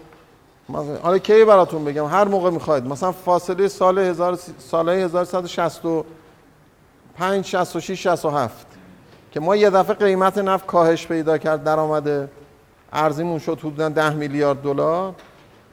[1.03, 2.87] حالا کی براتون بگم؟ هر موقع می‌خواید.
[2.87, 8.67] مثلا فاصله سال 1000 سالهای 1165 66 67
[9.33, 12.29] که ما یه دفعه قیمت نفت کاهش پیدا کرد درآمد
[12.93, 15.15] ارزیمون شد حدودا 10 میلیارد دلار.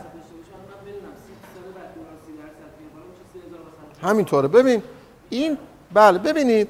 [4.03, 4.49] همینطوره.
[4.49, 4.83] ببین
[5.31, 5.59] این
[5.95, 6.69] بله ببینید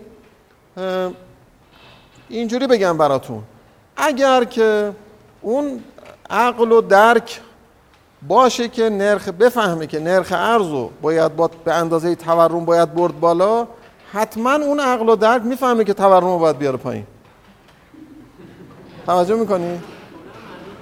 [2.28, 3.42] اینجوری بگم براتون.
[3.96, 4.92] اگر که
[5.40, 5.80] اون
[6.30, 7.40] عقل و درک
[8.28, 13.68] باشه که نرخ بفهمه که نرخ ارزو باید با به اندازه تورم باید برد بالا
[14.12, 17.06] حتما اون عقل و درک می‌فهمه که تورم رو باید بیاره پایین.
[19.06, 19.80] توجه می‌کنی؟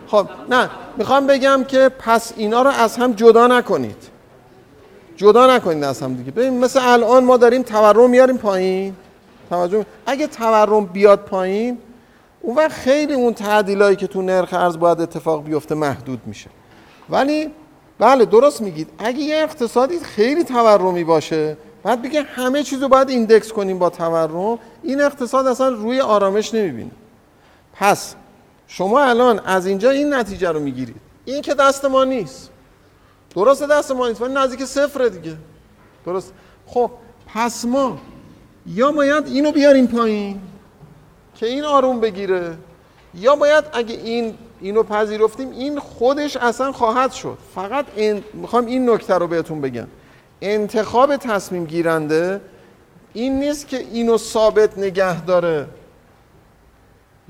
[0.07, 4.08] خب نه می‌خوام بگم که پس اینا رو از هم جدا نکنید.
[5.19, 6.31] جدا نکنید از هم دیگه.
[6.31, 8.95] ببین مثل الان ما داریم تورم میاریم پایین.
[9.51, 11.79] توجه اگه تورم بیاد پایین
[12.41, 16.51] اون وقت خیلی اون تعدیلایی که تو نرخ ارز باید اتفاق بیفته محدود میشه.
[17.11, 17.51] ولی
[17.99, 18.89] بله درست میگید.
[18.99, 23.91] اگه یه اقتصادی خیلی تورمی باشه بعد بگه همه چیز رو باید ایندکس کنیم با
[23.91, 26.91] تورم این اقتصاد اصلا روی آرامش نمی‌بینه.
[27.75, 28.15] پس
[28.67, 30.97] شما الان از اینجا این نتیجه رو می‌گیرید.
[31.25, 32.51] این که دست ما نیست.
[33.35, 35.37] درست دست ما نیست ولی نزدیک صفر دیگه.
[36.07, 36.33] درست.
[36.67, 36.91] خب
[37.35, 37.99] پس ما
[38.67, 40.41] یا باید اینو بیاریم پایین
[41.35, 42.57] که این آروم بگیره
[43.15, 47.39] یا باید اگه این اینو پذیرفتیم این خودش اصلا خواهد شد.
[47.55, 47.87] فقط
[48.35, 49.87] می‌خوام این نکته رو بهتون بگم.
[50.43, 52.41] انتخاب تصمیم گیرنده
[53.13, 55.67] این نیست که اینو ثابت نگه داره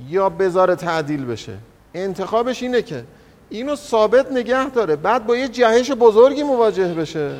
[0.08, 1.58] یا بذاره تعدیل بشه.
[1.94, 3.04] انتخابش اینه که
[3.50, 4.96] اینو ثابت نگه داره.
[4.96, 7.36] بعد با یه جهش بزرگی مواجه بشه.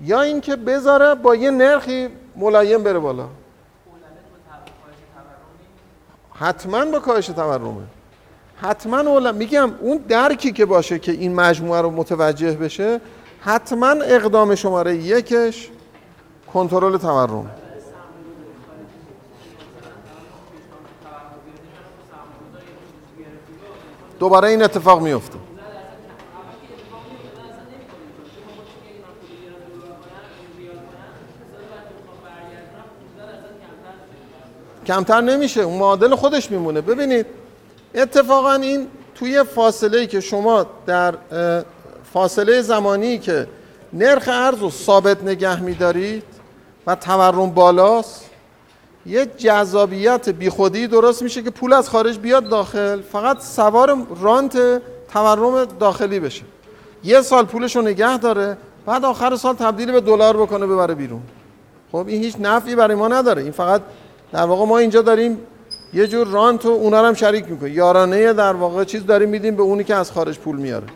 [0.00, 3.28] یا اینکه بذاره با یه نرخی ملایم بره بالا.
[6.34, 7.82] حتما با کاهش تورمه.
[8.56, 13.00] حتما اولم میگم اون درکی که باشه که این مجموعه رو متوجه بشه
[13.40, 15.70] حتما اقدام شماره یکش
[16.52, 17.50] کنترل تورم.
[24.18, 25.38] دوباره این اتفاق میفته
[34.86, 36.80] کمتر نمیشه اون معادل خودش میمونه.
[36.80, 37.26] ببینید
[37.94, 41.14] اتفاقا این توی فاصله که شما در
[42.12, 43.48] فاصله زمانی که
[43.92, 46.24] نرخ ارز رو ثابت نگه میدارید
[46.86, 48.23] و تورم بالاست
[49.06, 54.82] یه جذابیت بیخودی درست میشه که پول از خارج بیاد داخل فقط سوار رانت
[55.12, 56.42] تورم داخلی بشه.
[57.04, 58.56] یه سال پولش رو نگه داره
[58.86, 61.22] بعد آخر سال تبدیل به دلار بکنه ببره بیرون.
[61.92, 63.42] خب این هیچ نفعی برای ما نداره.
[63.42, 63.82] این فقط
[64.32, 65.38] در واقع ما اینجا داریم
[65.92, 67.74] یه جور رانت و اونا هم شریک می‌کنیم.
[67.74, 70.86] یارانه در واقع چیز داریم میدیم به اونی که از خارج پول میاره.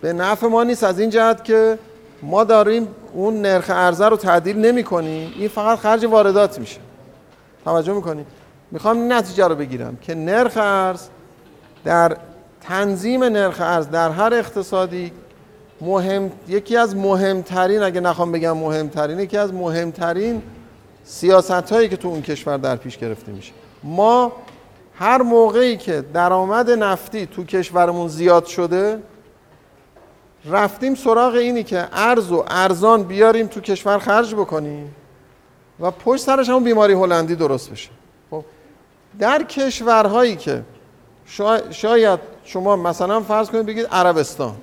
[0.00, 0.84] به نفع ما نیست.
[0.84, 1.78] از این جهت که
[2.22, 6.80] ما داریم اون نرخ ارزه رو تعدیل نمی کنیم این فقط خرج واردات میشه.
[7.64, 8.26] توجه می‌کنیم
[8.70, 11.08] می‌خوام نتیجه رو بگیرم که نرخ ارز
[11.84, 12.16] در
[12.60, 15.12] تنظیم نرخ ارز در هر اقتصادی
[15.80, 20.42] مهم یکی از مهمترین اگه نخوام بگم مهمترین یکی از مهمترین
[21.04, 23.52] سیاست هایی که تو اون کشور در پیش گرفته میشه.
[23.82, 24.32] ما
[24.94, 28.98] هر موقعی که درآمد نفتی تو کشورمون زیاد شده
[30.44, 34.94] رفتیم سراغ اینی که ارز و ارزان بیاریم تو کشور خرج بکنیم
[35.80, 37.90] و پشت سرش همون بیماری هلندی درست بشه.
[38.30, 38.44] خب
[39.18, 40.62] در کشورهایی که
[41.70, 44.54] شاید شما مثلا فرض کنید بگید عربستان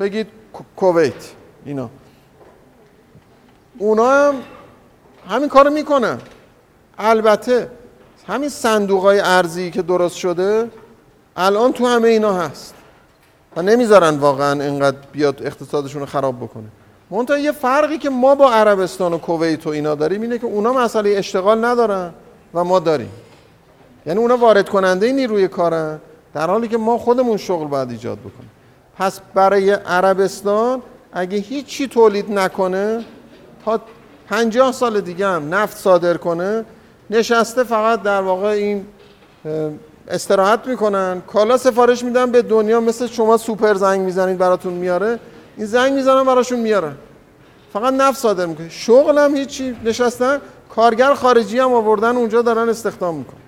[0.00, 0.26] بگید
[0.76, 1.32] کویت
[1.64, 1.90] اینا.
[3.78, 4.34] اونا هم
[5.28, 6.18] همین کارو می‌کنن.
[6.98, 7.70] البته
[8.28, 10.70] همین صندوق های ارزی که درست شده
[11.36, 12.74] الان تو همه اینا هست.
[13.56, 16.64] و نمی‌ذارن واقعا اینقدر بیاد اقتصادشون رو خراب بکنه.
[17.10, 20.72] منتها یه فرقی که ما با عربستان و کویت و اینا داریم اینه که اونا
[20.72, 22.12] مسئله اشتغال ندارن
[22.54, 23.10] و ما داریم.
[24.06, 26.00] یعنی اونا وارد کننده نیروی کارن
[26.34, 28.50] در حالی که ما خودمون شغل باید ایجاد بکنیم.
[28.98, 33.04] پس برای عربستان اگه هیچی تولید نکنه
[33.64, 33.80] تا
[34.28, 36.64] پنجاه سال دیگه هم نفت صادر کنه
[37.10, 38.86] نشسته فقط در واقع این
[40.08, 41.22] استراحت می‌کنن.
[41.26, 45.18] کالا سفارش میدن به دنیا مثل شما سوپر زنگ می‌زنید براتون میاره.
[45.56, 46.94] این زنگ می‌زنن براشون میارن
[47.72, 48.68] فقط نفت صادر می‌کنه.
[48.68, 50.40] شغل هم هیچی نشستن.
[50.74, 53.40] کارگر خارجی هم آوردن اونجا دارن استخدام می‌کنن.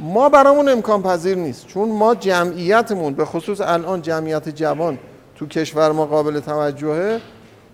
[0.00, 1.66] ما برامون امکان پذیر نیست.
[1.66, 4.98] چون ما جمعیتمون به خصوص الان جمعیت جوان
[5.36, 7.20] تو کشور ما قابل توجهه.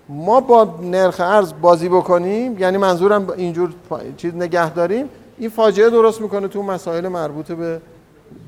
[0.08, 2.58] ما با نرخ ارز بازی بکنیم.
[2.58, 3.70] یعنی منظورم اینجور
[4.16, 5.08] چیز نگه داریم
[5.38, 7.80] این فاجعه درست می‌کنه تو مسائل مربوط به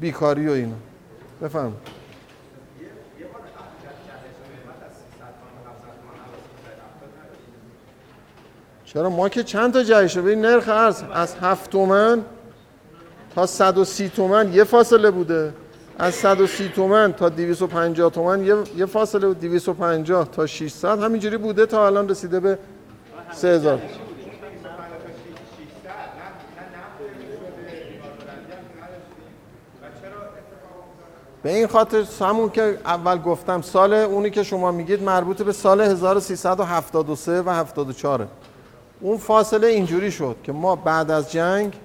[0.01, 0.77] بیکاری و اینا
[1.43, 1.73] بفهم.
[8.85, 12.25] چرا ما که چند تا جهش به نرخ ارز از هفت تومن
[13.35, 15.53] تا 130 تومن یه فاصله بوده.
[15.99, 21.67] از 130 تومن تا 250 تومن یه, یه فاصله بود 250 تا 600 همینجوری بوده
[21.67, 22.59] تا الان رسیده به
[23.33, 23.81] 3000
[31.47, 35.81] به این خاطر همون که اول گفتم سال اونی که شما میگید مربوط به سال
[35.81, 38.28] 1373 و 74
[39.01, 41.77] اون فاصله اینجوری شد که ما بعد از جنگ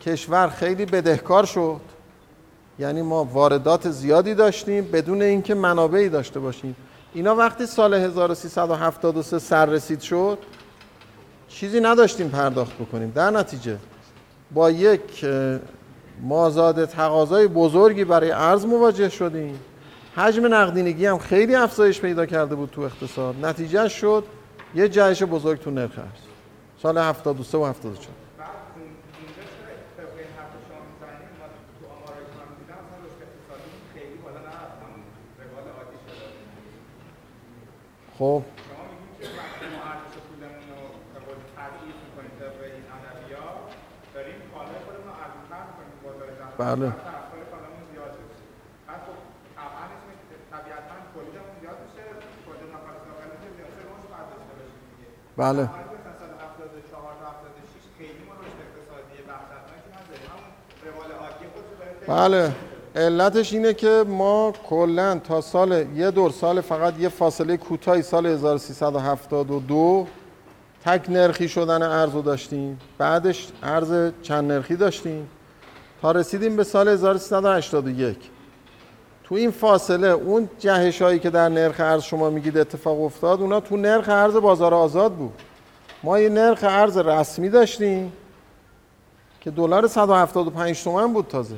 [0.00, 1.80] کشور خیلی بدهکار شد.
[2.78, 6.76] یعنی ما واردات زیادی داشتیم بدون اینکه منابعی داشته باشیم.
[7.14, 10.38] اینا وقتی سال 1373 سر رسید شد
[11.48, 13.12] چیزی نداشتیم پرداخت بکنیم.
[13.14, 13.78] در نتیجه
[14.50, 15.24] با یک
[16.22, 19.60] مازاد تقاضای بزرگی برای ارز مواجه شدیم.
[20.16, 23.44] حجم نقدینگی هم خیلی افزایش پیدا کرده بود تو اقتصاد.
[23.44, 24.24] نتیجه شد
[24.74, 26.08] یه جهش بزرگ تو نرخ ارز.
[26.82, 28.06] سال 73 و 74
[38.18, 38.42] خب.
[46.58, 46.92] بله.
[55.36, 55.68] بله.
[62.08, 62.52] بله.
[62.96, 68.26] علتش اینه که ما کلا تا سال یه دور سال فقط یه فاصله کوتاهی سال
[68.26, 70.06] 1372
[70.84, 72.80] تک نرخی شدن ارز داشتیم.
[72.98, 75.28] بعدش ارز چند نرخی داشتیم.
[76.02, 78.16] تا رسیدیم به سال 1381
[79.24, 83.60] تو این فاصله اون جهش هایی که در نرخ ارز شما میگید اتفاق افتاد اونا
[83.60, 85.32] تو نرخ ارز بازار آزاد بود.
[86.02, 88.12] ما یه نرخ ارز رسمی داشتیم
[89.40, 91.56] که دلار 175 تومن بود تازه.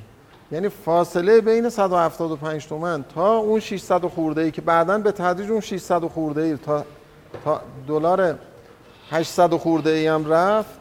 [0.52, 5.60] یعنی فاصله بین 175 تومن تا اون 600 خورده ای که بعدا به تدریج اون
[5.60, 6.84] 600 خورده ای تا
[7.44, 8.38] تا دلار
[9.10, 10.79] 800 خورده ای هم رفت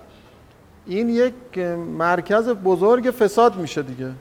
[0.89, 1.57] این یک
[1.97, 4.11] مرکز بزرگ فساد میشه دیگه.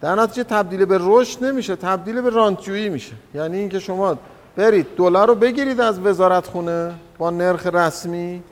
[0.00, 3.12] در نتیجه تبدیل به رشد نمیشه تبدیل به رانتجویی میشه.
[3.34, 4.18] یعنی اینکه شما
[4.56, 8.42] برید دلار رو بگیرید از وزارت خونه با نرخ رسمی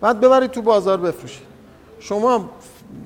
[0.00, 1.46] بعد ببرید تو بازار بفروشید.
[2.00, 2.50] شما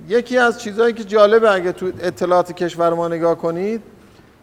[0.09, 3.82] یکی از چیزهایی که جالبه اگه تو اطلاعات کشور ما نگاه کنید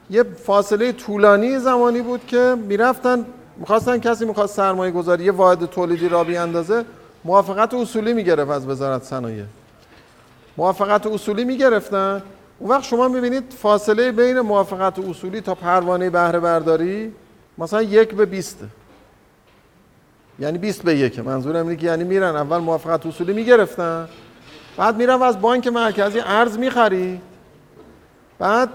[0.10, 3.26] یه فاصله طولانی زمانی بود که می‌رفتن
[3.58, 6.86] می‌خواستن کسی می‌خواست سرمایه گذاری یه واحد تولیدی را بیاندازه
[7.26, 9.44] موافقت اصولی می‌گرفت از وزارت صنایع.
[10.58, 12.24] موافقت اصولی می‌گرفتن.
[12.60, 17.14] اون وقت شما می‌بینید فاصله بین موافقت اصولی تا پروانه بهره برداری
[17.58, 18.66] مثلا یک به بیسته
[20.40, 21.20] یعنی 20 به یک.
[21.20, 22.36] منظورم اینه که یعنی میرن.
[22.36, 24.10] اول موافقت اصولی می‌گرفتن.
[24.78, 27.22] بعد میرن و از بانک مرکزی ارز می‌خری
[28.40, 28.70] بعد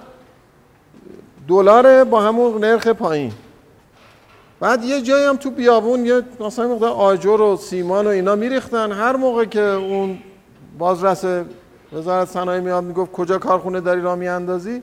[1.48, 3.32] دلار با همون نرخ پایین.
[4.60, 8.92] بعد یه جایی هم تو بیابون یه مثلا مقدار آجر و سیمان و اینا میریختن.
[8.92, 10.18] هر موقع که اون
[10.78, 11.24] بازرس
[11.92, 14.82] وزارت صنایع میاد می‌گفت کجا کارخونه داری را میاندازی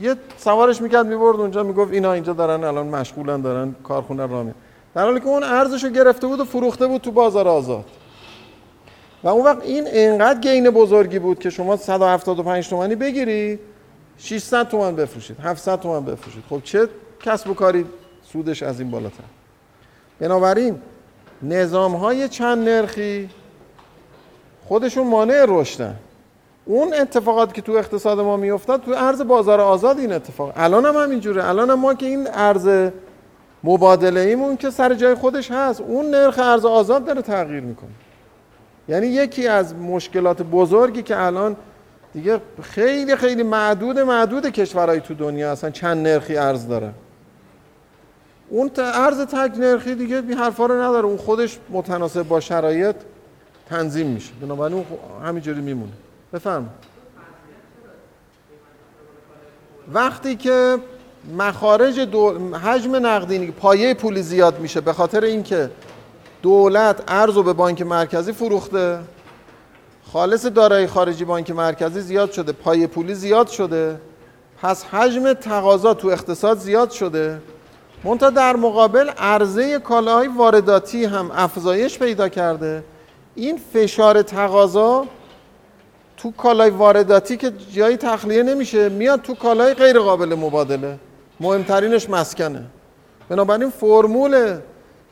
[0.00, 4.52] یه سوارش می‌کرد می‌برد اونجا می‌گفت اینا اینجا دارن الان مشغولن دارن کارخونه را می
[4.94, 7.84] در حالی که اون ارزشو گرفته بود و فروخته بود تو بازار آزاد.
[9.24, 13.60] و اون وقت این انقدر گین بزرگی بود که شما 175 تومانی بگیرید
[14.18, 16.44] 600 تومن بفروشید 700 تومن بفروشید.
[16.50, 16.88] خب چه
[17.20, 17.86] کسب و کاری
[18.34, 19.24] سودش از این بالاتر.
[20.20, 20.76] بنابراین
[21.42, 23.30] نظام های چند نرخی
[24.64, 25.96] خودشون مانع رشدن.
[26.64, 30.52] اون اتفاقات که تو اقتصاد ما میافتاد تو ارز بازار آزاد این اتفاق.
[30.56, 31.48] الان هم همینجوره.
[31.48, 32.90] الان هم ما که این ارز
[33.64, 37.90] مبادله ایمون که سر جای خودش هست اون نرخ ارز آزاد داره تغییر می‌کنه.
[38.88, 41.56] یعنی یکی از مشکلات بزرگی که الان
[42.12, 46.90] دیگه خیلی خیلی معدود معدود کشورهای تو دنیا هستن چند نرخی ارز داره
[48.48, 51.06] اون ارز تک نرخی دیگه بی حرفا رو نداره.
[51.06, 52.96] اون خودش متناسب با شرایط
[53.68, 54.32] تنظیم میشه.
[54.40, 54.86] بنابراین اون
[55.24, 55.92] همینجوری میمونه.
[56.32, 56.68] بفهم
[59.92, 60.78] وقتی که
[61.38, 62.54] مخارج دو...
[62.56, 65.70] حجم نقدینگی پایه پولی زیاد میشه به خاطر اینکه
[66.42, 68.98] دولت ارز رو به بانک مرکزی فروخته
[70.12, 74.00] خالص دارایی خارجی بانک مرکزی زیاد شده پایه پولی زیاد شده
[74.62, 77.40] پس حجم تقاضا تو اقتصاد زیاد شده.
[78.04, 82.84] منتها در مقابل عرضه کالاهای وارداتی هم افزایش پیدا کرده.
[83.34, 85.06] این فشار تقاضا
[86.16, 90.98] تو کالای وارداتی که جایی تخلیه نمیشه میاد تو کالای غیر قابل مبادله.
[91.40, 92.62] مهمترینش مسکنه.
[93.28, 94.58] بنابراین فرمول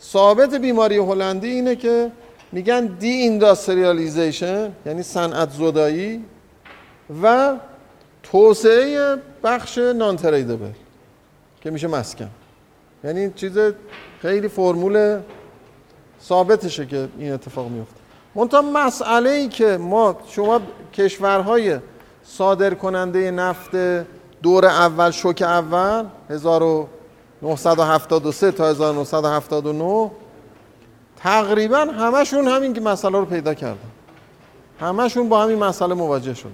[0.02, 2.10] ثابت بیماری هلندی اینه که
[2.52, 6.24] میگن دی اینداستریالیزیشن یعنی صنعت زدایی
[7.23, 7.55] و
[8.23, 10.70] توسعه بخش نان تریدبل
[11.60, 12.31] که میشه مسکن.
[13.04, 13.58] یعنی چیز
[14.22, 15.20] خیلی فرمول
[16.22, 17.96] ثابتشه که این اتفاق میفته.
[18.34, 20.60] منتها مسئله ای که ما شما
[20.94, 21.78] کشورهای
[22.24, 23.70] صادر کننده نفت
[24.42, 30.10] دور اول شوک اول 1973 تا 1979
[31.16, 33.90] تقریبا همشون همین که مسئله رو پیدا کردن.
[34.80, 36.50] همشون با همین مسئله مواجه شدن.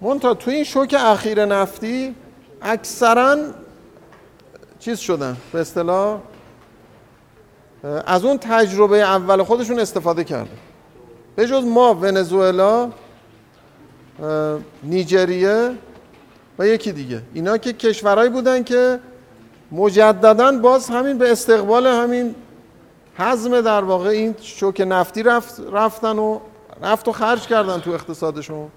[0.00, 2.14] منتها تو این شوک اخیر نفتی
[2.62, 3.36] اکثرا
[4.80, 6.18] چیز شدن؟ به اصطلاح
[8.06, 10.58] از اون تجربه اول خودشون استفاده کردن.
[11.36, 12.90] به جز ما ونزوئلا
[14.82, 15.70] نیجریه
[16.58, 17.22] و یکی دیگه.
[17.34, 19.00] اینا که کشورهایی بودن که
[19.72, 22.34] مجددا باز همین به استقبال همین
[23.18, 26.40] حزم در واقع این شوک نفتی رفت رفتن و
[26.82, 28.68] رفت و خرج کردن تو اقتصادشون.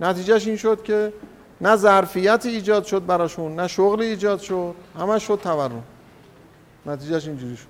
[0.00, 1.12] نتیجهش این شد که
[1.60, 5.82] نه ظرفیت ایجاد شد براشون نه شغل ایجاد شد همه شد تورم.
[6.86, 7.66] نتیجهش اینجوری شد.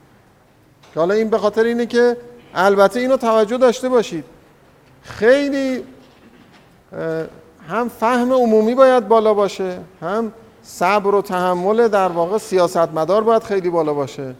[0.95, 2.17] که حالا این به خاطر اینه که
[2.55, 4.25] البته اینو توجه داشته باشید.
[5.03, 5.85] خیلی
[7.69, 10.33] هم فهم عمومی باید بالا باشه هم
[10.63, 14.35] صبر و تحمل در واقع سیاستمدار باید خیلی بالا باشه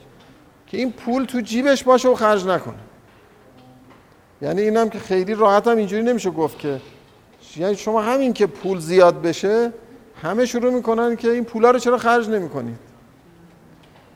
[0.67, 2.75] که این پول تو جیبش باشه و خرج نکنه.
[4.43, 6.81] یعنی اینم که خیلی راحت هم اینجوری نمیشه گفت که
[7.59, 9.73] یعنی شما همین که پول زیاد بشه
[10.23, 12.79] همه شروع می‌کنن که این پولا رو چرا خرج نمی‌کنید؟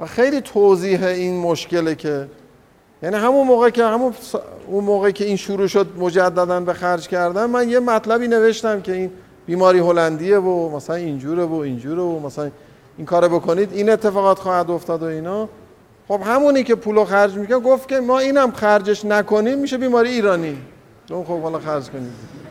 [0.01, 2.29] و خیلی توضیح این مشکله که
[3.03, 4.15] یعنی همون موقع که همون
[4.67, 8.93] اون موقع که این شروع شد مجددا به خرج کردن من یه مطلبی نوشتم که
[8.93, 9.11] این
[9.47, 12.51] بیماری هلندیه و مثلا اینجوره و اینجوره و مثلا
[12.97, 15.49] این کارو بکنید این اتفاقات خواهد افتاد و اینا.
[16.09, 20.59] خب همونی که پولو خرج می‌کنه گفت که ما اینم خرجش نکنیم میشه بیماری ایرانی.
[21.09, 22.42] خب حالا خرج کنید.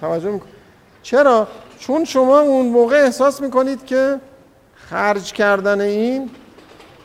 [0.00, 0.46] توجه میکن
[1.02, 1.48] چرا؟
[1.78, 4.20] چون شما اون موقع احساس می‌کنید که
[4.74, 6.30] خرج کردن این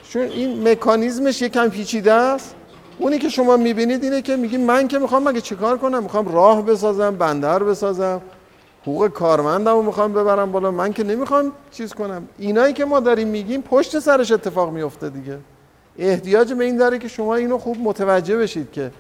[0.10, 2.56] چون این مکانیزمش یکم پیچیده است.
[3.00, 6.66] اونی که شما می‌بینید اینه که میگی من که می‌خوام مگه چیکار کنم؟ می‌خوام راه
[6.66, 8.22] بسازم بندر بسازم
[8.82, 10.72] حقوق کارمندم رو می‌خوام ببرم بالا.
[10.72, 12.28] من که نمی‌خوام چیز کنم.
[12.38, 15.38] اینایی که ما داریم میگیم پشت سرش اتفاق میفته دیگه.
[15.98, 18.92] احتیاج به این داره که شما اینو خوب متوجه بشید که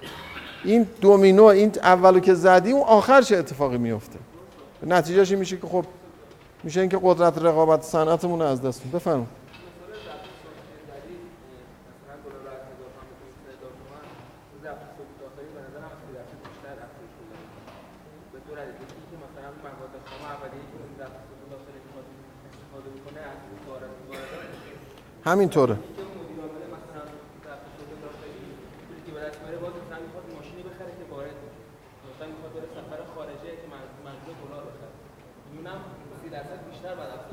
[0.64, 4.20] این دومینو این اولو که زدی اون آخر چه اتفاقی میفته.
[4.88, 5.86] نتیجهش میشه که خب
[6.64, 9.44] میشه اینکه قدرت رقابت صنعتمون از دست میدیم بفرمایید.
[25.26, 25.78] همینطوره.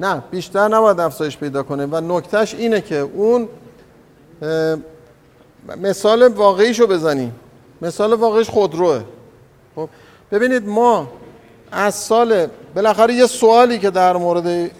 [0.00, 3.48] نه بیشتر نباید افزایش پیدا کنه و نکتهش اینه که اون
[5.76, 7.34] مثال واقعیشو بزنیم.
[7.82, 9.02] مثال واقعیش خودروه.
[9.76, 9.88] خب
[10.32, 11.08] ببینید ما
[11.72, 14.70] از سال بالاخره یه سوالی که در مورد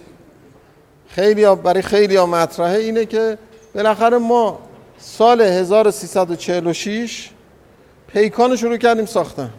[1.08, 3.38] خیلی برای خیلی ها مطرحه اینه که
[3.74, 4.58] بالاخره ما
[4.98, 7.30] سال 1346
[8.06, 9.50] پیکان شروع کردیم ساختن.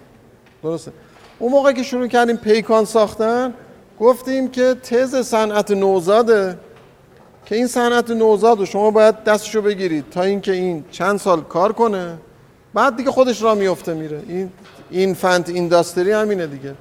[0.63, 0.91] درسته؟
[1.39, 3.53] اون موقع که شروع کردیم پیکان ساختن
[4.01, 6.57] گفتیم که تز صنعت نوزاده
[7.45, 11.71] که این صنعت نوزاد رو شما باید دستشو بگیرید تا اینکه این چند سال کار
[11.73, 12.17] کنه.
[12.73, 14.23] بعد دیگه خودش را میفته میره.
[14.27, 14.51] این
[14.89, 16.75] این فنت اینداستری همینه دیگه.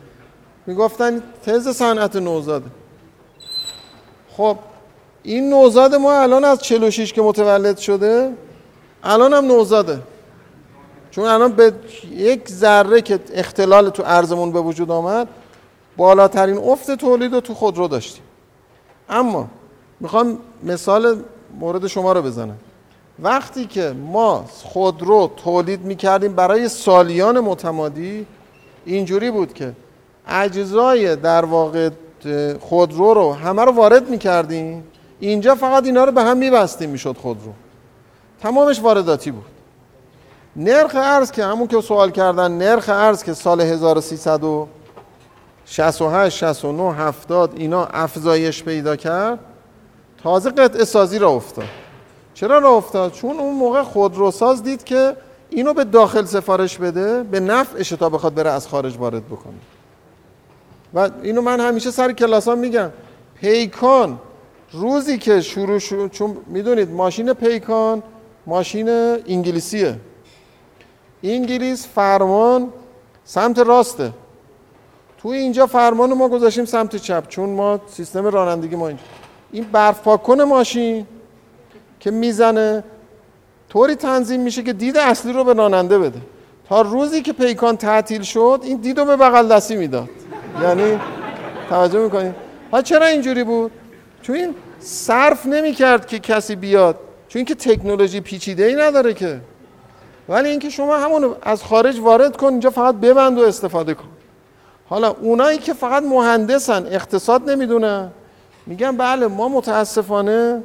[0.66, 2.70] می‌گفتن تز صنعت نوزاده.
[4.36, 4.56] خب
[5.22, 8.32] این نوزاد ما الان از 46 که متولد شده
[9.05, 9.98] الان هم نوزاده.
[11.10, 11.72] چون الان به
[12.10, 15.28] یک ذره که اختلال تو ارزمون به وجود آمد
[16.01, 18.22] بالاترین افت تولید رو تو خودرو داشتیم.
[19.09, 19.48] اما
[20.01, 21.22] می‌خوام مثال
[21.59, 22.56] مورد شما رو بزنم.
[23.18, 28.27] وقتی که ما خودرو تولید می‌کردیم برای سالیان متمادی
[28.85, 29.72] اینجوری بود که
[30.28, 31.90] اجزای در واقع
[32.60, 34.85] خودرو رو همه رو وارد می‌کردیم
[35.20, 37.52] اینجا فقط اینا رو به هم میبستیم می‌شد خودرو
[38.43, 39.44] تمامش وارداتی بود.
[40.56, 44.44] نرخ ارز که همون که سوال کردن نرخ ارز که سال 1300
[45.70, 49.38] 68 69 70 اینا افزایش پیدا کرد.
[50.22, 51.64] تازه قطعه سازی را افتاد.
[52.34, 55.16] چرا را افتاد؟ چون اون موقع خودروساز دید که
[55.51, 59.55] اینو به داخل سفارش بده به نفعش تا بخواد بره از خارج وارد بکنه.
[60.94, 62.90] و اینو من همیشه سر کلاس ها میگم.
[63.34, 64.18] پیکان
[64.72, 68.02] روزی که شروع شد چون می‌دونید ماشین پیکان
[68.47, 68.88] ماشین
[69.28, 69.97] انگلیسیه.
[71.22, 72.72] انگلیس فرمان
[73.24, 74.12] سمت راسته
[75.22, 79.02] تو اینجا فرمان ما گذاشیم سمت چپ چون ما سیستم رانندگی ما اینجا.
[79.52, 81.06] این برف پاک ماشین
[82.01, 82.84] که می‌زنه
[83.68, 86.18] طوری تنظیم میشه که دید اصلی رو به راننده بده.
[86.68, 90.09] تا روزی که پیکان تعطیل شد این دید رو به بغل دستی می‌داد.
[90.62, 91.01] یعنی
[91.68, 92.34] توجه می‌کنید
[92.72, 93.72] ها چرا اینجوری بود؟
[94.22, 96.97] چون این صرف نمی‌کرد که کسی بیاد.
[97.28, 99.40] چون اینکه تکنولوژی پیچیده ای نداره که.
[100.28, 104.09] ولی اینکه شما همون از خارج وارد کن اینجا فقط ببند و استفاده کن.
[104.90, 108.10] حالا اونایی که فقط مهندسن اقتصاد نمی‌دونن
[108.66, 110.62] میگن بله ما متاسفانه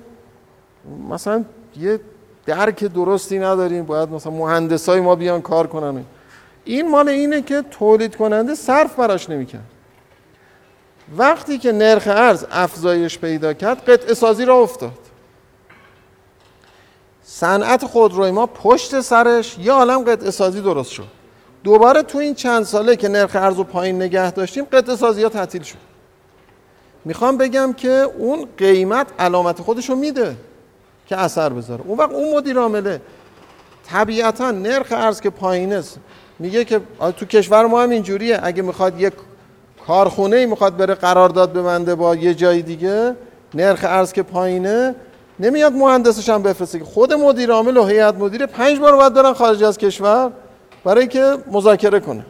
[1.09, 1.45] مثلا
[1.77, 1.99] یه
[2.45, 6.03] درک درستی نداریم باید مثلا مهندسای ما بیان کار کنن.
[6.63, 9.65] این مال اینه که تولید کننده صرف براش نمی‌کرد.
[11.17, 14.99] وقتی که نرخ ارز افزایش پیدا کرد قطع سازی را افتاد.
[17.23, 21.14] صنعت خودروی ما پشت سرش یه عالم قطع سازی درست شد.
[21.65, 25.29] دوباره تو این چند ساله که نرخ ارز و پایین نگه داشتیم قطع سازی ها
[25.29, 25.77] تعطیل شد.
[27.05, 30.35] می‌خوام بگم که اون قیمت علامت خودش رو میده
[31.07, 31.83] که اثر بذاره.
[31.87, 33.01] اون وقت اون مدیر عامله
[33.87, 35.83] طبیعتا نرخ ارز که پایینه
[36.39, 36.81] میگه که
[37.17, 39.13] تو کشور ما هم اینجوریه اگه می‌خواد یک
[39.87, 43.15] کارخونه ای می‌خواد بره قرارداد ببنده با یه جای دیگه
[43.53, 44.95] نرخ ارز که پایینه
[45.39, 46.83] نمیاد مهندسش هم بفرسته.
[46.83, 50.31] خود مدیر عامل و هیئت مدیره پنج بار باید برن خارج از کشور.
[50.85, 52.25] برای اینکه مذاکره کنه.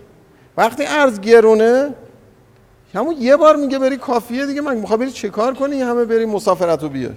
[0.57, 1.93] وقتی ارز گرونه
[2.93, 6.25] همون یه بار میگه بری کافیه دیگه من می‌خوام بری چه کار کنی؟ همه بری
[6.25, 7.11] مسافرت رو بیای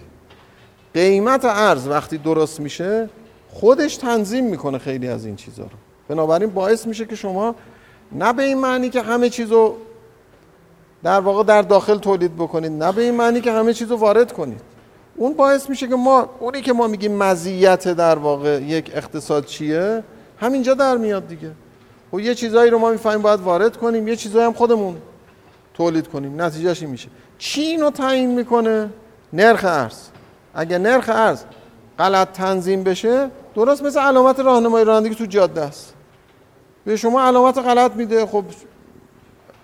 [0.94, 3.08] قیمت ارز وقتی درست میشه
[3.48, 5.76] خودش تنظیم می‌کنه خیلی از این چیزها رو.
[6.08, 7.54] بنابراین باعث میشه که شما
[8.12, 9.74] نه به این معنی که همه چیزو
[11.02, 14.60] در واقع در داخل تولید بکنید نه به این معنی که همه چیزو وارد کنید.
[15.16, 20.02] اون باعث میشه که ما اونی که ما میگیم مزیت در واقع یک اقتصاد چیه
[20.40, 21.50] همینجا در میاد دیگه.
[22.10, 24.96] خب یه چیزایی رو ما می‌فهمیم باید وارد کنیم یه چیزایی هم خودمون
[25.74, 26.42] تولید کنیم.
[26.42, 27.08] نتیجهش این میشه.
[27.38, 28.90] چی اینو تعیین می‌کنه؟
[29.32, 30.08] نرخ ارز.
[30.54, 31.42] اگه نرخ ارز
[31.98, 35.94] غلط تنظیم بشه درست مثل علامت راهنمای رانندگی تو جاده است.
[36.84, 38.44] به شما علامت غلط میده خب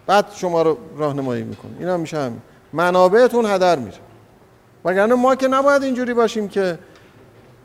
[0.07, 1.71] بعد شما رو راهنمایی می‌کنه.
[1.79, 2.41] این هم میشه همین.
[2.73, 3.97] منابعتون هدر میره.
[4.85, 6.79] وگرنه ما که نباید اینجوری باشیم که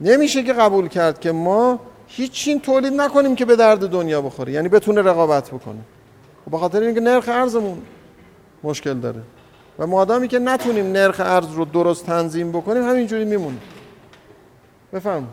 [0.01, 1.79] نمیشه که قبول کرد که ما
[2.09, 4.53] هیچ چین تولید نکنیم که به درد دنیا بخوره.
[4.53, 5.79] یعنی بتونه رقابت بکنه.
[6.45, 7.81] خب خاطر اینکه نرخ ارزمون
[8.63, 9.21] مشکل داره.
[9.79, 13.61] و مادامی که نتونیم نرخ ارز رو درست تنظیم بکنیم همینجوری میمونیم
[14.93, 15.27] بفهم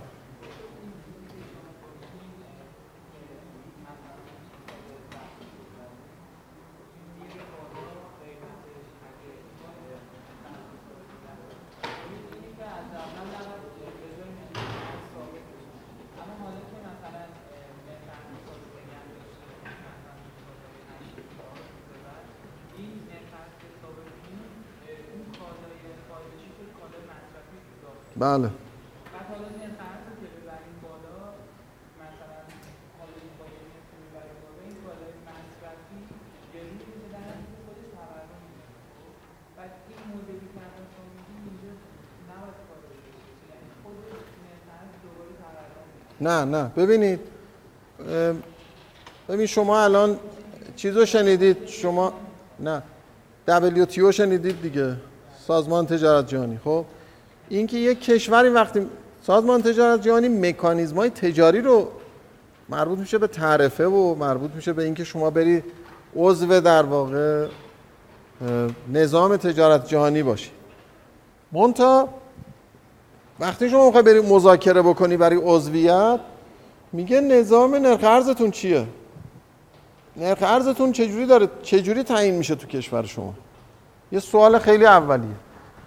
[28.16, 28.50] بله.
[46.20, 46.70] نه نه.
[46.76, 47.20] ببینید
[49.28, 50.18] ببین شما الان
[50.76, 52.12] چیزو شنیدید شما
[52.60, 52.82] نه.
[53.48, 54.96] WTO شنیدید دیگه.
[55.46, 56.58] سازمان تجارت جهانی.
[56.64, 56.84] خب
[57.48, 58.86] اینکه یک کشوری وقتی
[59.22, 61.88] سازمان تجارت جهانی مکانیزم های تجاری رو
[62.68, 65.62] مربوط میشه به تعرفه و مربوط میشه به اینکه شما بری
[66.16, 67.46] عضو در واقع
[68.92, 70.50] نظام تجارت جهانی باشی.
[71.52, 72.08] مونتا
[73.40, 76.20] وقتی شما می‌خوای بری مذاکره بکنی برای عضویت
[76.92, 78.86] میگه نظام نرخ ارزتون چیه؟
[80.16, 83.34] نرخ ارزتون چجوری داره چجوری تعیین میشه تو کشور شما؟
[84.12, 85.36] یه سوال خیلی اولیه.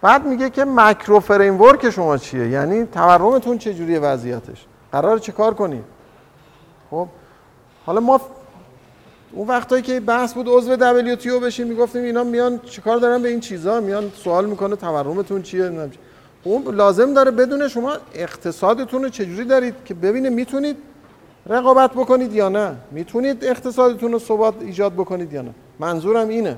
[0.02, 5.32] بعد میگه که مکرو فریم ورک شما چیه؟ یعنی تورمتون چه جوریه وضعیتش؟ قرار چه
[5.32, 5.84] کار کنید
[6.92, 7.08] خب
[7.86, 8.22] حالا ما
[9.32, 10.76] اون وقتایی که بحث بود عضو
[11.16, 15.90] WTO بشیم می‌گفتیم اینا میان چیکار دارن؟ به این چیزا میان سوال می‌کنه تورمتون چیه؟
[16.44, 20.78] اون لازم داره بدونه شما اقتصادتون رو چجوری دارید که ببینه می‌تونید
[21.46, 26.58] رقابت بکنید یا نه؟ می‌تونید اقتصادتون رو ثبات ایجاد بکنید یا نه؟ منظورم اینه.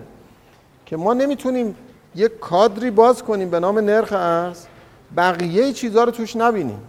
[0.92, 1.76] که ما نمی‌تونیم
[2.16, 4.66] یک کادری باز کنیم به نام نرخ ارز
[5.18, 6.80] بقیه چیزها رو توش نبینیم.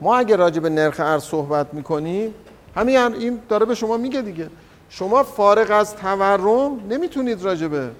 [0.00, 2.34] ما اگر راجع به نرخ ارز صحبت می‌کنیم
[2.76, 4.50] همین این داره به شما میگه دیگه.
[4.88, 7.90] شما فارغ از تورم نمی‌تونید راجع به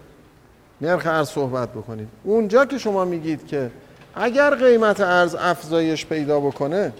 [0.80, 2.08] نرخ ارز صحبت بکنید.
[2.24, 3.70] اونجا که شما میگید که
[4.14, 6.92] اگر قیمت ارز افزایش پیدا بکنه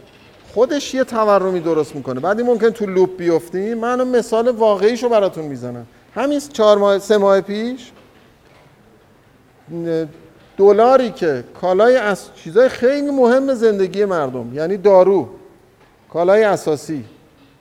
[0.54, 2.20] خودش یه تورمی درست می‌کنه.
[2.20, 3.78] بعدی ممکن تو لوپ بیفتیم.
[3.78, 5.86] من مثال واقعیشو براتون می‌زنم.
[6.14, 7.92] همین چهار ماه سه ماه پیش
[10.56, 15.28] دلاری که کالای از چیزای خیلی مهم زندگی مردم یعنی دارو
[16.12, 17.04] کالای اساسی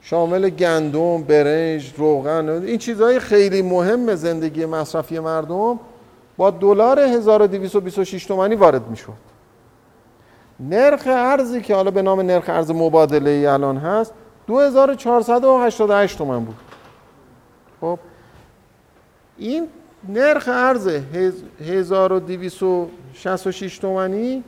[0.02, 5.80] شامل گندم، برنج، روغن این چیزهای خیلی مهم زندگی مصرفی مردم
[6.38, 9.34] با دلار 1226 تومانی وارد می‌شد.
[10.60, 14.14] نرخ ارزی که حالا به نام نرخ ارز مبادله ای الان هست
[14.48, 16.56] 2488 تومن بود.
[17.82, 18.00] خب
[19.38, 19.68] این
[20.10, 24.44] نرخ ارز 1266 تومانی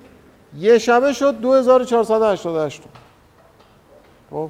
[0.57, 2.94] یه شبه شد 2488 تومن.
[4.30, 4.49] خب.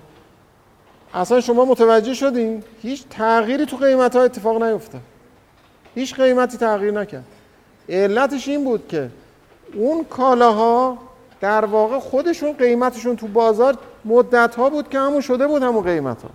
[1.13, 4.99] اصلا شما متوجه شدین؟ هیچ تغییری تو قیمت ها اتفاق نیفته
[5.95, 7.25] هیچ قیمتی تغییر نکرد.
[7.89, 9.09] علتش این بود که
[9.73, 10.97] اون کالاها
[11.41, 16.21] در واقع خودشون قیمتشون تو بازار مدت ها بود که همون شده بود همون قیمت
[16.21, 16.29] ها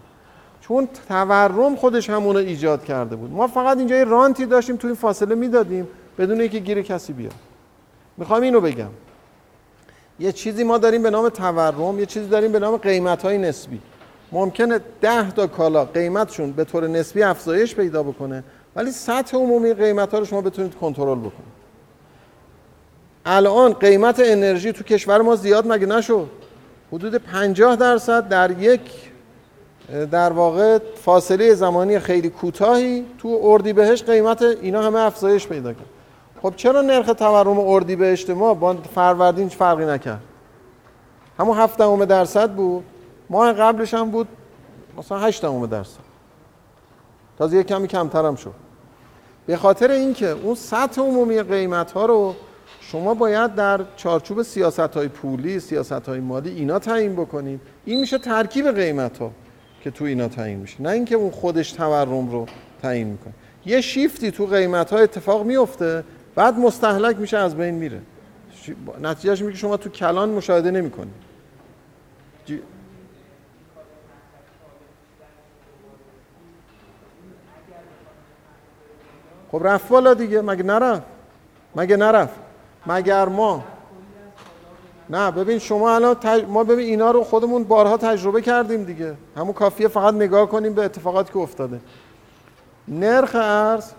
[0.70, 3.30] چون تورم خودش همون رو ایجاد کرده بود.
[3.30, 5.88] ما فقط اینجا یه رانتی داشتیم تو این فاصله می‌دادیم
[6.18, 7.34] بدون اینکه گیر کسی بیاد.
[8.16, 8.90] می‌خوام اینو بگم.
[10.20, 13.80] یه چیزی ما داریم به نام تورم یه چیزی داریم به نام قیمت های نسبی.
[14.32, 18.44] ممکنه ده تا کالا قیمتشون به طور نسبی افزایش پیدا بکنه
[18.76, 21.60] ولی سطح عمومی قیمت ها رو شما بتونید کنترل بکنید.
[23.26, 26.28] الان قیمت انرژی تو کشور ما زیاد مگه نشد؟
[26.92, 29.09] حدود 50 درصد در یک
[29.90, 35.86] در واقع فاصله زمانی خیلی کوتاهی تو اردی بهش قیمت اینا همه افزایش پیدا کرد.
[36.42, 40.20] خب چرا نرخ تورم اردی بهشت ما با فروردین فرقی نکرد؟
[41.38, 42.84] همون هفت درصد بود.
[43.30, 44.28] ماه قبلش هم بود
[44.98, 46.00] مثلا هشت درصد.
[47.38, 48.54] تازه یک کمی کمتر هم شد.
[49.46, 52.34] به خاطر اینکه اون سطح عمومی قیمت ها رو
[52.80, 57.60] شما باید در چارچوب سیاست های پولی سیاست های مالی اینا تعیین بکنید.
[57.84, 59.30] این میشه ترکیب قیمت ها
[59.80, 60.82] که تو اینا تعیین میشه.
[60.82, 62.46] نه اینکه اون خودش تورم رو
[62.82, 63.32] تعیین می‌کنه.
[63.66, 66.04] یه شیفتی تو قیمت ها اتفاق میفته
[66.34, 68.00] بعد مستحلک میشه از بین میره.
[69.02, 71.14] نتیجهش میگه شما تو کلان مشاهده نمی‌کنید
[72.44, 72.62] جی...
[79.52, 81.02] خب رفت بالا دیگه مگه نرفت؟
[81.76, 82.34] مگه نرفت؟
[82.86, 83.64] مگر ما؟
[85.10, 89.14] نه ببین شما الان ما ببین اینا رو خودمون بارها تجربه کردیم دیگه.
[89.36, 91.80] همون کافیه فقط نگاه کنیم به اتفاقاتی که افتاده.
[92.88, 93.90] نرخ ارز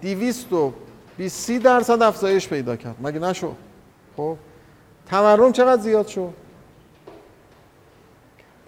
[0.00, 2.94] 20 درصد افزایش پیدا کرد.
[3.02, 3.52] مگه نشو
[4.16, 4.36] خب.
[5.10, 6.30] تورم چقدر زیاد شد؟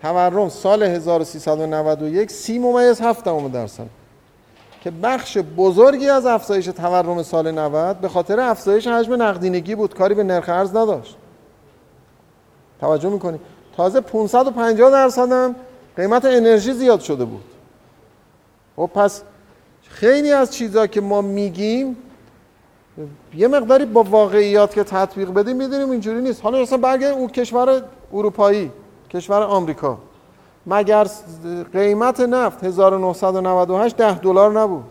[0.02, 3.86] تورم سال 1391 سی ممیز هفت درصد.
[4.80, 9.94] که بخش بزرگی از افزایش تورم سال 90 به خاطر افزایش حجم نقدینگی بود.
[9.94, 11.17] کاری به نرخ ارز نداشت.
[12.80, 13.38] توجه می‌کنی؟
[13.76, 15.54] تازه 550 درصد هم
[15.96, 17.44] قیمت انرژی زیاد شده بود.
[18.78, 19.22] و خب پس
[19.88, 21.96] خیلی از چیزها که ما میگیم
[23.34, 26.42] یه مقداری با واقعیات که تطبیق بدیم می‌دونیم اینجوری نیست.
[26.42, 27.82] حالا مثلا برگردیم اون کشور
[28.12, 28.72] اروپایی
[29.10, 29.98] کشور آمریکا.
[30.66, 31.06] مگر
[31.72, 34.84] قیمت نفت 1998 ده دلار نبود.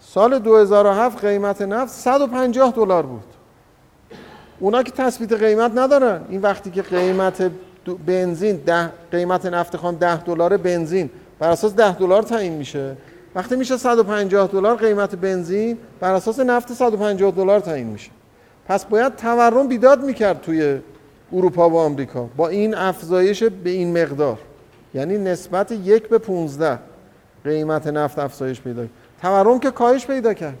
[0.00, 3.31] سال 2007 قیمت نفت 150 دلار بود.
[4.62, 6.20] اونا که تثبیت قیمت ندارن.
[6.28, 7.50] این وقتی که قیمت
[8.06, 12.96] بنزین ده قیمت نفت خام 10 دلار بنزین بر اساس 10 دلار تعیین میشه.
[13.34, 18.10] وقتی میشه 150 دلار قیمت بنزین بر اساس نفت 150 دلار تعیین میشه.
[18.68, 20.78] پس باید تورم بیداد می‌کرد توی
[21.32, 22.28] اروپا و آمریکا.
[22.36, 24.38] با این افزایش به این مقدار.
[24.94, 26.78] یعنی نسبت یک به 15
[27.44, 28.84] قیمت نفت افزایش پیدا
[29.22, 30.58] تورم که کاهش پیدا کرد.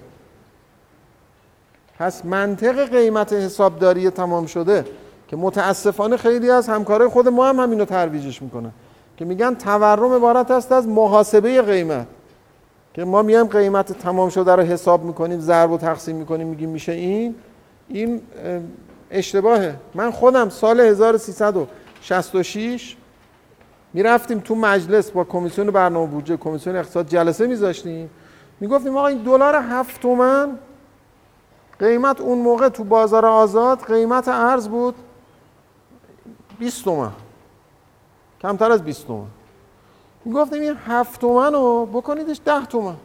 [2.02, 4.84] پس منطق قیمت حسابداری تمام شده
[5.28, 8.70] که متاسفانه خیلی از همکارای خود ما هم همینو ترویجش می‌کنن.
[9.16, 12.06] که میگن تورم عبارت است از محاسبه قیمت.
[12.94, 16.92] که ما میایم قیمت تمام شده رو حساب می‌کنیم ضرب و تقسیم می‌کنیم میگیم میشه
[16.92, 17.34] این.
[17.88, 18.20] این
[19.10, 19.74] اشتباهه.
[19.94, 22.96] من خودم سال 1366
[23.92, 28.10] می‌رفتیم تو مجلس با کمیسیون برنامه بودجه کمیسیون اقتصاد جلسه میذاشتیم.
[28.60, 30.58] می‌گفتیم آقا این دلار هفت تومن
[31.82, 34.94] قیمت اون موقع تو بازار آزاد قیمت ارز بود
[36.58, 37.12] 20 تومن.
[38.42, 39.26] کمتر از 20 تومن.
[40.24, 42.96] می‌گفتیم این هفت تومن رو بکنیدش ده تومن.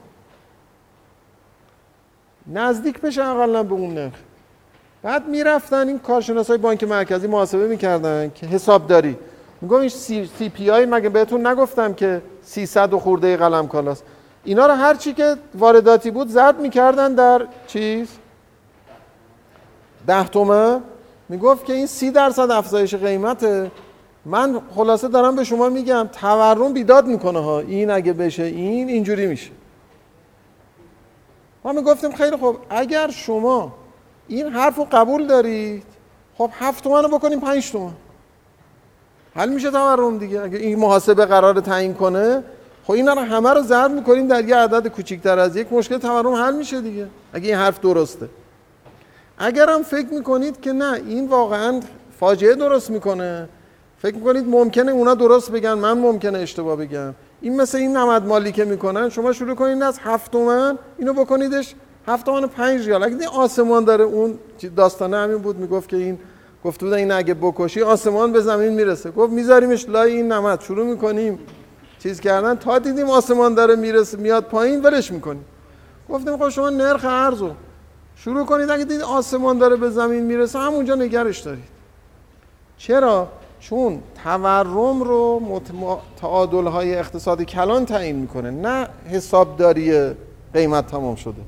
[2.47, 4.13] نزدیک بشه اقلا به اون نرخ.
[5.01, 9.17] بعد می‌رفتن این کارشناس های بانک مرکزی محاسبه می‌کردن که حساب داری
[9.61, 14.03] میگم این سی, پی آی مگه بهتون نگفتم که 300 و خورده قلم کالاست.
[14.43, 18.07] اینا رو هر چی که وارداتی بود زد می‌کردن در چیز؟
[20.07, 20.81] ده تومن.
[21.29, 23.71] می‌گفت که این سی درصد افزایش قیمته.
[24.25, 27.59] من خلاصه دارم به شما میگم تورم بیداد می‌کنه ها.
[27.59, 29.51] این اگه بشه این اینجوری میشه.
[31.63, 33.73] ما می‌گفتیم خیلی خوب اگر شما
[34.27, 35.83] این حرف رو قبول دارید
[36.37, 37.93] خب هفت تومن رو بکنیم پنج تومن.
[39.35, 40.41] حل میشه تورم دیگه.
[40.41, 42.43] اگه این محاسبه قرار تعیین کنه
[42.83, 45.73] خب اینا رو همه رو ضرب می‌کنیم در یه عدد کوچیکتر از یک.
[45.73, 47.07] مشکل تورم حل میشه دیگه.
[47.33, 48.29] اگه این حرف درسته.
[49.37, 51.79] اگر هم فکر می‌کنید که نه این واقعا
[52.19, 53.49] فاجعه درست می‌کنه.
[53.97, 57.13] فکر می‌کنید ممکنه اونا درست بگن من ممکنه اشتباه بگم.
[57.41, 61.75] این مثل این نمد مالی که می‌کنن شما شروع کنید از هفت تومن اینو بکنیدش
[62.07, 63.03] هفت تومن پنج ریال.
[63.03, 64.39] اگه آسمان داره اون
[64.75, 66.19] داستانه همین بود می‌گفت که این
[66.65, 69.11] گفت بودن این اگه بکشی آسمان به زمین می‌رسه.
[69.11, 70.61] گفت میذاریمش لای این نمد.
[70.61, 71.39] شروع می‌کنیم
[71.99, 72.55] چیز کردن.
[72.55, 75.45] تا دیدیم آسمان داره می‌رسه میاد پایین ولش می‌کنیم.
[76.09, 77.51] گفتیم خب شما نرخ ارزو.
[78.19, 81.63] شروع کنید اگه دیدید آسمان داره به زمین می‌رسه همونجا نگرش دارید.
[82.77, 83.27] چرا؟
[83.59, 85.61] چون تورم رو
[86.21, 90.11] تعادل های اقتصادی کلان تعیین می‌کنه نه حسابداری
[90.53, 91.41] قیمت تمام شده.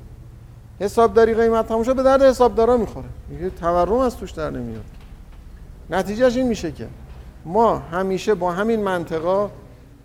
[0.79, 3.05] حسابداری قیمت تمام شده به درد حسابدارا می‌خوره.
[3.29, 4.85] میگه تورم از توش در نمیاد.
[5.89, 6.87] نتیجهش این میشه که
[7.45, 9.49] ما همیشه با همین منطقا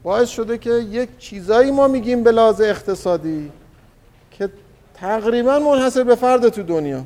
[0.03, 3.51] باعث شده که یک چیزایی ما میگیم به لحاظ اقتصادی
[4.95, 7.03] تقریبا منحصر به فرد تو دنیا.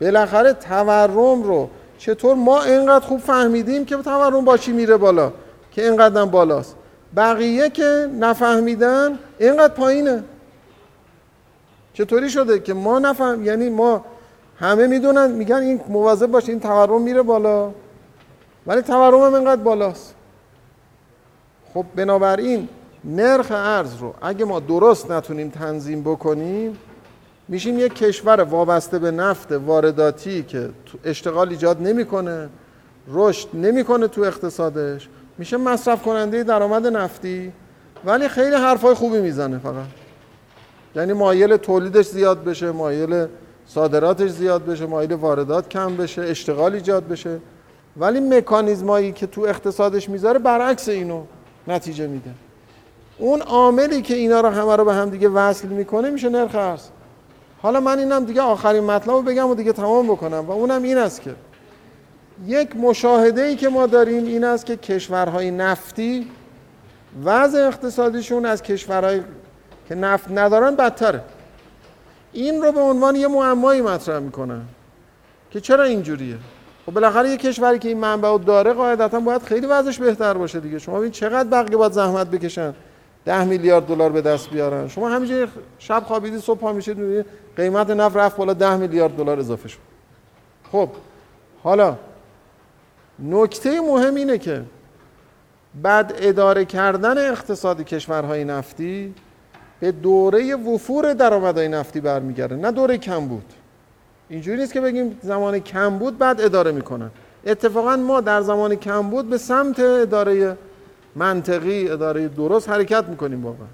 [0.00, 1.68] بالاخره تورم رو
[1.98, 5.32] چطور ما اینقدر خوب فهمیدیم که تورم با چی میره بالا؟
[5.72, 6.76] که اینقدر بالاست.
[7.16, 10.24] بقیه که نفهمیدن اینقدر پایینه.
[11.94, 14.04] چطوری شده که ما نفهم یعنی ما
[14.56, 17.70] همه می‌دونن میگن این مواظب باشه این تورم میره بالا.
[18.66, 20.14] ولی تورم هم اینقدر بالاست.
[21.74, 22.68] خب بنابراین
[23.04, 26.78] نرخ ارز رو اگه ما درست نتونیم تنظیم بکنیم
[27.48, 30.70] میشیم یک کشور وابسته به نفت وارداتی که
[31.04, 32.48] اشتغال ایجاد نمی‌کنه
[33.12, 35.08] رشد نمی‌کنه تو اقتصادش.
[35.38, 37.52] میشه مصرف کننده درآمد نفتی
[38.04, 39.86] ولی خیلی حرفای خوبی می‌زنه فقط.
[40.96, 43.26] یعنی مایل تولیدش زیاد بشه مایل
[43.66, 47.38] صادراتش زیاد بشه مایل واردات کم بشه اشتغال ایجاد بشه.
[47.96, 51.22] ولی مکانیزمایی که تو اقتصادش می‌ذاره برعکس اینو
[51.68, 52.30] نتیجه میده.
[53.18, 56.82] اون عاملی که اینا رو همه رو به هم دیگه وصل می‌کنه میشه نرخ ارز.
[57.62, 60.98] حالا من اینم دیگه آخرین مطلب رو بگم و دیگه تمام بکنم و اونم این
[60.98, 61.34] است که
[62.46, 66.30] یک مشاهده ای که ما داریم این است که کشورهای نفتی
[67.24, 69.20] وضع اقتصادیشون از کشورهای
[69.88, 71.20] که نفت ندارن بدتره.
[72.32, 74.62] این رو به عنوان یه معمایی مطرح می‌کنن
[75.50, 76.36] که چرا اینجوریه؟
[76.86, 80.60] خب بالاخره یه کشوری که این منبع رو داره قاعدتا باید خیلی وضعش بهتر باشه
[80.60, 80.78] دیگه.
[80.78, 82.74] شما ببین چقدر بقیه باید زحمت بکشن؟
[83.24, 84.88] ده میلیارد دلار به دست بیارن.
[84.88, 87.24] شما همینجوری شب خوابیدی صبح پا میشید
[87.58, 89.78] قیمت نفت رفت بالا ده میلیارد دلار اضافه شد.
[90.72, 90.88] خب
[91.62, 91.96] حالا
[93.18, 94.62] نکته مهم اینه که
[95.82, 99.14] بعد اداره کردن اقتصاد کشورهای نفتی
[99.80, 103.44] به دوره وفور درآمدهای نفتی برمیگرده نه دوره کم بود.
[104.28, 107.10] اینجوری نیست که بگیم زمان کم بود بعد اداره می‌کنن.
[107.46, 110.56] اتفاقا ما در زمان کم بود به سمت اداره
[111.14, 113.66] منطقی اداره درست حرکت می‌کنیم واقعا.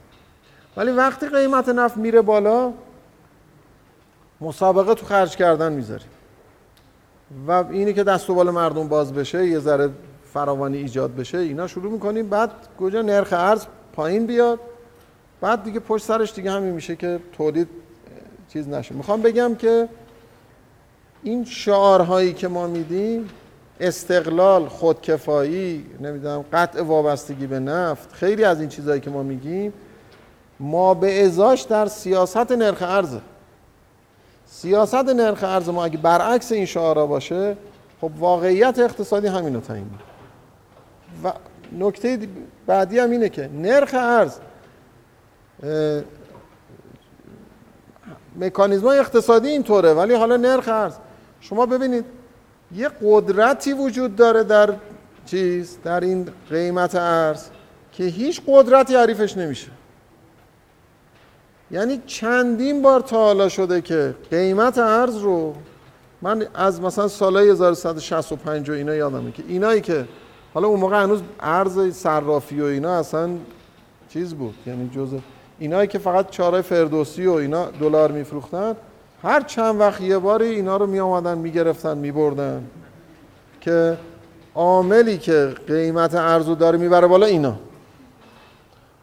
[0.76, 2.72] ولی وقتی قیمت نفت میره بالا
[4.44, 6.06] مسابقه تو خرج کردن می‌ذاریم
[7.46, 9.90] و اینی که دست و بال مردم باز بشه یه ذره
[10.32, 12.28] فراوانی ایجاد بشه اینا شروع می‌کنیم.
[12.28, 12.50] بعد
[12.80, 14.58] کجا نرخ ارز پایین بیاد.
[15.40, 17.68] بعد دیگه پشت سرش دیگه همین میشه که تولید
[18.52, 18.94] چیز نشه.
[18.94, 19.88] می‌خوام بگم که
[21.22, 23.28] این شعارهایی که ما میدیم
[23.80, 29.72] استقلال خودکفایی نمی‌دونم قطع وابستگی به نفت خیلی از این چیزهایی که ما میگیم
[30.60, 33.20] ما به ازاش در سیاست نرخ ارزه.
[34.46, 37.56] سیاست نرخ ارز ما اگه برعکس این شعارا باشه
[38.00, 39.90] خب واقعیت اقتصادی همینو تعیین
[41.24, 41.32] و
[41.72, 42.28] نکته
[42.66, 44.38] بعدی هم اینه که نرخ ارز
[48.36, 50.94] مکانیزم اقتصادی اینطوره ولی حالا نرخ ارز.
[51.40, 52.04] شما ببینید
[52.72, 54.74] یه قدرتی وجود داره در
[55.26, 57.46] چیز در این قیمت ارز
[57.92, 59.68] که هیچ قدرتی عریفش نمیشه.
[61.70, 65.54] یعنی چندین بار تا حالا شده که قیمت ارز رو
[66.22, 70.04] من از مثلا سالهای 1165 و اینا یادمه که اینایی که
[70.54, 73.30] حالا اون موقع هنوز ارز صرافی و اینا اصلا
[74.08, 74.54] چیز بود.
[74.66, 75.18] یعنی جزء
[75.58, 78.76] اینایی که فقط چاره فردوسی و اینا دلار میفروختن
[79.22, 82.64] هر چند وقت یه باری اینا رو می آمدن می گرفتن می بردن
[83.60, 83.98] که
[84.54, 87.56] عاملی که قیمت ارز رو داره می‌بره بالا اینا.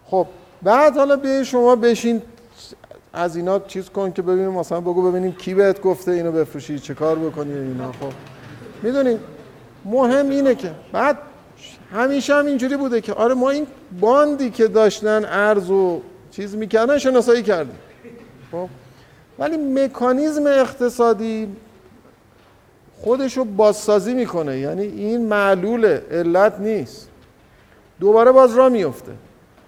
[0.05, 0.27] خب
[0.61, 2.21] بعد حالا به شما بشین
[3.13, 6.93] از اینا چیز کن که ببینیم مثلا بگو ببینیم کی بهت گفته اینو بفروشی چه
[6.93, 7.91] کار بکنی اینا.
[7.91, 8.11] خب.
[8.83, 9.19] می‌دونید
[9.85, 11.17] مهم اینه که بعد
[11.93, 13.67] همیشه هم اینجوری بوده که آره ما این
[13.99, 16.01] باندی که داشتن ارز و
[16.31, 17.79] چیز می‌کردن شناسایی کردیم.
[18.51, 18.67] خب.
[19.39, 21.47] ولی مکانیزم اقتصادی
[23.01, 24.59] خودش رو بازسازی می‌کنه.
[24.59, 27.09] یعنی این معلول علت نیست.
[27.99, 29.11] دوباره باز را میفته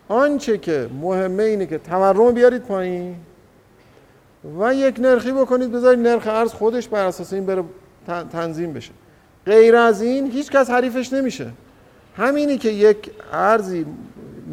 [0.08, 3.16] آنچه که مهمه اینه که تورم بیارید پایین.
[4.60, 7.64] و یک نرخی بکنید بذارید نرخ ارز خودش بر اساس این بره
[8.32, 8.92] تنظیم بشه.
[9.46, 11.52] غیر از این هیچ کس حریفش نمیشه.
[12.18, 13.86] همینی که یک ارزی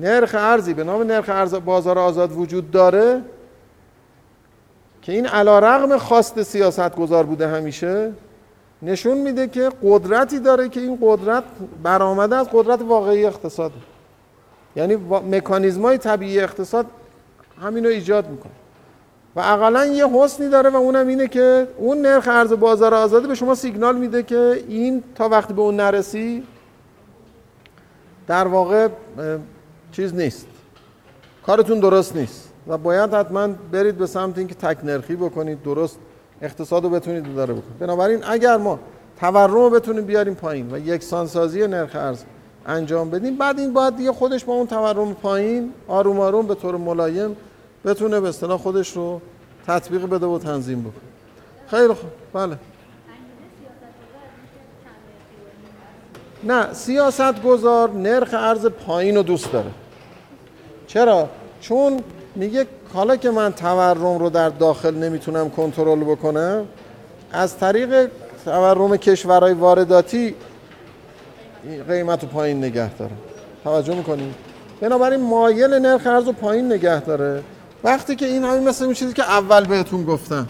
[0.00, 3.22] نرخ ارزی به نام نرخ ارز بازار آزاد وجود داره
[5.02, 8.12] که این علا رغم خواست سیاست گذار بوده همیشه
[8.82, 11.44] نشون میده که قدرتی داره که این قدرت
[11.82, 13.72] برآمده از قدرت واقعی اقتصاد
[14.76, 14.96] یعنی
[15.30, 16.86] مکانیزم های طبیعی اقتصاد
[17.62, 18.52] همین رو ایجاد می‌کنه.
[19.36, 23.34] و اقلا یه حسنی داره و اونم اینه که اون نرخ ارز بازار آزاده به
[23.34, 26.42] شما سیگنال میده که این تا وقتی به اون نرسی
[28.26, 28.88] در واقع
[29.92, 30.46] چیز نیست.
[31.46, 32.50] کارتون درست نیست.
[32.66, 35.98] و باید حتما برید به سمت اینکه تک نرخی بکنید درست
[36.42, 37.78] اقتصاد رو بتونید داره بکنید.
[37.78, 38.78] بنابراین اگر ما
[39.20, 42.22] تورم رو بتونیم بیاریم پایین و یکسانسازی نرخ ارز
[42.66, 46.76] انجام بدیم بعد این باید دیگه خودش با اون تورم پایین آروم آروم به طور
[46.76, 47.36] ملایم
[47.84, 49.20] بتونه به اصطلاح خودش رو
[49.66, 51.10] تطبیق بده و تنظیم بکنه.
[51.70, 52.10] خیلی خوب.
[52.32, 52.56] بله.
[56.44, 59.70] نه سیاست گذار نرخ ارز پایین رو دوست داره.
[60.86, 61.28] چرا؟
[61.60, 62.00] چون
[62.34, 66.66] میگه حالا که من تورم رو در داخل نمی‌تونم کنترل بکنم
[67.32, 68.10] از طریق
[68.44, 70.34] تورم کشورهای وارداتی
[71.88, 73.12] قیمت رو پایین نگه داره.
[73.64, 74.34] توجه می‌کنیم
[74.80, 77.42] بنابراین مایل نرخ ارز رو پایین نگه داره.
[77.84, 80.48] وقتی که این همین مثل اون چیزی که اول بهتون گفتم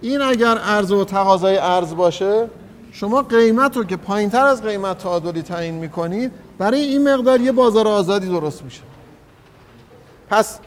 [0.00, 2.48] این اگر ارز و تقاضای ارز باشه
[2.92, 7.52] شما قیمت رو که پایین تر از قیمت تعادلی تعیین می‌کنید برای این مقدار یه
[7.52, 8.82] بازار آزادی درست میشه.
[10.30, 10.58] پس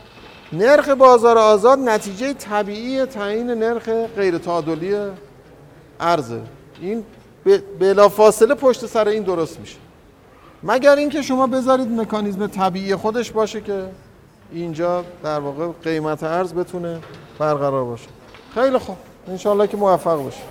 [0.54, 4.96] نرخ بازار آزاد نتیجه طبیعی تعیین نرخ غیر تعادلی
[6.00, 6.42] ارزه.
[6.82, 7.04] این
[7.80, 9.78] بلا فاصله پشت سر این درست میشه.
[10.64, 13.84] مگر اینکه شما بذارید مکانیزم طبیعی خودش باشه که
[14.52, 17.00] اینجا در واقع قیمت ارز بتونه
[17.40, 18.08] برقرار باشه.
[18.54, 18.98] خیلی خوب.
[19.28, 20.42] انشالله که موفق باشه